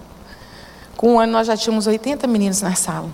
Com 0.95 1.15
um 1.15 1.19
ano 1.19 1.33
nós 1.33 1.47
já 1.47 1.57
tínhamos 1.57 1.87
80 1.87 2.25
meninos 2.27 2.61
na 2.61 2.75
sala. 2.75 3.09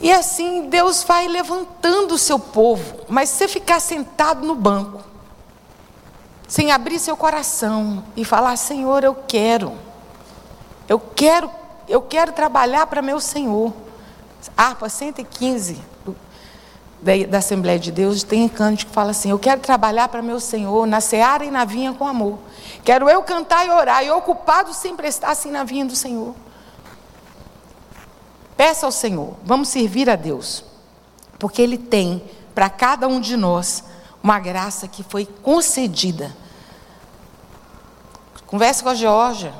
E 0.00 0.12
assim 0.12 0.68
Deus 0.68 1.02
vai 1.02 1.26
levantando 1.28 2.14
o 2.14 2.18
seu 2.18 2.38
povo, 2.38 3.06
mas 3.08 3.30
se 3.30 3.36
você 3.36 3.48
ficar 3.48 3.80
sentado 3.80 4.46
no 4.46 4.54
banco, 4.54 5.13
sem 6.46 6.70
abrir 6.70 6.98
seu 6.98 7.16
coração 7.16 8.04
e 8.16 8.24
falar, 8.24 8.56
Senhor, 8.56 9.02
eu 9.02 9.14
quero, 9.14 9.72
eu 10.88 10.98
quero, 10.98 11.50
eu 11.88 12.02
quero 12.02 12.32
trabalhar 12.32 12.86
para 12.86 13.02
meu 13.02 13.20
Senhor. 13.20 13.72
Arpa 14.56 14.88
115 14.88 15.94
da, 17.28 17.38
Assembleia 17.38 17.78
de 17.78 17.92
Deus, 17.92 18.22
tem 18.22 18.48
cântico 18.48 18.88
que 18.88 18.94
fala 18.94 19.10
assim: 19.10 19.30
Eu 19.30 19.38
quero 19.38 19.60
trabalhar 19.60 20.08
para 20.08 20.22
meu 20.22 20.40
Senhor 20.40 20.86
na 20.86 21.00
seara 21.00 21.44
e 21.44 21.50
na 21.50 21.64
vinha 21.64 21.92
com 21.92 22.06
amor. 22.06 22.38
Quero 22.82 23.08
eu 23.08 23.22
cantar 23.22 23.66
e 23.66 23.70
orar, 23.70 24.02
e 24.04 24.10
ocupado 24.10 24.72
sempre 24.72 25.06
estar 25.06 25.30
assim 25.30 25.50
na 25.50 25.64
vinha 25.64 25.84
do 25.84 25.94
Senhor. 25.94 26.34
Peça 28.56 28.86
ao 28.86 28.92
Senhor, 28.92 29.34
vamos 29.44 29.68
servir 29.68 30.08
a 30.08 30.16
Deus, 30.16 30.64
porque 31.38 31.60
Ele 31.60 31.76
tem 31.76 32.22
para 32.54 32.70
cada 32.70 33.06
um 33.06 33.20
de 33.20 33.36
nós 33.36 33.84
uma 34.24 34.40
graça 34.40 34.88
que 34.88 35.04
foi 35.04 35.24
concedida. 35.24 36.34
Conversa 38.46 38.82
com 38.82 38.88
a 38.88 38.94
Georgia, 38.94 39.54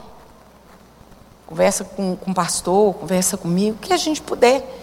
conversa 1.46 1.84
com, 1.84 2.16
com 2.16 2.32
o 2.32 2.34
pastor, 2.34 2.94
conversa 2.94 3.36
comigo, 3.36 3.76
o 3.76 3.78
que 3.78 3.92
a 3.92 3.96
gente 3.96 4.20
puder 4.20 4.82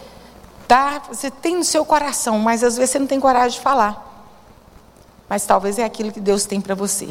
Tá? 0.71 1.01
Você 1.09 1.29
tem 1.29 1.57
no 1.57 1.65
seu 1.65 1.83
coração, 1.83 2.39
mas 2.39 2.63
às 2.63 2.77
vezes 2.77 2.91
você 2.91 2.99
não 2.99 3.05
tem 3.05 3.19
coragem 3.19 3.57
de 3.57 3.59
falar. 3.61 4.25
Mas 5.27 5.45
talvez 5.45 5.77
é 5.77 5.83
aquilo 5.83 6.13
que 6.13 6.19
Deus 6.21 6.45
tem 6.45 6.61
para 6.61 6.73
você. 6.73 7.09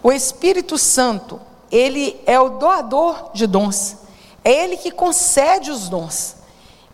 O 0.00 0.12
Espírito 0.12 0.78
Santo, 0.78 1.40
ele 1.68 2.20
é 2.24 2.38
o 2.38 2.48
doador 2.48 3.32
de 3.34 3.44
dons. 3.48 3.96
É 4.44 4.52
ele 4.52 4.76
que 4.76 4.92
concede 4.92 5.68
os 5.68 5.88
dons. 5.88 6.36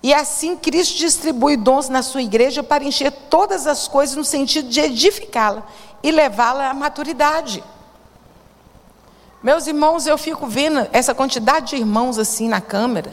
E 0.07 0.15
assim 0.15 0.55
Cristo 0.57 0.99
distribui 0.99 1.57
dons 1.57 1.89
na 1.89 2.01
sua 2.01 2.23
igreja 2.23 2.63
para 2.63 2.85
encher 2.85 3.11
todas 3.11 3.67
as 3.67 3.89
coisas 3.89 4.15
no 4.15 4.25
sentido 4.25 4.69
de 4.69 4.79
edificá-la 4.79 5.67
e 6.01 6.13
levá-la 6.13 6.71
à 6.71 6.75
maturidade. 6.75 7.65
Meus 9.43 9.67
irmãos, 9.67 10.07
eu 10.07 10.17
fico 10.17 10.47
vendo 10.47 10.87
essa 10.93 11.13
quantidade 11.13 11.71
de 11.71 11.77
irmãos 11.79 12.21
assim 12.21 12.49
na 12.49 12.61
câmera, 12.61 13.13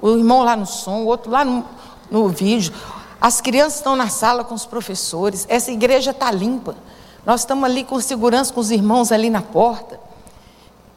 o 0.00 0.16
irmão 0.16 0.42
lá 0.42 0.56
no 0.56 0.64
som, 0.64 1.02
o 1.02 1.06
outro 1.08 1.30
lá 1.30 1.44
no, 1.44 1.62
no 2.10 2.26
vídeo. 2.30 2.72
As 3.20 3.42
crianças 3.42 3.74
estão 3.74 3.94
na 3.94 4.08
sala 4.08 4.42
com 4.42 4.54
os 4.54 4.64
professores. 4.64 5.44
Essa 5.46 5.70
igreja 5.70 6.10
está 6.10 6.30
limpa. 6.30 6.74
Nós 7.26 7.40
estamos 7.42 7.64
ali 7.64 7.84
com 7.84 8.00
segurança, 8.00 8.50
com 8.50 8.60
os 8.60 8.70
irmãos 8.70 9.12
ali 9.12 9.28
na 9.28 9.42
porta. 9.42 9.99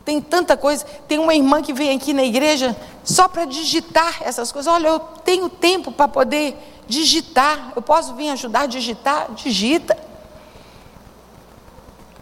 Tem 0.05 0.19
tanta 0.21 0.57
coisa. 0.57 0.85
Tem 1.07 1.19
uma 1.19 1.33
irmã 1.33 1.61
que 1.61 1.73
vem 1.73 1.95
aqui 1.95 2.13
na 2.13 2.23
igreja 2.23 2.75
só 3.03 3.27
para 3.27 3.45
digitar 3.45 4.21
essas 4.21 4.51
coisas. 4.51 4.71
Olha, 4.71 4.87
eu 4.87 4.99
tenho 4.99 5.49
tempo 5.49 5.91
para 5.91 6.07
poder 6.07 6.83
digitar. 6.87 7.71
Eu 7.75 7.81
posso 7.81 8.13
vir 8.15 8.29
ajudar 8.29 8.61
a 8.61 8.65
digitar? 8.65 9.31
Digita. 9.33 9.97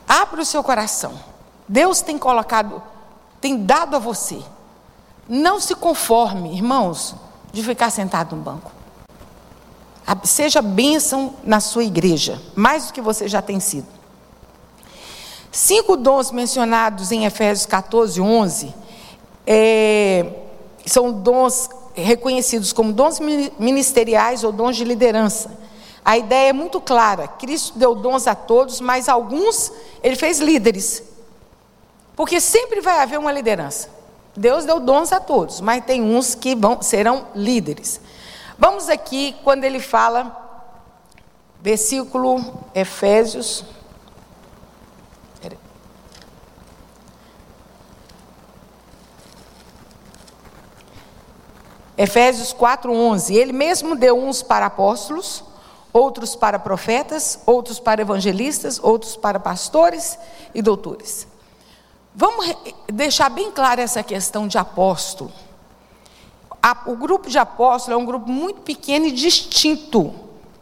Abra 0.07 0.41
o 0.41 0.45
seu 0.45 0.63
coração. 0.63 1.13
Deus 1.67 2.01
tem 2.01 2.17
colocado, 2.17 2.83
tem 3.39 3.63
dado 3.63 3.95
a 3.95 3.99
você. 3.99 4.41
Não 5.27 5.59
se 5.59 5.73
conforme, 5.73 6.53
irmãos, 6.53 7.15
de 7.53 7.63
ficar 7.63 7.89
sentado 7.89 8.35
no 8.35 8.41
banco. 8.41 8.71
Seja 10.25 10.61
bênção 10.61 11.35
na 11.43 11.61
sua 11.61 11.85
igreja, 11.85 12.41
mais 12.53 12.87
do 12.87 12.93
que 12.93 12.99
você 12.99 13.27
já 13.29 13.41
tem 13.41 13.61
sido. 13.61 13.87
Cinco 15.51 15.97
dons 15.97 16.31
mencionados 16.31 17.11
em 17.11 17.25
Efésios 17.25 17.65
14, 17.65 18.21
11, 18.21 18.73
é, 19.45 20.25
são 20.85 21.11
dons 21.11 21.69
reconhecidos 21.93 22.71
como 22.71 22.93
dons 22.93 23.19
ministeriais 23.59 24.45
ou 24.45 24.53
dons 24.53 24.77
de 24.77 24.85
liderança. 24.85 25.59
A 26.05 26.17
ideia 26.17 26.49
é 26.49 26.53
muito 26.53 26.79
clara: 26.79 27.27
Cristo 27.27 27.77
deu 27.77 27.93
dons 27.93 28.27
a 28.27 28.35
todos, 28.35 28.79
mas 28.79 29.09
alguns 29.09 29.71
ele 30.01 30.15
fez 30.15 30.39
líderes. 30.39 31.03
Porque 32.15 32.39
sempre 32.39 32.79
vai 32.79 32.99
haver 32.99 33.19
uma 33.19 33.31
liderança. 33.31 33.89
Deus 34.35 34.63
deu 34.63 34.79
dons 34.79 35.11
a 35.11 35.19
todos, 35.19 35.59
mas 35.59 35.83
tem 35.83 36.01
uns 36.01 36.33
que 36.33 36.55
vão, 36.55 36.81
serão 36.81 37.27
líderes. 37.35 37.99
Vamos 38.57 38.87
aqui, 38.87 39.35
quando 39.43 39.65
ele 39.65 39.79
fala, 39.79 40.33
versículo 41.61 42.41
Efésios. 42.73 43.65
Efésios 52.01 52.53
4:11. 52.53 53.35
Ele 53.35 53.53
mesmo 53.53 53.95
deu 53.95 54.17
uns 54.17 54.41
para 54.41 54.65
apóstolos, 54.65 55.43
outros 55.93 56.35
para 56.35 56.59
profetas, 56.59 57.39
outros 57.45 57.79
para 57.79 58.01
evangelistas, 58.01 58.79
outros 58.81 59.15
para 59.15 59.39
pastores 59.39 60.17
e 60.53 60.61
doutores. 60.61 61.27
Vamos 62.13 62.55
deixar 62.91 63.29
bem 63.29 63.51
clara 63.51 63.81
essa 63.81 64.03
questão 64.03 64.47
de 64.47 64.57
apóstolo 64.57 65.31
o 66.85 66.95
grupo 66.95 67.29
de 67.29 67.39
apóstolos 67.39 67.99
é 67.99 68.01
um 68.01 68.05
grupo 68.05 68.29
muito 68.29 68.61
pequeno 68.61 69.07
e 69.07 69.11
distinto, 69.11 70.13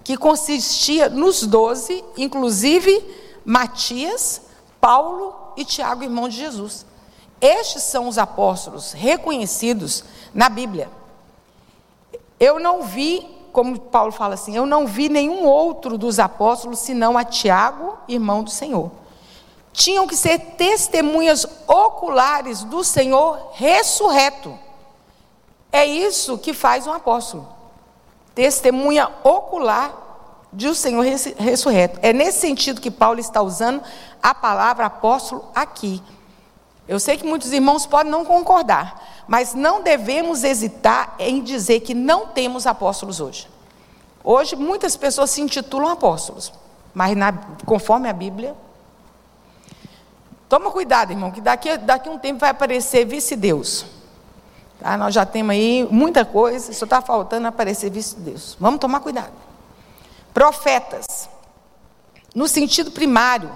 que 0.04 0.16
consistia 0.16 1.10
nos 1.10 1.46
doze, 1.46 2.04
inclusive 2.18 3.06
Matias, 3.44 4.42
Paulo 4.80 5.36
e 5.58 5.66
Tiago, 5.66 6.04
irmão 6.04 6.30
de 6.30 6.38
Jesus. 6.38 6.86
Estes 7.42 7.84
são 7.84 8.08
os 8.08 8.18
apóstolos 8.18 8.94
reconhecidos 8.94 10.04
na 10.34 10.50
Bíblia. 10.50 10.90
Eu 12.40 12.60
não 12.60 12.84
vi, 12.84 13.28
como 13.52 13.80
Paulo 13.80 14.12
fala 14.12 14.36
assim, 14.36 14.56
eu 14.56 14.66
não 14.66 14.88
vi 14.88 15.10
nenhum 15.10 15.46
outro 15.46 15.98
dos 15.98 16.20
apóstolos 16.20 16.80
senão 16.80 17.18
a 17.18 17.24
Tiago, 17.24 17.98
irmão 18.08 18.44
do 18.44 18.50
Senhor. 18.50 18.92
Tinham 19.74 20.08
que 20.08 20.16
ser 20.16 20.40
testemunhas 20.58 21.46
oculares 21.68 22.64
do 22.64 22.84
Senhor 22.84 23.52
ressurreto. 23.54 24.58
É 25.72 25.86
isso 25.86 26.38
que 26.38 26.54
faz 26.54 26.88
um 26.88 26.94
apóstolo. 26.94 27.48
Testemunha 28.34 29.10
ocular 29.24 29.94
de 30.52 30.68
o 30.68 30.76
Senhor 30.76 31.04
ressurreto. 31.38 32.00
É 32.02 32.12
nesse 32.12 32.40
sentido 32.40 32.82
que 32.82 32.90
Paulo 32.90 33.20
está 33.20 33.42
usando 33.42 33.82
a 34.22 34.34
palavra 34.34 34.86
apóstolo 34.86 35.46
aqui. 35.54 36.02
Eu 36.90 37.00
sei 37.00 37.18
que 37.18 37.26
muitos 37.26 37.54
irmãos 37.54 37.86
podem 37.86 38.12
não 38.12 38.26
concordar, 38.26 39.24
mas 39.28 39.54
não 39.54 39.84
devemos 39.84 40.44
hesitar 40.44 41.14
em 41.20 41.44
dizer 41.44 41.82
que 41.82 41.94
não 41.94 42.26
temos 42.26 42.66
apóstolos 42.66 43.20
hoje. 43.20 43.48
Hoje 44.24 44.56
muitas 44.56 44.98
pessoas 44.98 45.30
se 45.30 45.40
intitulam 45.40 45.92
apóstolos, 45.92 46.52
mas 46.92 47.16
na, 47.16 47.32
conforme 47.64 48.10
a 48.10 48.14
Bíblia. 48.14 48.56
Toma 50.50 50.72
cuidado, 50.72 51.12
irmão, 51.12 51.30
que 51.30 51.40
daqui, 51.40 51.78
daqui 51.78 52.10
um 52.10 52.18
tempo 52.18 52.40
vai 52.40 52.50
aparecer 52.50 53.06
vice-deus. 53.06 53.86
Tá? 54.80 54.98
Nós 54.98 55.14
já 55.14 55.28
temos 55.28 55.52
aí 55.52 55.88
muita 55.92 56.26
coisa, 56.26 56.74
só 56.74 56.86
está 56.86 57.04
faltando 57.04 57.48
aparecer 57.48 57.92
vice-deus. 57.92 58.58
Vamos 58.60 58.80
tomar 58.80 59.02
cuidado. 59.02 59.34
Profetas. 60.34 61.30
No 62.34 62.48
sentido 62.48 62.90
primário, 62.90 63.52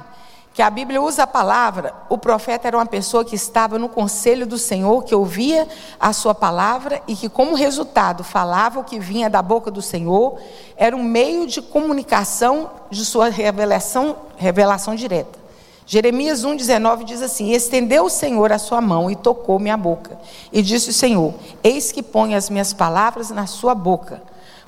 que 0.54 0.62
a 0.62 0.70
Bíblia 0.70 1.02
usa 1.02 1.24
a 1.24 1.28
palavra, 1.28 1.96
o 2.08 2.18
profeta 2.18 2.68
era 2.68 2.78
uma 2.78 2.86
pessoa 2.86 3.26
que 3.26 3.36
estava 3.36 3.80
no 3.80 3.90
conselho 3.90 4.46
do 4.46 4.60
Senhor, 4.60 5.04
que 5.04 5.16
ouvia 5.16 5.68
a 6.00 6.14
sua 6.14 6.36
palavra 6.36 7.02
e 7.08 7.16
que, 7.16 7.28
como 7.28 7.56
resultado, 7.56 8.24
falava 8.24 8.80
o 8.80 8.84
que 8.84 9.00
vinha 9.00 9.32
da 9.32 9.42
boca 9.42 9.72
do 9.72 9.82
Senhor, 9.82 10.38
era 10.78 10.96
um 10.96 11.04
meio 11.04 11.48
de 11.48 11.60
comunicação 11.60 12.70
de 12.92 13.04
sua 13.04 13.30
revelação, 13.30 14.16
revelação 14.38 14.94
direta. 14.94 15.40
Jeremias 15.88 16.46
1,19 16.46 17.04
diz 17.04 17.24
assim: 17.24 17.52
Estendeu 17.52 18.06
o 18.06 18.10
Senhor 18.10 18.52
a 18.52 18.60
sua 18.60 18.80
mão 18.80 19.10
e 19.10 19.16
tocou 19.16 19.60
minha 19.60 19.76
boca, 19.76 20.20
e 20.52 20.62
disse 20.62 20.92
o 20.92 20.94
Senhor: 20.94 21.34
Eis 21.64 21.92
que 21.92 22.04
põe 22.04 22.36
as 22.36 22.50
minhas 22.50 22.74
palavras 22.74 23.32
na 23.32 23.48
sua 23.48 23.74
boca. 23.74 24.22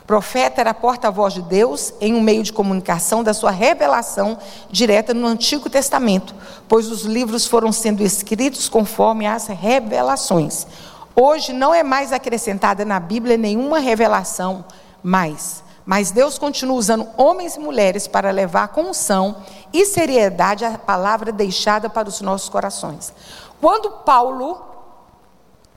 Profeta 0.05 0.61
era 0.61 0.73
porta-voz 0.73 1.33
de 1.33 1.41
Deus 1.41 1.91
em 1.99 2.13
um 2.13 2.21
meio 2.21 2.43
de 2.43 2.53
comunicação 2.53 3.23
da 3.23 3.33
sua 3.33 3.49
revelação 3.49 4.37
direta 4.69 5.15
no 5.15 5.25
Antigo 5.25 5.67
Testamento, 5.67 6.35
pois 6.67 6.91
os 6.91 7.01
livros 7.01 7.47
foram 7.47 7.71
sendo 7.71 8.03
escritos 8.03 8.69
conforme 8.69 9.25
as 9.25 9.47
revelações. 9.47 10.67
Hoje 11.15 11.53
não 11.53 11.73
é 11.73 11.81
mais 11.81 12.13
acrescentada 12.13 12.85
na 12.85 12.99
Bíblia 12.99 13.35
nenhuma 13.35 13.79
revelação 13.79 14.65
mais, 15.01 15.63
mas 15.83 16.11
Deus 16.11 16.37
continua 16.37 16.77
usando 16.77 17.07
homens 17.17 17.55
e 17.55 17.59
mulheres 17.59 18.05
para 18.05 18.29
levar 18.29 18.67
com 18.67 18.89
unção 18.89 19.37
e 19.73 19.85
seriedade 19.87 20.63
a 20.65 20.77
palavra 20.77 21.31
deixada 21.31 21.89
para 21.89 22.07
os 22.07 22.21
nossos 22.21 22.47
corações. 22.47 23.11
Quando 23.59 23.89
Paulo 23.89 24.61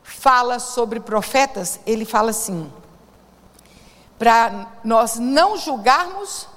fala 0.02 0.58
sobre 0.58 1.00
profetas, 1.00 1.80
ele 1.86 2.04
fala 2.04 2.30
assim: 2.30 2.70
para 4.18 4.66
nós 4.82 5.16
não 5.16 5.56
julgarmos 5.56 6.48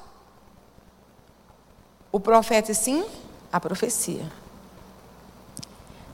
o 2.11 2.19
profeta, 2.19 2.73
sim 2.73 3.05
a 3.51 3.59
profecia. 3.59 4.25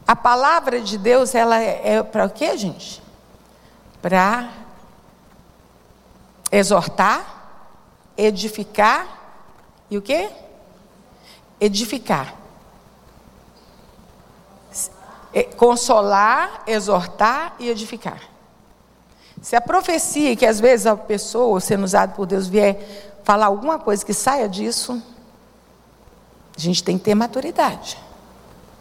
A 0.08 0.16
palavra 0.16 0.80
de 0.80 0.98
Deus, 0.98 1.34
ela 1.34 1.62
é, 1.62 1.96
é 1.96 2.04
para 2.04 2.26
o 2.26 2.30
quê, 2.30 2.58
gente? 2.58 3.02
Para 4.02 4.50
exortar, 6.52 7.26
edificar 8.18 9.06
e 9.90 9.98
o 9.98 10.02
quê? 10.02 10.30
Edificar. 11.60 12.36
Consolar, 15.56 16.64
exortar 16.66 17.56
e 17.60 17.70
edificar. 17.70 18.22
Se 19.42 19.56
a 19.56 19.62
profecia, 19.62 20.36
que 20.36 20.46
às 20.46 20.60
vezes 20.60 20.86
a 20.86 20.96
pessoa 20.96 21.60
sendo 21.60 21.84
usada 21.84 22.14
por 22.14 22.26
Deus 22.26 22.48
vier 22.48 23.22
falar 23.24 23.48
alguma 23.48 23.78
coisa 23.78 24.06
que 24.06 24.14
saia 24.14 24.48
disso, 24.48 25.02
a 26.56 26.60
gente 26.60 26.84
tem 26.84 26.98
que 26.98 27.04
ter 27.04 27.16
maturidade. 27.16 27.98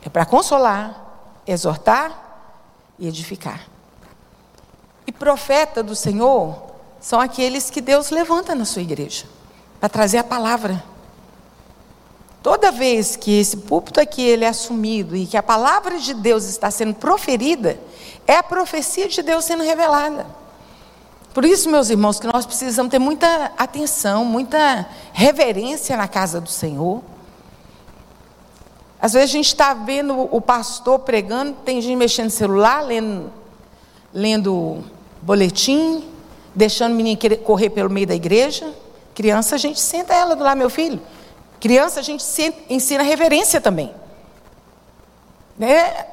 É 0.02 0.09
para 0.09 0.24
consolar, 0.24 1.40
exortar 1.46 2.54
e 2.98 3.07
edificar. 3.07 3.66
E 5.07 5.12
profeta 5.12 5.82
do 5.82 5.94
Senhor 5.94 6.62
são 7.00 7.20
aqueles 7.20 7.70
que 7.70 7.80
Deus 7.80 8.11
levanta 8.11 8.54
na 8.54 8.64
sua 8.64 8.82
igreja 8.82 9.26
para 9.78 9.88
trazer 9.88 10.18
a 10.18 10.24
palavra. 10.24 10.82
Toda 12.42 12.70
vez 12.70 13.16
que 13.16 13.40
esse 13.40 13.57
púlpito 13.57 14.00
aqui 14.00 14.22
ele 14.22 14.44
é 14.44 14.48
assumido 14.48 15.16
e 15.16 15.26
que 15.26 15.36
a 15.36 15.42
palavra 15.42 15.98
de 15.98 16.14
Deus 16.14 16.44
está 16.44 16.70
sendo 16.70 16.94
proferida, 16.94 17.78
é 18.26 18.36
a 18.36 18.42
profecia 18.42 19.09
de 19.09 19.20
Deus 19.22 19.44
sendo 19.44 19.62
revelada. 19.62 20.26
Por 21.37 21.45
isso, 21.45 21.68
meus 21.68 21.91
irmãos, 21.91 22.18
que 22.18 22.26
nós 22.26 22.47
precisamos 22.47 22.91
ter 22.91 22.99
muita 22.99 23.53
atenção, 23.59 24.24
muita 24.24 24.89
reverência 25.12 25.95
na 25.95 26.09
casa 26.09 26.41
do 26.41 26.49
Senhor. 26.49 27.03
Às 28.99 29.12
vezes 29.12 29.28
a 29.28 29.32
gente 29.34 29.49
está 29.49 29.74
vendo 29.74 30.18
o 30.34 30.41
pastor 30.41 31.01
pregando, 31.01 31.53
tem 31.62 31.78
gente 31.82 31.95
mexendo 31.95 32.24
no 32.24 32.30
celular, 32.30 32.80
lendo, 32.80 33.30
lendo 34.14 34.82
boletim, 35.20 36.09
deixando 36.55 36.93
o 36.93 36.97
menino 36.97 37.20
correr 37.45 37.68
pelo 37.68 37.91
meio 37.91 38.07
da 38.07 38.14
igreja. 38.14 38.72
Criança, 39.14 39.57
a 39.57 39.59
gente 39.59 39.78
senta 39.78 40.14
ela 40.14 40.34
do 40.34 40.43
lado, 40.43 40.57
meu 40.57 40.70
filho. 40.70 41.03
Criança, 41.61 42.01
a 42.01 42.03
gente 42.03 42.24
ensina 42.70 43.03
reverência 43.03 43.61
também. 43.61 43.95
Né? 45.59 46.07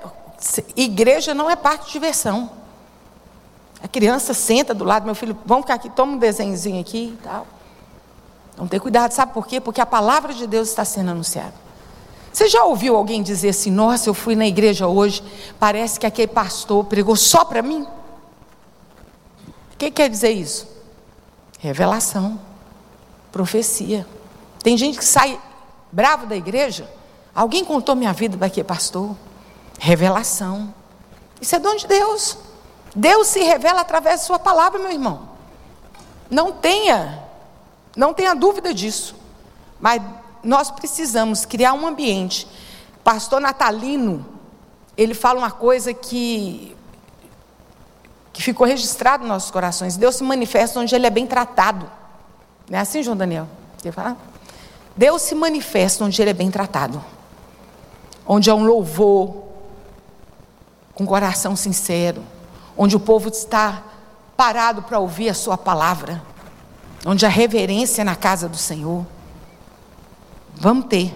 Igreja 0.75 1.33
não 1.33 1.49
é 1.49 1.55
parte 1.55 1.85
de 1.85 1.91
diversão. 1.93 2.62
A 3.83 3.87
criança 3.89 4.33
senta 4.33 4.73
do 4.73 4.85
lado, 4.85 5.05
meu 5.05 5.13
filho, 5.13 5.37
vamos 5.45 5.63
ficar 5.63 5.73
aqui, 5.73 5.89
toma 5.89 6.13
um 6.13 6.17
desenhozinho 6.17 6.79
aqui 6.79 7.17
e 7.19 7.19
tal. 7.21 7.45
Vamos 8.55 8.71
ter 8.71 8.79
cuidado, 8.79 9.11
sabe 9.11 9.33
por 9.33 9.45
quê? 9.45 9.59
Porque 9.59 9.81
a 9.81 9.85
palavra 9.85 10.33
de 10.33 10.47
Deus 10.47 10.69
está 10.69 10.85
sendo 10.85 11.11
anunciada. 11.11 11.53
Você 12.31 12.47
já 12.47 12.63
ouviu 12.63 12.95
alguém 12.95 13.21
dizer 13.21 13.49
assim: 13.49 13.69
Nossa, 13.69 14.09
eu 14.09 14.13
fui 14.13 14.35
na 14.35 14.47
igreja 14.47 14.87
hoje, 14.87 15.21
parece 15.59 15.99
que 15.99 16.05
aquele 16.05 16.29
pastor 16.29 16.85
pregou 16.85 17.17
só 17.17 17.43
para 17.43 17.61
mim? 17.61 17.85
O 19.73 19.77
que 19.77 19.91
quer 19.91 20.09
dizer 20.09 20.31
isso? 20.31 20.65
Revelação, 21.59 22.39
profecia. 23.31 24.07
Tem 24.63 24.77
gente 24.77 24.97
que 24.97 25.05
sai 25.05 25.37
bravo 25.91 26.25
da 26.25 26.37
igreja. 26.37 26.89
Alguém 27.35 27.65
contou 27.65 27.95
minha 27.95 28.13
vida 28.13 28.37
para 28.37 28.63
pastor? 28.63 29.15
Revelação. 29.77 30.73
Isso 31.41 31.55
é 31.55 31.59
dom 31.59 31.75
de 31.75 31.85
Deus. 31.85 32.37
Deus 32.95 33.27
se 33.27 33.41
revela 33.41 33.81
através 33.81 34.21
da 34.21 34.25
sua 34.25 34.39
palavra, 34.39 34.79
meu 34.79 34.91
irmão. 34.91 35.29
Não 36.29 36.51
tenha, 36.51 37.23
não 37.95 38.13
tenha 38.13 38.35
dúvida 38.35 38.73
disso. 38.73 39.15
Mas 39.79 40.01
nós 40.43 40.69
precisamos 40.69 41.45
criar 41.45 41.73
um 41.73 41.87
ambiente. 41.87 42.47
Pastor 43.03 43.41
Natalino, 43.41 44.25
ele 44.95 45.13
fala 45.13 45.39
uma 45.39 45.51
coisa 45.51 45.93
que 45.93 46.69
que 48.31 48.41
ficou 48.41 48.65
registrado 48.65 49.21
nos 49.21 49.29
nossos 49.29 49.51
corações. 49.51 49.95
Deus 49.95 50.15
se 50.15 50.23
manifesta 50.23 50.79
onde 50.79 50.95
ele 50.95 51.05
é 51.05 51.09
bem 51.11 51.27
tratado. 51.27 51.89
Não 52.67 52.79
é 52.79 52.81
assim, 52.81 53.03
João 53.03 53.15
Daniel? 53.15 53.47
Você 53.77 53.91
fala? 53.91 54.17
Deus 54.97 55.21
se 55.21 55.35
manifesta 55.35 56.03
onde 56.03 56.19
ele 56.19 56.31
é 56.31 56.33
bem 56.33 56.49
tratado. 56.49 57.03
Onde 58.25 58.49
é 58.49 58.53
um 58.53 58.63
louvor, 58.63 59.43
com 60.95 61.05
coração 61.05 61.55
sincero 61.55 62.23
onde 62.77 62.95
o 62.95 62.99
povo 62.99 63.29
está 63.29 63.83
parado 64.35 64.83
para 64.83 64.99
ouvir 64.99 65.29
a 65.29 65.33
sua 65.33 65.57
palavra, 65.57 66.21
onde 67.05 67.25
a 67.25 67.29
reverência 67.29 68.01
é 68.01 68.05
na 68.05 68.15
casa 68.15 68.49
do 68.49 68.57
Senhor. 68.57 69.05
Vamos 70.55 70.85
ter. 70.85 71.13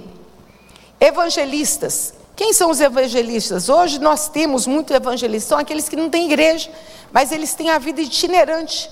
Evangelistas. 1.00 2.14
Quem 2.36 2.54
são 2.54 2.70
os 2.70 2.80
evangelistas? 2.80 3.68
Hoje 3.70 4.00
nós 4.00 4.30
temos 4.30 4.68
muitos 4.68 4.96
evangelistas, 4.96 5.50
são 5.50 5.58
aqueles 5.58 5.90
que 5.90 5.96
não 5.96 6.10
têm 6.10 6.26
igreja, 6.26 6.72
mas 7.12 7.32
eles 7.32 7.54
têm 7.54 7.70
a 7.72 7.80
vida 7.80 8.02
itinerante. 8.02 8.90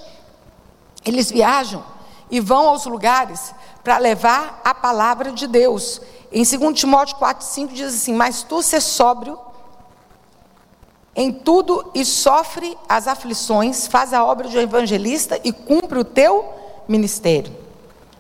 Eles 1.06 1.30
viajam 1.30 1.84
e 2.32 2.40
vão 2.40 2.70
aos 2.70 2.86
lugares 2.86 3.54
para 3.84 4.00
levar 4.00 4.62
a 4.64 4.74
palavra 4.74 5.32
de 5.32 5.48
Deus. 5.48 6.02
Em 6.32 6.44
2 6.44 6.80
Timóteo 6.80 7.18
4,5 7.18 7.68
diz 7.68 7.94
assim: 7.94 8.14
Mas 8.14 8.42
tu 8.42 8.64
ser 8.64 8.82
sóbrio 8.82 9.38
em 11.16 11.32
tudo 11.32 11.92
e 11.94 12.04
sofre 12.04 12.78
as 12.90 13.08
aflições, 13.08 13.88
faz 13.88 14.14
a 14.14 14.24
obra 14.24 14.50
de 14.50 14.58
um 14.58 14.62
evangelista 14.62 15.40
e 15.44 15.54
cumpre 15.54 15.98
o 15.98 16.04
teu 16.04 16.46
ministério. 16.88 17.56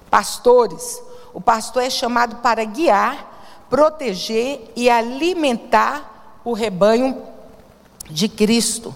Pastores, 0.10 1.02
o 1.34 1.42
pastor 1.42 1.84
é 1.84 1.90
chamado 1.90 2.38
para 2.38 2.64
guiar, 2.64 3.66
proteger 3.70 4.72
e 4.76 4.90
alimentar 4.90 6.40
o 6.46 6.54
rebanho 6.54 7.22
de 8.10 8.30
Cristo. 8.30 8.96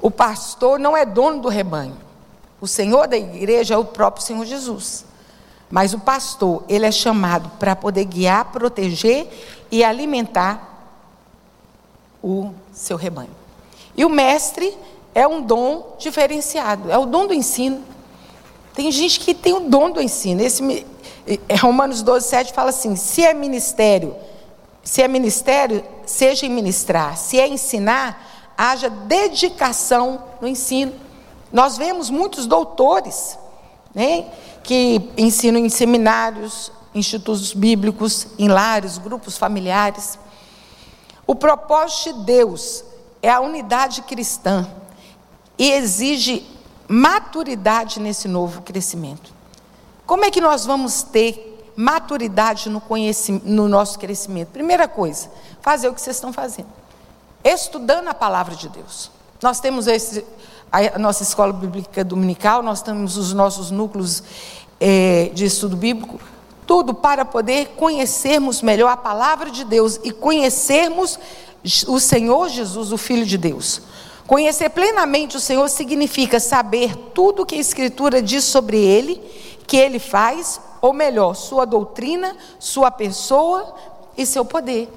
O 0.00 0.10
pastor 0.10 0.78
não 0.78 0.96
é 0.96 1.04
dono 1.04 1.40
do 1.40 1.48
rebanho. 1.48 1.96
O 2.60 2.68
Senhor 2.68 3.08
da 3.08 3.16
igreja 3.16 3.74
é 3.74 3.76
o 3.76 3.84
próprio 3.84 4.24
Senhor 4.24 4.44
Jesus. 4.44 5.04
Mas 5.68 5.92
o 5.92 5.98
pastor, 5.98 6.62
ele 6.68 6.86
é 6.86 6.92
chamado 6.92 7.50
para 7.58 7.74
poder 7.74 8.04
guiar, 8.04 8.46
proteger 8.46 9.28
e 9.70 9.82
alimentar 9.82 10.68
o 12.22 12.52
seu 12.78 12.96
rebanho. 12.96 13.30
E 13.96 14.04
o 14.04 14.08
mestre 14.08 14.76
é 15.14 15.26
um 15.26 15.42
dom 15.42 15.96
diferenciado, 15.98 16.90
é 16.90 16.96
o 16.96 17.06
dom 17.06 17.26
do 17.26 17.34
ensino. 17.34 17.82
Tem 18.74 18.90
gente 18.92 19.18
que 19.18 19.34
tem 19.34 19.52
o 19.52 19.60
dom 19.60 19.90
do 19.90 20.00
ensino. 20.00 20.40
Esse, 20.40 20.86
Romanos 21.60 22.02
12, 22.02 22.28
7 22.28 22.52
fala 22.52 22.70
assim: 22.70 22.94
se 22.94 23.24
é 23.24 23.34
ministério, 23.34 24.14
se 24.84 25.02
é 25.02 25.08
ministério, 25.08 25.84
seja 26.06 26.46
em 26.46 26.50
ministrar. 26.50 27.16
Se 27.16 27.40
é 27.40 27.48
ensinar, 27.48 28.54
haja 28.56 28.88
dedicação 28.88 30.22
no 30.40 30.46
ensino. 30.46 30.92
Nós 31.52 31.76
vemos 31.76 32.08
muitos 32.08 32.46
doutores 32.46 33.38
né, 33.94 34.26
que 34.62 35.10
ensinam 35.16 35.60
em 35.60 35.68
seminários, 35.68 36.70
institutos 36.94 37.52
bíblicos, 37.52 38.28
em 38.38 38.48
lares, 38.48 38.98
grupos 38.98 39.36
familiares. 39.36 40.18
O 41.28 41.34
propósito 41.34 42.14
de 42.20 42.24
Deus 42.24 42.82
é 43.22 43.28
a 43.28 43.38
unidade 43.38 44.00
cristã 44.00 44.66
e 45.58 45.70
exige 45.72 46.46
maturidade 46.88 48.00
nesse 48.00 48.26
novo 48.26 48.62
crescimento. 48.62 49.30
Como 50.06 50.24
é 50.24 50.30
que 50.30 50.40
nós 50.40 50.64
vamos 50.64 51.02
ter 51.02 51.70
maturidade 51.76 52.70
no, 52.70 52.82
no 53.44 53.68
nosso 53.68 53.98
crescimento? 53.98 54.48
Primeira 54.48 54.88
coisa, 54.88 55.30
fazer 55.60 55.90
o 55.90 55.92
que 55.92 56.00
vocês 56.00 56.16
estão 56.16 56.32
fazendo. 56.32 56.68
Estudando 57.44 58.08
a 58.08 58.14
palavra 58.14 58.56
de 58.56 58.70
Deus. 58.70 59.10
Nós 59.42 59.60
temos 59.60 59.86
esse, 59.86 60.24
a 60.72 60.98
nossa 60.98 61.22
escola 61.22 61.52
bíblica 61.52 62.02
dominical, 62.02 62.62
nós 62.62 62.80
temos 62.80 63.18
os 63.18 63.34
nossos 63.34 63.70
núcleos 63.70 64.22
é, 64.80 65.30
de 65.34 65.44
estudo 65.44 65.76
bíblico, 65.76 66.18
tudo 66.68 66.92
para 66.92 67.24
poder 67.24 67.68
conhecermos 67.78 68.60
melhor 68.60 68.90
a 68.90 68.96
palavra 68.96 69.50
de 69.50 69.64
Deus 69.64 69.98
e 70.04 70.12
conhecermos 70.12 71.18
o 71.86 71.98
Senhor 71.98 72.50
Jesus, 72.50 72.92
o 72.92 72.98
Filho 72.98 73.24
de 73.24 73.38
Deus. 73.38 73.80
Conhecer 74.26 74.68
plenamente 74.68 75.38
o 75.38 75.40
Senhor 75.40 75.66
significa 75.70 76.38
saber 76.38 76.94
tudo 77.14 77.46
que 77.46 77.54
a 77.54 77.58
Escritura 77.58 78.20
diz 78.20 78.44
sobre 78.44 78.76
Ele, 78.76 79.16
que 79.66 79.78
Ele 79.78 79.98
faz, 79.98 80.60
ou 80.82 80.92
melhor, 80.92 81.32
sua 81.34 81.64
doutrina, 81.64 82.36
sua 82.58 82.90
pessoa 82.90 83.74
e 84.14 84.26
seu 84.26 84.44
poder. 84.44 84.90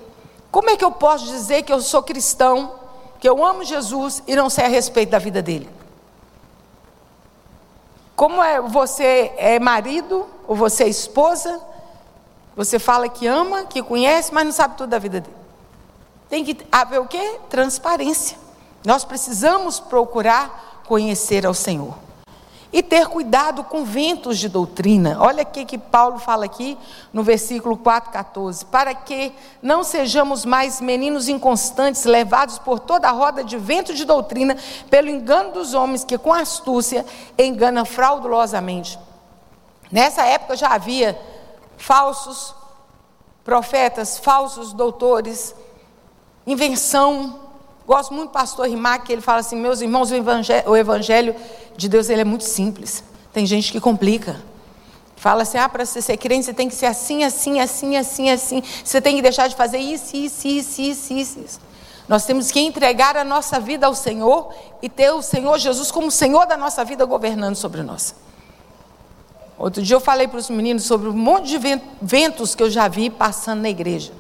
Como 0.52 0.70
é 0.70 0.76
que 0.76 0.84
eu 0.84 0.92
posso 0.92 1.26
dizer 1.26 1.64
que 1.64 1.72
eu 1.72 1.80
sou 1.80 2.04
cristão, 2.04 2.74
que 3.18 3.30
eu 3.30 3.46
amo 3.46 3.64
Jesus 3.64 4.22
e 4.28 4.36
não 4.36 4.50
sei 4.50 4.66
a 4.66 4.68
respeito 4.68 5.12
da 5.12 5.20
vida 5.20 5.42
dele? 5.42 5.70
Como 8.22 8.40
é 8.44 8.62
você 8.62 9.34
é 9.36 9.60
marido 9.60 10.28
ou 10.48 10.56
você 10.56 10.84
é 10.84 10.88
esposa, 10.88 11.60
você 12.56 12.78
fala 12.78 13.10
que 13.10 13.26
ama, 13.26 13.64
que 13.64 13.82
conhece, 13.82 14.32
mas 14.32 14.46
não 14.46 14.52
sabe 14.52 14.78
tudo 14.78 14.92
da 14.92 15.00
vida 15.00 15.22
dele. 15.22 15.36
Tem 16.30 16.46
que 16.46 16.56
haver 16.72 17.02
o 17.02 17.08
quê? 17.08 17.40
Transparência. 17.50 18.38
Nós 18.86 19.04
precisamos 19.04 19.80
procurar 19.80 20.84
conhecer 20.88 21.48
ao 21.48 21.54
Senhor. 21.56 21.96
E 22.74 22.82
ter 22.82 23.08
cuidado 23.08 23.66
com 23.66 23.84
ventos 23.84 24.40
de 24.40 24.48
doutrina. 24.48 25.18
Olha 25.20 25.44
o 25.44 25.46
que 25.46 25.78
Paulo 25.78 26.20
fala 26.20 26.46
aqui 26.46 26.78
no 27.12 27.22
versículo 27.22 27.78
4,14. 27.78 28.66
Para 28.66 28.96
que 28.96 29.34
não 29.62 29.84
sejamos 29.84 30.46
mais 30.46 30.80
meninos 30.80 31.28
inconstantes, 31.28 32.06
levados 32.06 32.58
por 32.58 32.80
toda 32.80 33.10
a 33.10 33.12
roda 33.12 33.44
de 33.44 33.58
vento 33.58 33.94
de 33.94 34.06
doutrina, 34.06 34.56
pelo 34.90 35.10
engano 35.10 35.52
dos 35.52 35.74
homens 35.74 36.06
que 36.06 36.18
com 36.18 36.34
astúcia 36.34 37.06
enganam 37.38 37.84
fraudulosamente. 37.84 38.98
Nessa 39.92 40.24
época 40.24 40.56
já 40.56 40.70
havia 40.70 41.20
falsos 41.76 42.56
profetas, 43.44 44.18
falsos 44.18 44.72
doutores, 44.72 45.54
invenção 46.48 47.51
Gosto 47.86 48.14
muito 48.14 48.30
do 48.30 48.34
pastor 48.34 48.68
Rimac, 48.68 49.06
que 49.06 49.14
ele 49.14 49.22
fala 49.22 49.40
assim: 49.40 49.56
meus 49.56 49.82
irmãos, 49.82 50.12
o 50.12 50.16
evangelho, 50.16 50.70
o 50.70 50.78
evangelho 50.78 51.36
de 51.76 51.90
Deus 51.90 52.10
ele 52.10 52.22
é 52.22 52.26
muito 52.26 52.44
simples. 52.44 53.04
Tem 53.34 53.46
gente 53.46 53.72
que 53.72 53.80
complica. 53.80 54.42
Fala 55.16 55.44
assim: 55.44 55.58
ah, 55.58 55.70
para 55.70 55.86
você 55.86 56.02
ser 56.02 56.18
crente, 56.18 56.46
você 56.46 56.54
tem 56.54 56.68
que 56.68 56.76
ser 56.76 56.88
assim, 56.88 57.24
assim, 57.24 57.60
assim, 57.60 57.98
assim, 57.98 58.30
assim. 58.30 58.64
Você 58.84 59.02
tem 59.02 59.16
que 59.16 59.22
deixar 59.22 59.48
de 59.48 59.56
fazer 59.56 59.78
isso, 59.78 60.16
isso, 60.16 60.48
isso, 60.48 60.82
isso, 60.82 61.14
isso. 61.14 61.40
isso. 61.40 61.72
Nós 62.08 62.26
temos 62.26 62.52
que 62.52 62.60
entregar 62.60 63.16
a 63.16 63.24
nossa 63.24 63.60
vida 63.60 63.88
ao 63.88 63.96
Senhor 63.96 64.54
e 64.82 64.90
ter 64.90 65.12
o 65.12 65.22
Senhor 65.22 65.58
Jesus 65.58 65.92
como 65.92 66.12
Senhor 66.12 66.46
da 66.46 66.58
nossa 66.58 66.84
vida 66.84 67.06
governando 67.06 67.56
sobre 67.56 67.84
nós. 67.84 68.16
Outro 69.58 69.82
dia 69.82 69.96
eu 69.96 70.00
falei 70.00 70.28
para 70.28 70.40
os 70.40 70.50
meninos 70.50 70.84
sobre 70.84 71.08
um 71.08 71.14
monte 71.14 71.58
de 71.58 71.80
ventos 72.02 72.56
que 72.56 72.64
eu 72.64 72.70
já 72.70 72.88
vi 72.88 73.10
passando 73.10 73.62
na 73.62 73.70
igreja. 73.70 74.12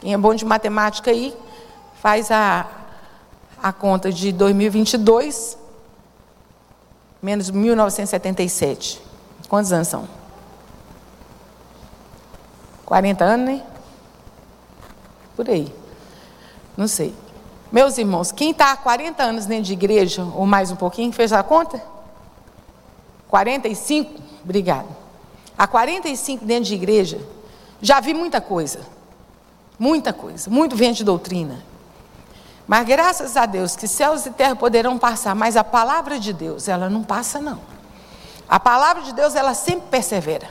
Quem 0.00 0.12
é 0.12 0.18
bom 0.18 0.34
de 0.34 0.44
matemática 0.44 1.10
aí, 1.10 1.32
faz 2.02 2.30
a, 2.32 2.66
a 3.62 3.72
conta 3.72 4.10
de 4.10 4.32
2022 4.32 5.56
menos 7.22 7.48
1977. 7.50 9.00
Quantos 9.48 9.72
anos 9.72 9.88
são? 9.88 10.08
40 12.84 13.24
anos, 13.24 13.46
né? 13.46 13.62
Por 15.36 15.48
aí. 15.48 15.72
Não 16.76 16.88
sei. 16.88 17.14
Meus 17.70 17.96
irmãos, 17.96 18.32
quem 18.32 18.50
está 18.50 18.72
há 18.72 18.76
40 18.76 19.22
anos 19.22 19.46
dentro 19.46 19.64
de 19.64 19.72
igreja, 19.72 20.24
ou 20.34 20.44
mais 20.44 20.70
um 20.70 20.76
pouquinho, 20.76 21.12
fez 21.12 21.32
a 21.32 21.42
conta? 21.42 21.82
45? 23.28 24.20
Obrigado. 24.44 24.88
Há 25.56 25.66
45 25.66 26.44
dentro 26.44 26.64
de 26.64 26.74
igreja, 26.74 27.20
já 27.80 28.00
vi 28.00 28.12
muita 28.12 28.40
coisa. 28.40 28.80
Muita 29.78 30.12
coisa. 30.12 30.50
Muito 30.50 30.76
vento 30.76 30.96
de 30.96 31.04
doutrina. 31.04 31.71
Mas 32.66 32.86
graças 32.86 33.36
a 33.36 33.46
Deus 33.46 33.76
que 33.76 33.88
céus 33.88 34.24
e 34.26 34.30
terra 34.30 34.54
poderão 34.54 34.98
passar, 34.98 35.34
mas 35.34 35.56
a 35.56 35.64
palavra 35.64 36.18
de 36.18 36.32
Deus, 36.32 36.68
ela 36.68 36.88
não 36.88 37.02
passa 37.02 37.40
não. 37.40 37.60
A 38.48 38.60
palavra 38.60 39.02
de 39.02 39.12
Deus, 39.12 39.34
ela 39.34 39.54
sempre 39.54 39.88
persevera. 39.88 40.48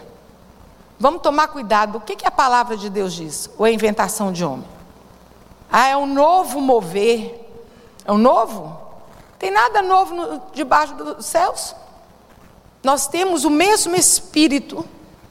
Vamos 0.99 1.21
tomar 1.21 1.47
cuidado. 1.47 1.97
O 1.97 2.01
que, 2.01 2.15
que 2.15 2.27
a 2.27 2.31
palavra 2.31 2.77
de 2.77 2.89
Deus 2.89 3.13
diz? 3.13 3.49
Ou 3.57 3.65
é 3.65 3.71
inventação 3.71 4.31
de 4.31 4.43
homem? 4.43 4.67
Ah, 5.71 5.87
é 5.87 5.97
um 5.97 6.05
novo 6.05 6.59
mover. 6.59 7.49
É 8.05 8.11
um 8.11 8.17
novo? 8.17 8.77
Tem 9.39 9.49
nada 9.49 9.81
novo 9.81 10.13
no, 10.13 10.41
debaixo 10.53 10.93
dos 10.95 11.25
céus. 11.25 11.75
Nós 12.83 13.07
temos 13.07 13.45
o 13.45 13.49
mesmo 13.49 13.95
Espírito 13.95 14.85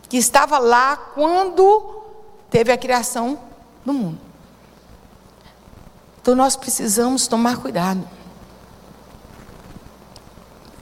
que 0.08 0.16
estava 0.16 0.58
lá 0.58 0.96
quando 0.96 2.02
teve 2.48 2.72
a 2.72 2.78
criação 2.78 3.38
do 3.84 3.92
mundo. 3.92 4.29
Então 6.20 6.34
nós 6.34 6.56
precisamos 6.56 7.26
tomar 7.26 7.56
cuidado. 7.58 8.06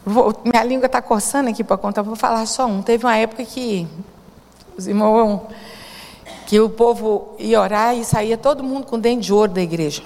Vou, 0.05 0.35
minha 0.45 0.65
língua 0.65 0.87
está 0.87 1.03
coçando 1.03 1.51
aqui 1.51 1.63
para 1.63 1.77
contar, 1.77 2.03
vou 2.03 2.17
falar 2.17 2.47
só 2.47 2.67
um. 2.67 2.83
Teve 2.83 3.05
uma 3.05 3.17
época 3.17 3.45
que 3.45 3.87
os 4.77 4.87
irmãos, 4.87 5.43
que 6.47 6.59
o 6.59 6.71
povo 6.71 7.35
ia 7.39 7.61
orar 7.61 7.95
e 7.95 8.05
saía 8.05 8.39
todo 8.39 8.65
mundo 8.65 8.87
com 8.87 8.99
dente 8.99 9.27
de 9.27 9.33
ouro 9.33 9.53
da 9.53 9.61
igreja. 9.61 10.03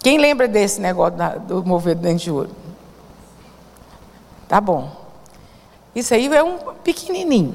Quem 0.00 0.18
lembra 0.18 0.46
desse 0.46 0.80
negócio 0.80 1.16
da, 1.16 1.30
do 1.36 1.64
mover 1.64 1.96
dente 1.96 2.24
de 2.24 2.30
ouro? 2.30 2.50
Tá 4.46 4.60
bom. 4.60 4.90
Isso 5.94 6.12
aí 6.12 6.32
é 6.32 6.44
um 6.44 6.58
pequenininho. 6.84 7.54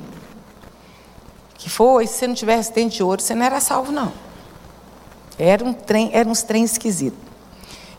Que 1.54 1.70
foi, 1.70 2.08
se 2.08 2.16
você 2.16 2.28
não 2.28 2.34
tivesse 2.34 2.74
dente 2.74 2.98
de 2.98 3.04
ouro, 3.04 3.22
você 3.22 3.36
não 3.36 3.46
era 3.46 3.60
salvo, 3.60 3.92
não. 3.92 4.12
Era 5.38 5.64
um 5.64 5.74
trem, 5.74 6.10
era 6.14 6.28
uns 6.28 6.44
trem 6.44 6.64
esquisito. 6.64 7.18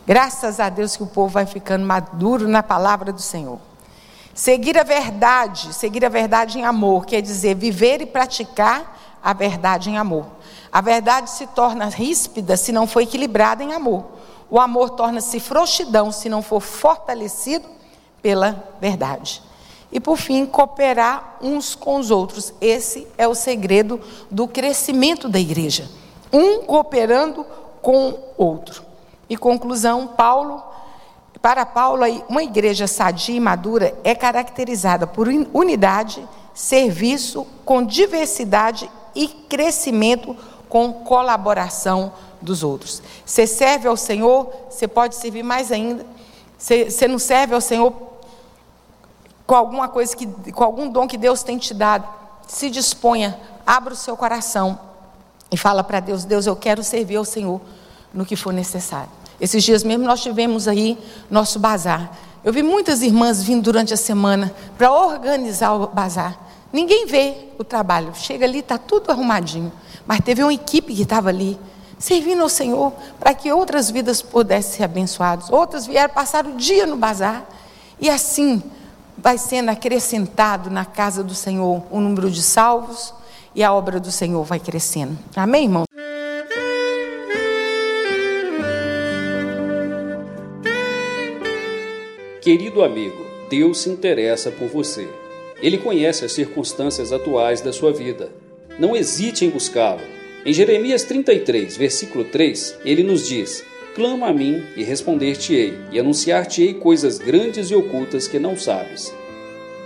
Graças 0.05 0.59
a 0.59 0.67
Deus 0.67 0.97
que 0.97 1.03
o 1.03 1.07
povo 1.07 1.29
vai 1.29 1.45
ficando 1.45 1.85
maduro 1.85 2.47
na 2.47 2.61
palavra 2.61 3.11
do 3.13 3.21
Senhor. 3.21 3.59
Seguir 4.33 4.77
a 4.77 4.83
verdade, 4.83 5.73
seguir 5.73 6.03
a 6.03 6.09
verdade 6.09 6.59
em 6.59 6.65
amor, 6.65 7.05
quer 7.05 7.21
dizer 7.21 7.55
viver 7.55 8.01
e 8.01 8.05
praticar 8.05 8.99
a 9.23 9.31
verdade 9.31 9.89
em 9.89 9.97
amor. 9.97 10.25
A 10.71 10.81
verdade 10.81 11.29
se 11.29 11.47
torna 11.47 11.85
ríspida 11.85 12.57
se 12.57 12.71
não 12.71 12.85
for 12.85 13.01
equilibrada 13.01 13.63
em 13.63 13.73
amor. 13.73 14.03
O 14.49 14.59
amor 14.59 14.89
torna-se 14.91 15.39
frouxidão 15.39 16.11
se 16.11 16.27
não 16.27 16.41
for 16.41 16.59
fortalecido 16.59 17.65
pela 18.21 18.63
verdade. 18.81 19.41
E 19.91 19.99
por 19.99 20.17
fim, 20.17 20.45
cooperar 20.45 21.37
uns 21.41 21.75
com 21.75 21.97
os 21.97 22.11
outros. 22.11 22.53
Esse 22.59 23.07
é 23.17 23.27
o 23.27 23.35
segredo 23.35 24.01
do 24.29 24.47
crescimento 24.47 25.29
da 25.29 25.39
igreja 25.39 25.87
um 26.33 26.63
cooperando 26.63 27.45
com 27.81 28.17
outro. 28.35 28.83
E 29.29 29.37
conclusão, 29.37 30.07
Paulo, 30.07 30.63
para 31.41 31.65
Paulo, 31.65 32.03
uma 32.27 32.43
igreja 32.43 32.87
sadia 32.87 33.35
e 33.35 33.39
madura 33.39 33.93
é 34.03 34.15
caracterizada 34.15 35.05
por 35.05 35.27
unidade, 35.27 36.27
serviço 36.53 37.45
com 37.63 37.83
diversidade 37.83 38.89
e 39.13 39.27
crescimento 39.27 40.35
com 40.67 40.91
colaboração 40.91 42.13
dos 42.41 42.63
outros. 42.63 43.01
Você 43.25 43.45
serve 43.45 43.87
ao 43.87 43.95
Senhor, 43.95 44.51
você 44.69 44.87
pode 44.87 45.15
servir 45.15 45.43
mais 45.43 45.71
ainda. 45.71 46.05
Você, 46.57 46.89
você 46.89 47.07
não 47.07 47.19
serve 47.19 47.53
ao 47.53 47.61
Senhor 47.61 47.93
com 49.45 49.55
alguma 49.55 49.87
coisa 49.87 50.15
que, 50.15 50.25
com 50.51 50.63
algum 50.63 50.89
dom 50.89 51.07
que 51.07 51.17
Deus 51.17 51.43
tem 51.43 51.57
te 51.57 51.73
dado. 51.73 52.07
Se 52.47 52.69
disponha, 52.69 53.39
abra 53.65 53.93
o 53.93 53.97
seu 53.97 54.17
coração 54.17 54.92
e 55.53 55.57
fala 55.57 55.83
para 55.83 55.99
Deus: 55.99 56.25
Deus, 56.25 56.47
eu 56.47 56.55
quero 56.55 56.83
servir 56.83 57.15
ao 57.15 57.23
Senhor 57.23 57.61
no 58.11 58.25
que 58.25 58.35
for 58.35 58.51
necessário. 58.51 59.09
Esses 59.39 59.63
dias 59.63 59.83
mesmo 59.83 60.03
nós 60.03 60.21
tivemos 60.21 60.67
aí 60.67 60.97
nosso 61.29 61.59
bazar. 61.59 62.11
Eu 62.43 62.51
vi 62.51 62.63
muitas 62.63 63.03
irmãs 63.03 63.43
vindo 63.43 63.61
durante 63.61 63.93
a 63.93 63.97
semana 63.97 64.51
para 64.77 64.91
organizar 64.91 65.73
o 65.73 65.87
bazar. 65.87 66.37
Ninguém 66.73 67.05
vê 67.05 67.49
o 67.59 67.63
trabalho. 67.63 68.13
Chega 68.15 68.45
ali, 68.45 68.59
está 68.59 68.79
tudo 68.79 69.11
arrumadinho. 69.11 69.71
Mas 70.07 70.21
teve 70.21 70.43
uma 70.43 70.53
equipe 70.53 70.93
que 70.93 71.03
estava 71.03 71.29
ali, 71.29 71.57
servindo 71.99 72.41
ao 72.41 72.49
Senhor, 72.49 72.91
para 73.19 73.33
que 73.33 73.51
outras 73.51 73.91
vidas 73.91 74.21
pudessem 74.21 74.77
ser 74.77 74.83
abençoadas. 74.83 75.49
Outras 75.51 75.85
vieram 75.85 76.13
passar 76.13 76.47
o 76.47 76.53
dia 76.53 76.87
no 76.87 76.97
bazar. 76.97 77.45
E 77.99 78.09
assim 78.09 78.61
vai 79.17 79.37
sendo 79.37 79.69
acrescentado 79.69 80.71
na 80.71 80.83
casa 80.83 81.23
do 81.23 81.35
Senhor 81.35 81.83
o 81.91 82.01
número 82.01 82.29
de 82.31 82.41
salvos 82.41 83.13
e 83.55 83.63
a 83.63 83.73
obra 83.73 83.99
do 83.99 84.11
Senhor 84.11 84.43
vai 84.43 84.59
crescendo. 84.59 85.17
Amém, 85.35 85.63
irmão? 85.65 85.83
Querido 92.41 92.83
amigo, 92.83 93.25
Deus 93.49 93.79
se 93.79 93.89
interessa 93.89 94.51
por 94.51 94.67
você. 94.67 95.07
Ele 95.61 95.77
conhece 95.77 96.25
as 96.25 96.33
circunstâncias 96.33 97.13
atuais 97.13 97.61
da 97.61 97.71
sua 97.71 97.93
vida. 97.93 98.29
Não 98.77 98.95
hesite 98.95 99.45
em 99.45 99.49
buscá-lo. 99.49 100.01
Em 100.45 100.51
Jeremias 100.51 101.03
33, 101.03 101.77
versículo 101.77 102.25
3, 102.25 102.79
ele 102.83 103.01
nos 103.01 103.25
diz: 103.25 103.63
Clama 103.95 104.27
a 104.27 104.33
mim 104.33 104.61
e 104.75 104.83
responder-te-ei, 104.83 105.73
e 105.91 105.99
anunciar-te-ei 105.99 106.73
coisas 106.73 107.17
grandes 107.17 107.71
e 107.71 107.75
ocultas 107.75 108.27
que 108.27 108.39
não 108.39 108.57
sabes. 108.57 109.13